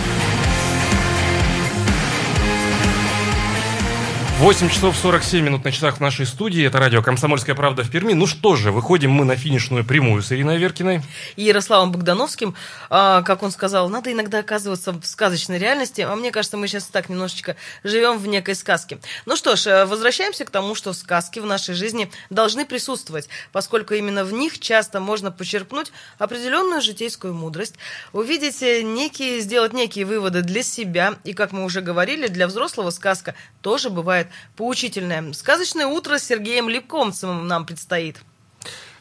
8 4.39 4.69
часов 4.69 4.95
47 4.95 5.43
минут 5.43 5.65
на 5.65 5.73
часах 5.73 5.97
в 5.97 6.01
нашей 6.01 6.27
студии. 6.27 6.63
Это 6.63 6.79
радио 6.79 7.03
«Комсомольская 7.03 7.55
правда» 7.55 7.83
в 7.83 7.91
Перми. 7.91 8.13
Ну 8.13 8.27
что 8.27 8.55
же, 8.55 8.71
выходим 8.71 9.11
мы 9.11 9.25
на 9.25 9.35
финишную 9.35 9.83
прямую 9.83 10.23
с 10.23 10.31
Ириной 10.31 10.57
Аверкиной. 10.57 11.01
И 11.37 11.45
Ярославом 11.45 11.91
Богдановским. 11.91 12.55
А, 12.91 13.23
как 13.23 13.43
он 13.43 13.51
сказал, 13.51 13.89
надо 13.89 14.13
иногда 14.13 14.41
оказываться 14.41 14.93
в 14.93 15.07
сказочной 15.07 15.59
реальности. 15.59 16.03
А 16.03 16.15
мне 16.15 16.33
кажется, 16.33 16.59
мы 16.59 16.69
сейчас 16.69 16.85
так 16.85 17.09
немножечко 17.09 17.57
живем 17.83 18.19
в 18.19 18.27
некой 18.27 18.55
сказке. 18.57 18.99
Ну 19.25 19.37
что 19.37 19.57
ж, 19.57 19.69
э, 19.69 19.85
возвращаемся 19.87 20.45
к 20.45 20.51
тому, 20.51 20.75
что 20.75 20.93
сказки 20.93 21.39
в 21.39 21.47
нашей 21.47 21.75
жизни 21.75 22.11
должны 22.29 22.67
присутствовать, 22.67 23.31
поскольку 23.53 23.95
именно 23.95 24.23
в 24.23 24.35
них 24.35 24.59
часто 24.59 25.01
можно 25.01 25.33
почерпнуть 25.33 25.93
определенную 26.19 26.83
житейскую 26.83 27.33
мудрость, 27.33 27.77
увидеть 28.13 28.61
некие, 28.61 29.41
сделать 29.41 29.73
некие 29.73 30.05
выводы 30.05 30.43
для 30.43 30.63
себя. 30.63 31.15
И, 31.25 31.33
как 31.33 31.53
мы 31.53 31.65
уже 31.65 31.81
говорили, 31.81 32.27
для 32.27 32.47
взрослого 32.47 32.91
сказка 32.91 33.35
тоже 33.63 33.89
бывает 33.89 34.26
бывает 34.27 34.31
поучительное. 34.57 35.33
Сказочное 35.33 35.87
утро 35.87 36.19
с 36.19 36.25
Сергеем 36.25 36.69
Липкомцевым 36.69 37.47
нам 37.47 37.67
предстоит. 37.67 38.21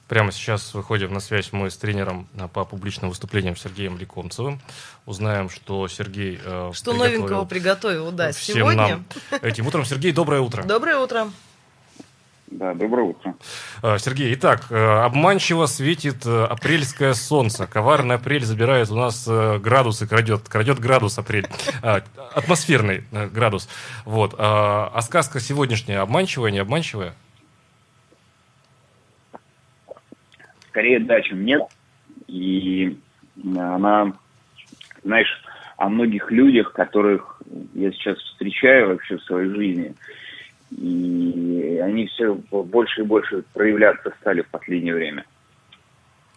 Прямо 0.08 0.32
сейчас 0.32 0.74
выходим 0.76 1.12
на 1.14 1.20
связь 1.20 1.52
мы 1.52 1.72
с 1.72 1.78
тренером 1.78 2.28
а, 2.38 2.48
по 2.48 2.64
публичным 2.64 3.10
выступлениям 3.10 3.58
Сергеем 3.58 3.98
Ликомцевым. 3.98 4.62
Узнаем, 5.08 5.50
что 5.50 5.88
Сергей 5.88 6.40
э, 6.44 6.72
Что 6.76 6.94
новенького 6.94 7.46
приготовил, 7.46 8.12
да, 8.12 8.32
всем 8.32 8.58
сегодня. 8.58 8.88
Нам 8.88 9.06
этим 9.42 9.66
утром. 9.66 9.84
Сергей, 9.84 10.12
доброе 10.12 10.42
утро. 10.42 10.64
Доброе 10.64 10.98
утро. 10.98 11.32
Да, 12.48 12.76
доброе 12.76 13.08
утро. 13.08 13.36
А, 13.82 13.98
Сергей, 13.98 14.34
итак, 14.36 14.68
э, 14.70 14.76
обманчиво 14.76 15.66
светит 15.66 16.26
э, 16.28 16.46
апрельское 16.46 17.14
солнце. 17.14 17.66
Коварный 17.66 18.16
апрель 18.16 18.44
забирает 18.44 18.92
у 18.92 18.96
нас 18.96 19.28
э, 19.28 19.58
градусы, 19.58 20.08
крадет, 20.08 20.48
крадет 20.48 20.80
градус 20.80 21.18
апрель. 21.18 21.48
Атмосферный 21.82 23.04
градус. 23.12 23.68
Вот. 24.06 24.36
А 24.38 25.02
сказка 25.02 25.40
сегодняшняя 25.40 26.00
обманчивая, 26.00 26.52
не 26.52 26.60
обманчивая? 26.60 27.14
Скорее 30.70 31.00
да, 31.00 31.22
чем 31.22 31.46
нет. 31.46 31.62
И 32.28 33.00
она, 33.44 34.14
знаешь, 35.04 35.44
о 35.78 35.90
многих 35.90 36.30
людях, 36.32 36.74
которых 36.74 37.42
я 37.74 37.92
сейчас 37.92 38.18
встречаю 38.18 38.90
вообще 38.90 39.18
в 39.18 39.24
своей 39.24 39.50
жизни– 39.50 39.96
и 40.72 41.80
они 41.84 42.08
все 42.08 42.34
больше 42.34 43.02
и 43.02 43.04
больше 43.04 43.44
проявляться 43.54 44.14
стали 44.22 44.42
в 44.42 44.48
последнее 44.48 44.96
время. 44.96 45.26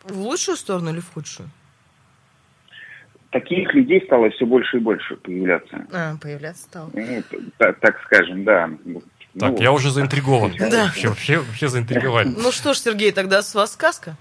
В 0.04 0.18
лучшую 0.18 0.56
сторону 0.56 0.90
или 0.90 1.00
в 1.00 1.12
худшую? 1.12 1.48
Таких 3.30 3.74
людей 3.74 4.02
стало 4.06 4.30
все 4.30 4.46
больше 4.46 4.78
и 4.78 4.80
больше 4.80 5.16
появляться. 5.16 5.86
А, 5.92 6.16
появляться 6.16 6.62
стало. 6.62 6.90
Ну, 6.94 7.22
так, 7.58 7.78
так 7.80 8.00
скажем, 8.04 8.44
да. 8.44 8.70
Так, 9.38 9.52
ну, 9.52 9.58
я 9.58 9.72
уже 9.72 9.90
заинтригован. 9.90 10.54
Да. 10.58 10.86
Вообще, 10.86 11.08
вообще, 11.08 11.38
вообще 11.38 11.68
заинтриговали. 11.68 12.28
Ну 12.28 12.50
что 12.50 12.72
ж, 12.72 12.78
Сергей, 12.78 13.12
тогда 13.12 13.42
с 13.42 13.54
вас 13.54 13.72
сказка? 13.72 14.16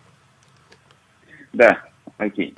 Да, 1.53 1.85
окей. 2.17 2.55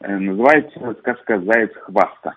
Э, 0.00 0.16
называется 0.16 0.94
сказка 1.00 1.40
«Заяц 1.40 1.70
хваста». 1.82 2.34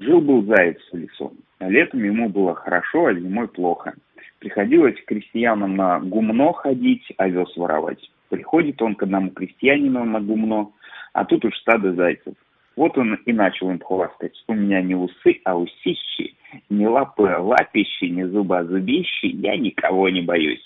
Жил-был 0.00 0.42
заяц 0.44 0.78
в 0.92 0.96
лесу. 0.96 1.32
Летом 1.60 2.04
ему 2.04 2.28
было 2.28 2.54
хорошо, 2.54 3.06
а 3.06 3.14
зимой 3.14 3.48
плохо. 3.48 3.94
Приходилось 4.38 5.02
крестьянам 5.06 5.76
на 5.76 5.98
гумно 5.98 6.52
ходить, 6.52 7.12
овес 7.16 7.56
воровать. 7.56 8.10
Приходит 8.28 8.80
он 8.82 8.94
к 8.94 9.02
одному 9.02 9.30
крестьянину 9.30 10.04
на 10.04 10.20
гумно, 10.20 10.70
а 11.12 11.24
тут 11.24 11.44
уж 11.44 11.56
стадо 11.58 11.94
зайцев. 11.94 12.34
Вот 12.76 12.96
он 12.96 13.14
и 13.14 13.32
начал 13.32 13.70
им 13.70 13.80
хвастать. 13.80 14.40
У 14.46 14.54
меня 14.54 14.80
не 14.82 14.94
усы, 14.94 15.40
а 15.44 15.58
усищи, 15.58 16.36
не 16.70 16.86
лапы, 16.86 17.26
а 17.28 17.40
лапищи, 17.40 18.04
не 18.04 18.24
зубы, 18.26 18.58
а 18.58 18.64
зубищи, 18.64 19.26
я 19.26 19.56
никого 19.56 20.08
не 20.10 20.22
боюсь. 20.22 20.64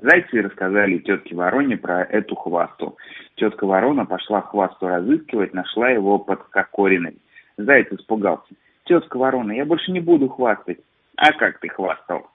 Зайцы 0.00 0.42
рассказали 0.42 0.98
тетке 0.98 1.34
Вороне 1.34 1.76
про 1.76 2.02
эту 2.04 2.36
хвасту. 2.36 2.96
Тетка 3.34 3.66
Ворона 3.66 4.06
пошла 4.06 4.42
хвасту 4.42 4.86
разыскивать, 4.86 5.54
нашла 5.54 5.90
его 5.90 6.18
под 6.18 6.44
Кокориной. 6.44 7.16
Заяц 7.56 7.88
испугался. 7.92 8.54
Тетка 8.84 9.16
ворона, 9.16 9.52
я 9.52 9.64
больше 9.64 9.92
не 9.92 10.00
буду 10.00 10.28
хвастать. 10.28 10.78
А 11.16 11.32
как 11.32 11.60
ты 11.60 11.68
хвастал? 11.68 12.26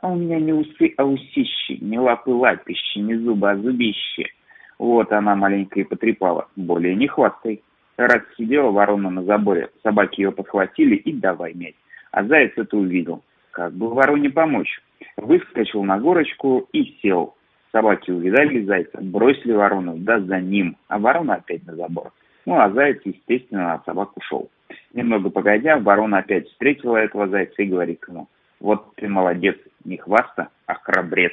А 0.00 0.08
у 0.08 0.16
меня 0.16 0.38
не 0.38 0.52
усы, 0.52 0.94
а 0.96 1.04
усищи, 1.04 1.78
не 1.80 1.98
лапы 1.98 2.30
лапищи, 2.30 2.98
не 2.98 3.16
зубы, 3.16 3.50
а 3.50 3.56
зубищи. 3.56 4.32
Вот 4.78 5.12
она 5.12 5.34
маленько 5.34 5.80
и 5.80 5.84
потрепала. 5.84 6.48
Более 6.56 6.94
не 6.94 7.06
хвастай. 7.06 7.62
Раз 7.96 8.22
сидела 8.36 8.70
ворона 8.70 9.10
на 9.10 9.22
заборе, 9.22 9.70
собаки 9.82 10.20
ее 10.20 10.32
подхватили 10.32 10.96
и 10.96 11.12
давай 11.12 11.54
мять. 11.54 11.76
А 12.10 12.24
заяц 12.24 12.52
это 12.56 12.76
увидел. 12.76 13.22
Как 13.52 13.72
бы 13.72 13.88
вороне 13.88 14.30
помочь? 14.30 14.80
Выскочил 15.16 15.84
на 15.84 15.98
горочку 15.98 16.68
и 16.72 16.96
сел. 17.00 17.34
Собаки 17.70 18.10
увидали 18.10 18.64
зайца, 18.64 18.98
бросили 19.00 19.52
ворону, 19.52 19.94
да 19.96 20.20
за 20.20 20.40
ним, 20.40 20.76
а 20.88 20.98
ворона 20.98 21.34
опять 21.34 21.64
на 21.66 21.74
забор. 21.76 22.12
Ну, 22.46 22.60
а 22.60 22.70
заяц, 22.70 23.00
естественно, 23.04 23.74
от 23.74 23.84
собак 23.84 24.16
ушел. 24.16 24.50
Немного 24.92 25.30
погодя, 25.30 25.78
ворона 25.78 26.18
опять 26.18 26.48
встретила 26.48 26.96
этого 26.96 27.28
зайца 27.28 27.62
и 27.62 27.66
говорит 27.66 28.02
ему, 28.06 28.28
вот 28.60 28.94
ты 28.96 29.08
молодец, 29.08 29.56
не 29.84 29.96
хваста, 29.96 30.48
а 30.66 30.74
храбрец. 30.74 31.32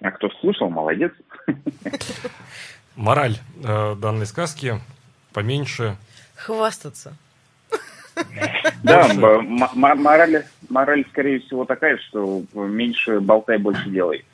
А 0.00 0.10
кто 0.10 0.30
слушал, 0.40 0.70
молодец. 0.70 1.12
Мораль 2.96 3.36
э, 3.64 3.94
данной 3.96 4.26
сказки 4.26 4.74
поменьше... 5.32 5.96
Хвастаться. 6.36 7.16
Да, 8.82 9.08
мораль, 9.14 10.44
мораль, 10.68 11.04
скорее 11.10 11.40
всего, 11.40 11.64
такая, 11.64 11.98
что 11.98 12.42
меньше 12.54 13.20
болтай, 13.20 13.58
больше 13.58 13.88
делай. 13.90 14.24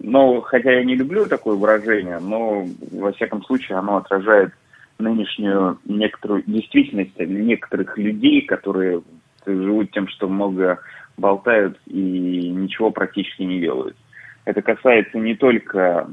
Но, 0.00 0.40
хотя 0.40 0.72
я 0.72 0.84
не 0.84 0.94
люблю 0.94 1.26
такое 1.26 1.56
выражение, 1.56 2.18
но, 2.20 2.66
во 2.92 3.12
всяком 3.12 3.42
случае, 3.44 3.78
оно 3.78 3.96
отражает 3.96 4.52
нынешнюю 4.98 5.78
некоторую 5.84 6.42
действительность 6.46 7.18
некоторых 7.18 7.96
людей, 7.96 8.42
которые 8.42 9.02
живут 9.46 9.90
тем, 9.92 10.08
что 10.08 10.28
много 10.28 10.80
болтают 11.16 11.78
и 11.86 12.50
ничего 12.50 12.90
практически 12.90 13.42
не 13.42 13.60
делают. 13.60 13.96
Это 14.44 14.62
касается 14.62 15.18
не 15.18 15.34
только, 15.34 16.10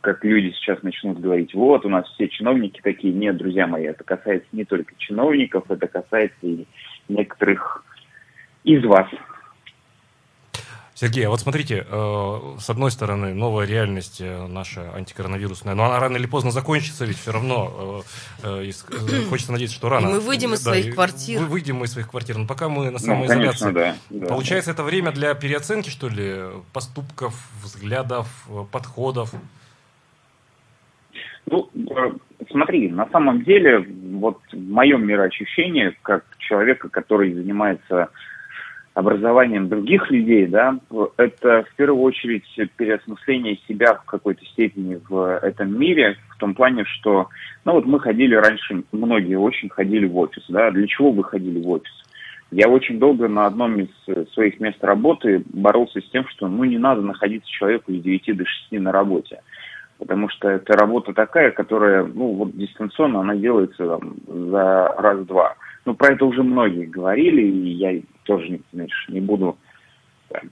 как 0.00 0.24
люди 0.24 0.52
сейчас 0.52 0.82
начнут 0.82 1.20
говорить, 1.20 1.54
вот, 1.54 1.84
у 1.84 1.88
нас 1.88 2.08
все 2.08 2.28
чиновники 2.28 2.80
такие. 2.82 3.12
Нет, 3.12 3.36
друзья 3.36 3.66
мои, 3.66 3.84
это 3.84 4.04
касается 4.04 4.48
не 4.52 4.64
только 4.64 4.94
чиновников, 4.96 5.70
это 5.70 5.86
касается 5.86 6.38
и 6.42 6.66
некоторых 7.08 7.84
из 8.64 8.84
вас, 8.84 9.06
Сергей, 11.00 11.24
а 11.28 11.30
вот 11.30 11.38
смотрите, 11.38 11.86
э, 11.88 12.56
с 12.58 12.68
одной 12.68 12.90
стороны, 12.90 13.32
новая 13.32 13.68
реальность 13.68 14.20
э, 14.20 14.46
наша 14.48 14.92
антикоронавирусная, 14.96 15.76
но 15.76 15.84
она 15.84 16.00
рано 16.00 16.16
или 16.16 16.26
поздно 16.26 16.50
закончится, 16.50 17.04
ведь 17.04 17.18
все 17.18 17.30
равно 17.30 18.02
э, 18.42 18.72
хочется 19.30 19.52
надеяться, 19.52 19.76
что 19.76 19.90
рано. 19.90 20.08
И 20.08 20.12
мы 20.14 20.18
выйдем 20.18 20.54
из 20.54 20.62
своих 20.64 20.96
квартир. 20.96 21.42
Мы 21.42 21.46
выйдем 21.46 21.84
из 21.84 21.92
своих 21.92 22.10
квартир, 22.10 22.36
но 22.36 22.48
пока 22.48 22.68
мы 22.68 22.86
на 22.86 22.90
ну, 22.90 22.98
самоизоляции. 22.98 23.66
Ну, 23.66 23.74
конечно, 23.74 23.96
да, 24.10 24.26
Получается, 24.26 24.72
это 24.72 24.82
время 24.82 25.12
для 25.12 25.32
переоценки, 25.34 25.88
что 25.88 26.08
ли, 26.08 26.34
поступков, 26.72 27.48
взглядов, 27.62 28.26
подходов? 28.72 29.32
Ну, 31.46 31.70
смотри, 32.50 32.90
на 32.90 33.08
самом 33.10 33.44
деле, 33.44 33.86
вот 34.14 34.40
в 34.50 34.68
моем 34.68 35.06
мироощущении, 35.06 35.96
как 36.02 36.24
человека, 36.38 36.88
который 36.88 37.34
занимается 37.34 38.08
образованием 38.98 39.68
других 39.68 40.10
людей, 40.10 40.48
да, 40.48 40.76
это 41.18 41.62
в 41.70 41.76
первую 41.76 42.02
очередь 42.02 42.42
переосмысление 42.76 43.56
себя 43.68 43.94
в 43.94 44.04
какой-то 44.04 44.44
степени 44.46 45.00
в 45.08 45.38
этом 45.38 45.78
мире, 45.78 46.16
в 46.30 46.36
том 46.38 46.52
плане, 46.52 46.84
что, 46.84 47.28
ну 47.64 47.74
вот 47.74 47.86
мы 47.86 48.00
ходили 48.00 48.34
раньше, 48.34 48.82
многие 48.90 49.36
очень 49.36 49.68
ходили 49.68 50.04
в 50.04 50.18
офис, 50.18 50.42
да, 50.48 50.72
для 50.72 50.88
чего 50.88 51.12
вы 51.12 51.22
ходили 51.22 51.62
в 51.62 51.68
офис? 51.68 51.92
Я 52.50 52.68
очень 52.68 52.98
долго 52.98 53.28
на 53.28 53.46
одном 53.46 53.78
из 53.78 54.30
своих 54.32 54.58
мест 54.58 54.82
работы 54.82 55.44
боролся 55.52 56.00
с 56.00 56.10
тем, 56.10 56.26
что 56.26 56.48
ну 56.48 56.64
не 56.64 56.78
надо 56.78 57.00
находиться 57.00 57.48
человеку 57.48 57.92
с 57.92 58.00
9 58.00 58.36
до 58.36 58.44
6 58.44 58.82
на 58.82 58.90
работе. 58.90 59.42
Потому 59.98 60.28
что 60.28 60.48
это 60.48 60.72
работа 60.74 61.12
такая, 61.12 61.52
которая, 61.52 62.04
ну, 62.04 62.32
вот 62.32 62.56
дистанционно 62.56 63.20
она 63.20 63.36
делается 63.36 63.86
там, 63.86 64.16
за 64.26 64.94
раз-два. 64.96 65.54
Ну, 65.88 65.94
про 65.94 66.12
это 66.12 66.26
уже 66.26 66.42
многие 66.42 66.84
говорили, 66.84 67.40
и 67.40 67.70
я 67.70 67.98
тоже, 68.24 68.60
знаешь, 68.74 69.06
не 69.08 69.22
буду 69.22 69.56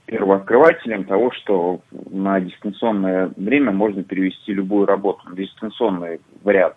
первооткрывателем 0.07 1.03
того, 1.03 1.31
что 1.31 1.81
на 1.91 2.39
дистанционное 2.39 3.31
время 3.37 3.71
можно 3.71 4.03
перевести 4.03 4.51
любую 4.51 4.87
работу, 4.87 5.29
на 5.29 5.35
дистанционный 5.35 6.21
вариант. 6.43 6.73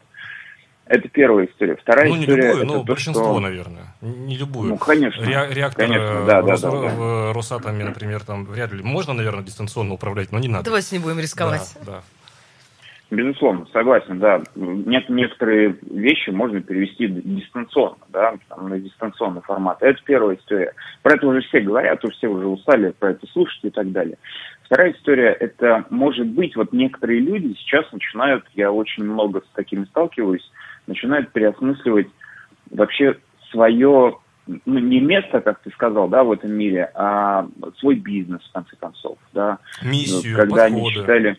Это 0.85 1.09
первая 1.09 1.47
история. 1.47 1.77
Вторая 1.77 2.11
ну, 2.11 2.17
не 2.17 2.25
история 2.25 2.49
любую, 2.49 2.65
это 2.65 2.67
но 2.67 2.73
то, 2.81 2.85
большинство, 2.85 3.33
что... 3.33 3.41
наверное. 3.41 3.95
Не 4.03 4.37
любую. 4.37 4.69
Ну, 4.69 4.77
конечно. 4.77 5.25
Ре- 5.25 5.55
реактор 5.55 5.87
конечно, 5.87 6.27
да, 6.27 6.41
Рос- 6.43 6.61
да, 6.61 6.71
да, 6.71 6.81
да. 6.83 6.89
в 6.95 7.33
Росатоме, 7.33 7.85
например, 7.87 8.23
там 8.25 8.45
вряд 8.45 8.73
ли. 8.73 8.83
Можно, 8.83 9.15
наверное, 9.15 9.43
дистанционно 9.43 9.95
управлять, 9.95 10.33
но 10.33 10.39
не 10.39 10.49
надо. 10.49 10.65
Давайте 10.67 10.99
не 10.99 11.03
будем 11.03 11.19
рисковать. 11.19 11.79
Да, 11.87 11.93
да. 11.93 12.03
Безусловно, 13.11 13.67
согласен, 13.73 14.21
да. 14.21 14.41
Нет, 14.55 15.09
некоторые 15.09 15.77
вещи 15.83 16.31
можно 16.31 16.61
перевести 16.61 17.09
дистанционно, 17.09 17.99
да, 18.09 18.35
там, 18.49 18.69
на 18.69 18.79
дистанционный 18.79 19.43
формат. 19.43 19.79
Это 19.83 20.01
первая 20.05 20.37
история. 20.37 20.75
Про 21.03 21.15
это 21.15 21.27
уже 21.27 21.41
все 21.41 21.61
говорят, 21.61 22.05
уже 22.05 22.15
все 22.15 22.29
уже 22.29 22.47
устали 22.47 22.95
про 22.97 23.11
это 23.11 23.27
слушать 23.27 23.65
и 23.65 23.71
так 23.71 23.91
далее. 23.91 24.17
Вторая 24.63 24.93
история, 24.93 25.33
это 25.33 25.85
может 25.91 26.29
быть, 26.29 26.55
вот 26.55 26.73
некоторые 26.73 27.19
люди 27.19 27.53
сейчас 27.59 27.91
начинают, 27.91 28.45
я 28.55 28.71
очень 28.71 29.03
много 29.03 29.41
с 29.41 29.55
такими 29.57 29.85
сталкиваюсь, 29.87 30.49
начинают 30.87 31.33
переосмысливать 31.33 32.07
вообще 32.71 33.19
свое, 33.51 34.19
ну, 34.47 34.79
не 34.79 35.01
место, 35.01 35.41
как 35.41 35.61
ты 35.63 35.71
сказал, 35.71 36.07
да, 36.09 36.23
в 36.23 36.31
этом 36.31 36.53
мире, 36.53 36.89
а 36.95 37.49
свой 37.79 37.97
бизнес, 37.97 38.41
в 38.49 38.53
конце 38.53 38.77
концов, 38.77 39.19
да. 39.33 39.59
Миссию, 39.83 40.37
Когда 40.37 40.63
подходы. 40.63 40.77
они 40.77 40.91
считали, 40.91 41.37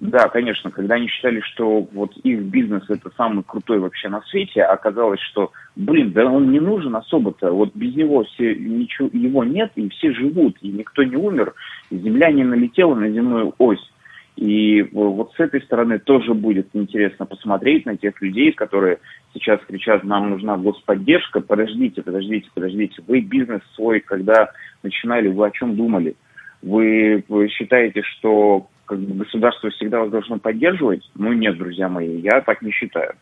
да, 0.00 0.28
конечно, 0.28 0.70
когда 0.70 0.94
они 0.94 1.08
считали, 1.08 1.40
что 1.40 1.88
вот 1.92 2.16
их 2.18 2.42
бизнес 2.42 2.88
это 2.88 3.10
самый 3.16 3.42
крутой 3.44 3.80
вообще 3.80 4.08
на 4.08 4.22
свете, 4.22 4.62
оказалось, 4.62 5.20
что, 5.20 5.52
блин, 5.76 6.12
да 6.12 6.24
он 6.26 6.52
не 6.52 6.60
нужен 6.60 6.94
особо-то, 6.94 7.50
вот 7.50 7.74
без 7.74 7.96
него 7.96 8.24
все, 8.24 8.54
ничего, 8.54 9.08
его 9.12 9.44
нет, 9.44 9.72
и 9.74 9.88
все 9.88 10.12
живут, 10.12 10.56
и 10.60 10.68
никто 10.68 11.02
не 11.02 11.16
умер, 11.16 11.54
земля 11.90 12.30
не 12.30 12.44
налетела 12.44 12.94
на 12.94 13.10
земную 13.10 13.54
ось. 13.58 13.90
И 14.36 14.82
вот 14.92 15.32
с 15.36 15.40
этой 15.40 15.60
стороны 15.62 15.98
тоже 15.98 16.32
будет 16.32 16.68
интересно 16.72 17.26
посмотреть 17.26 17.86
на 17.86 17.96
тех 17.96 18.22
людей, 18.22 18.52
которые 18.52 19.00
сейчас 19.34 19.58
кричат, 19.66 20.04
нам 20.04 20.30
нужна 20.30 20.56
господдержка. 20.56 21.40
Подождите, 21.40 22.02
подождите, 22.02 22.48
подождите. 22.54 23.02
Вы 23.08 23.20
бизнес 23.20 23.62
свой, 23.74 23.98
когда 23.98 24.52
начинали, 24.84 25.26
вы 25.26 25.44
о 25.44 25.50
чем 25.50 25.74
думали? 25.74 26.14
Вы 26.62 27.24
считаете, 27.50 28.02
что 28.02 28.68
как 28.88 28.98
бы, 28.98 29.14
государство 29.24 29.70
всегда 29.70 30.00
вас 30.00 30.10
должно 30.10 30.38
поддерживать? 30.38 31.08
Ну 31.14 31.32
нет, 31.32 31.56
друзья 31.58 31.88
мои, 31.88 32.20
я 32.20 32.40
так 32.40 32.62
не 32.62 32.72
считаю. 32.72 33.14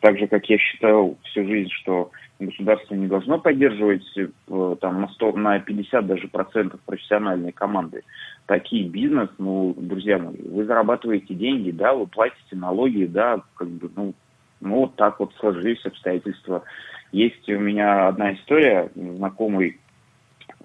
Так 0.00 0.18
же, 0.18 0.26
как 0.26 0.44
я 0.50 0.58
считал 0.58 1.16
всю 1.24 1.44
жизнь, 1.46 1.70
что 1.70 2.10
государство 2.38 2.94
не 2.94 3.06
должно 3.06 3.38
поддерживать 3.38 4.04
э, 4.16 4.76
там, 4.80 5.00
на, 5.00 5.08
100, 5.08 5.32
на 5.32 5.58
50 5.60 6.06
даже 6.06 6.28
процентов 6.28 6.80
профессиональной 6.84 7.52
команды. 7.52 8.02
Такие 8.46 8.86
бизнес, 8.88 9.30
ну, 9.38 9.74
друзья 9.78 10.18
мои, 10.18 10.36
вы 10.42 10.64
зарабатываете 10.64 11.34
деньги, 11.34 11.70
да, 11.70 11.94
вы 11.94 12.06
платите 12.06 12.54
налоги, 12.54 13.06
да, 13.06 13.40
как 13.54 13.68
бы, 13.68 13.90
ну, 13.96 14.14
ну, 14.60 14.80
вот 14.80 14.96
так 14.96 15.20
вот 15.20 15.32
сложились 15.38 15.84
обстоятельства. 15.86 16.64
Есть 17.12 17.48
у 17.48 17.58
меня 17.58 18.08
одна 18.08 18.34
история, 18.34 18.90
знакомый, 18.94 19.78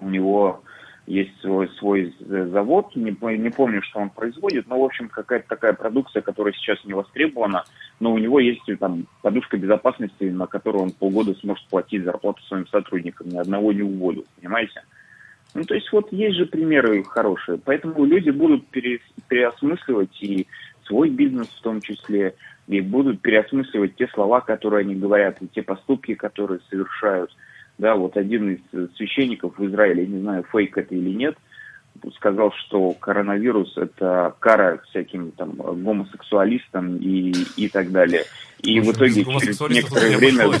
у 0.00 0.08
него 0.08 0.62
есть 1.06 1.40
свой, 1.40 1.68
свой 1.78 2.14
завод, 2.20 2.94
не, 2.94 3.16
не 3.36 3.50
помню, 3.50 3.82
что 3.82 4.00
он 4.00 4.10
производит, 4.10 4.68
но, 4.68 4.80
в 4.80 4.84
общем, 4.84 5.08
какая-то 5.08 5.48
такая 5.48 5.72
продукция, 5.72 6.22
которая 6.22 6.52
сейчас 6.52 6.84
не 6.84 6.94
востребована, 6.94 7.64
но 7.98 8.12
у 8.12 8.18
него 8.18 8.38
есть 8.40 8.62
там 8.78 9.06
подушка 9.22 9.56
безопасности, 9.56 10.24
на 10.24 10.46
которую 10.46 10.84
он 10.84 10.90
полгода 10.92 11.34
сможет 11.34 11.66
платить 11.68 12.04
зарплату 12.04 12.42
своим 12.44 12.66
сотрудникам, 12.68 13.28
ни 13.28 13.38
одного 13.38 13.72
не 13.72 13.82
уволил, 13.82 14.24
понимаете? 14.36 14.82
Ну, 15.54 15.64
то 15.64 15.74
есть 15.74 15.90
вот 15.90 16.12
есть 16.12 16.36
же 16.36 16.46
примеры 16.46 17.02
хорошие, 17.02 17.58
поэтому 17.58 18.04
люди 18.04 18.30
будут 18.30 18.68
пере, 18.68 19.00
переосмысливать 19.28 20.16
и 20.22 20.46
свой 20.84 21.10
бизнес 21.10 21.48
в 21.48 21.62
том 21.62 21.80
числе, 21.80 22.34
и 22.68 22.80
будут 22.80 23.20
переосмысливать 23.20 23.96
те 23.96 24.06
слова, 24.08 24.40
которые 24.40 24.82
они 24.82 24.94
говорят, 24.94 25.38
и 25.40 25.48
те 25.48 25.62
поступки, 25.62 26.14
которые 26.14 26.60
совершают. 26.70 27.34
Да, 27.80 27.94
вот 27.94 28.18
один 28.18 28.50
из 28.50 28.96
священников 28.96 29.56
в 29.56 29.66
Израиле, 29.66 30.02
я 30.02 30.08
не 30.08 30.20
знаю, 30.20 30.44
фейк 30.52 30.76
это 30.76 30.94
или 30.94 31.10
нет, 31.16 31.34
сказал, 32.16 32.52
что 32.52 32.92
коронавирус 32.92 33.76
это 33.78 34.34
кара 34.38 34.82
всяким 34.90 35.30
там 35.32 35.52
гомосексуалистам 35.52 36.98
и, 36.98 37.32
и 37.56 37.68
так 37.68 37.90
далее. 37.90 38.24
И 38.58 38.80
в 38.80 38.92
итоге 38.92 39.24
через 39.24 39.60
некоторое 39.60 40.18
время... 40.18 40.50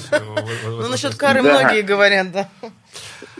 Ну, 0.64 0.88
насчет 0.88 1.14
кары 1.16 1.42
многие 1.42 1.82
говорят, 1.82 2.32
да. 2.32 2.48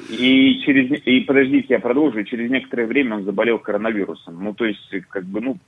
И 0.09 0.61
через 0.64 0.90
и 1.05 1.20
подождите, 1.20 1.66
я 1.70 1.78
продолжу. 1.78 2.24
Через 2.24 2.51
некоторое 2.51 2.86
время 2.86 3.16
он 3.16 3.24
заболел 3.24 3.59
коронавирусом. 3.59 4.42
Ну, 4.42 4.55
то 4.55 4.64
есть, 4.64 4.80
как 5.09 5.24
бы, 5.24 5.40
ну. 5.40 5.59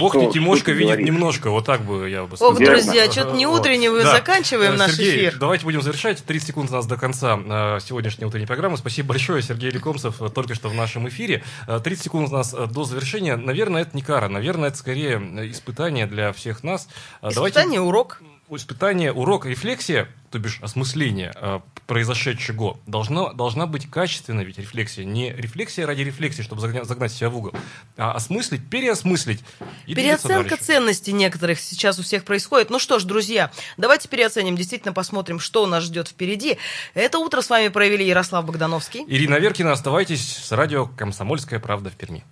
Бог 0.00 0.12
что, 0.12 0.22
не 0.22 0.32
Тимошка 0.32 0.72
видит 0.72 0.86
говорить? 0.86 1.06
немножко, 1.06 1.50
вот 1.50 1.66
так 1.66 1.82
бы 1.82 2.08
я 2.08 2.24
бы 2.24 2.36
сказал. 2.36 2.52
Ох, 2.52 2.58
друзья, 2.58 3.10
что-то 3.10 3.36
не 3.36 3.46
утренний, 3.46 3.88
вы 3.88 4.02
да. 4.02 4.12
заканчиваем 4.12 4.76
наш 4.76 4.92
Сергей, 4.92 5.28
эфир. 5.28 5.38
Давайте 5.38 5.64
будем 5.64 5.82
завершать. 5.82 6.24
30 6.24 6.48
секунд 6.48 6.70
у 6.70 6.74
нас 6.74 6.86
до 6.86 6.96
конца 6.96 7.38
э, 7.38 7.80
сегодняшней 7.80 8.24
утренней 8.24 8.46
программы. 8.46 8.78
Спасибо 8.78 9.08
большое, 9.08 9.42
Сергей 9.42 9.70
Лекомцев, 9.70 10.20
только 10.34 10.54
что 10.54 10.68
в 10.68 10.74
нашем 10.74 11.08
эфире. 11.08 11.42
30 11.66 12.02
секунд 12.02 12.30
у 12.30 12.32
нас 12.32 12.52
до 12.52 12.84
завершения. 12.84 13.36
Наверное, 13.36 13.82
это 13.82 13.94
не 13.94 14.02
кара, 14.02 14.28
наверное, 14.28 14.68
это 14.68 14.78
скорее 14.78 15.18
испытание 15.50 16.06
для 16.06 16.32
всех 16.32 16.64
нас. 16.64 16.88
Испытание, 17.22 17.34
Давайте... 17.34 17.80
урок 17.80 18.22
испытание, 18.50 19.12
урок, 19.12 19.46
рефлексия, 19.46 20.08
то 20.30 20.38
бишь 20.38 20.58
осмысление 20.60 21.32
э, 21.34 21.60
произошедшего, 21.86 22.78
должна, 22.86 23.32
должна 23.32 23.66
быть 23.66 23.88
качественная 23.90 24.44
ведь 24.44 24.58
рефлексия. 24.58 25.04
Не 25.04 25.32
рефлексия 25.32 25.86
ради 25.86 26.02
рефлексии, 26.02 26.42
чтобы 26.42 26.60
загнать, 26.60 26.84
загнать 26.84 27.12
себя 27.12 27.30
в 27.30 27.36
угол, 27.36 27.52
а 27.96 28.12
осмыслить, 28.12 28.68
переосмыслить. 28.68 29.42
И 29.86 29.94
Переоценка 29.94 30.56
ценностей 30.56 31.12
некоторых 31.12 31.58
сейчас 31.60 31.98
у 31.98 32.02
всех 32.02 32.24
происходит. 32.24 32.70
Ну 32.70 32.78
что 32.78 32.98
ж, 32.98 33.04
друзья, 33.04 33.50
давайте 33.76 34.08
переоценим, 34.08 34.56
действительно 34.56 34.92
посмотрим, 34.92 35.40
что 35.40 35.66
нас 35.66 35.84
ждет 35.84 36.08
впереди. 36.08 36.58
Это 36.94 37.18
утро 37.18 37.40
с 37.40 37.50
вами 37.50 37.68
провели 37.68 38.06
Ярослав 38.06 38.44
Богдановский. 38.44 39.04
Ирина 39.08 39.36
Веркина, 39.36 39.72
оставайтесь 39.72 40.36
с 40.36 40.52
радио 40.52 40.86
«Комсомольская 40.86 41.60
правда» 41.60 41.90
в 41.90 41.94
Перми. 41.94 42.24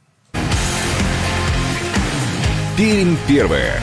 Пермь 2.76 3.16
первая. 3.28 3.80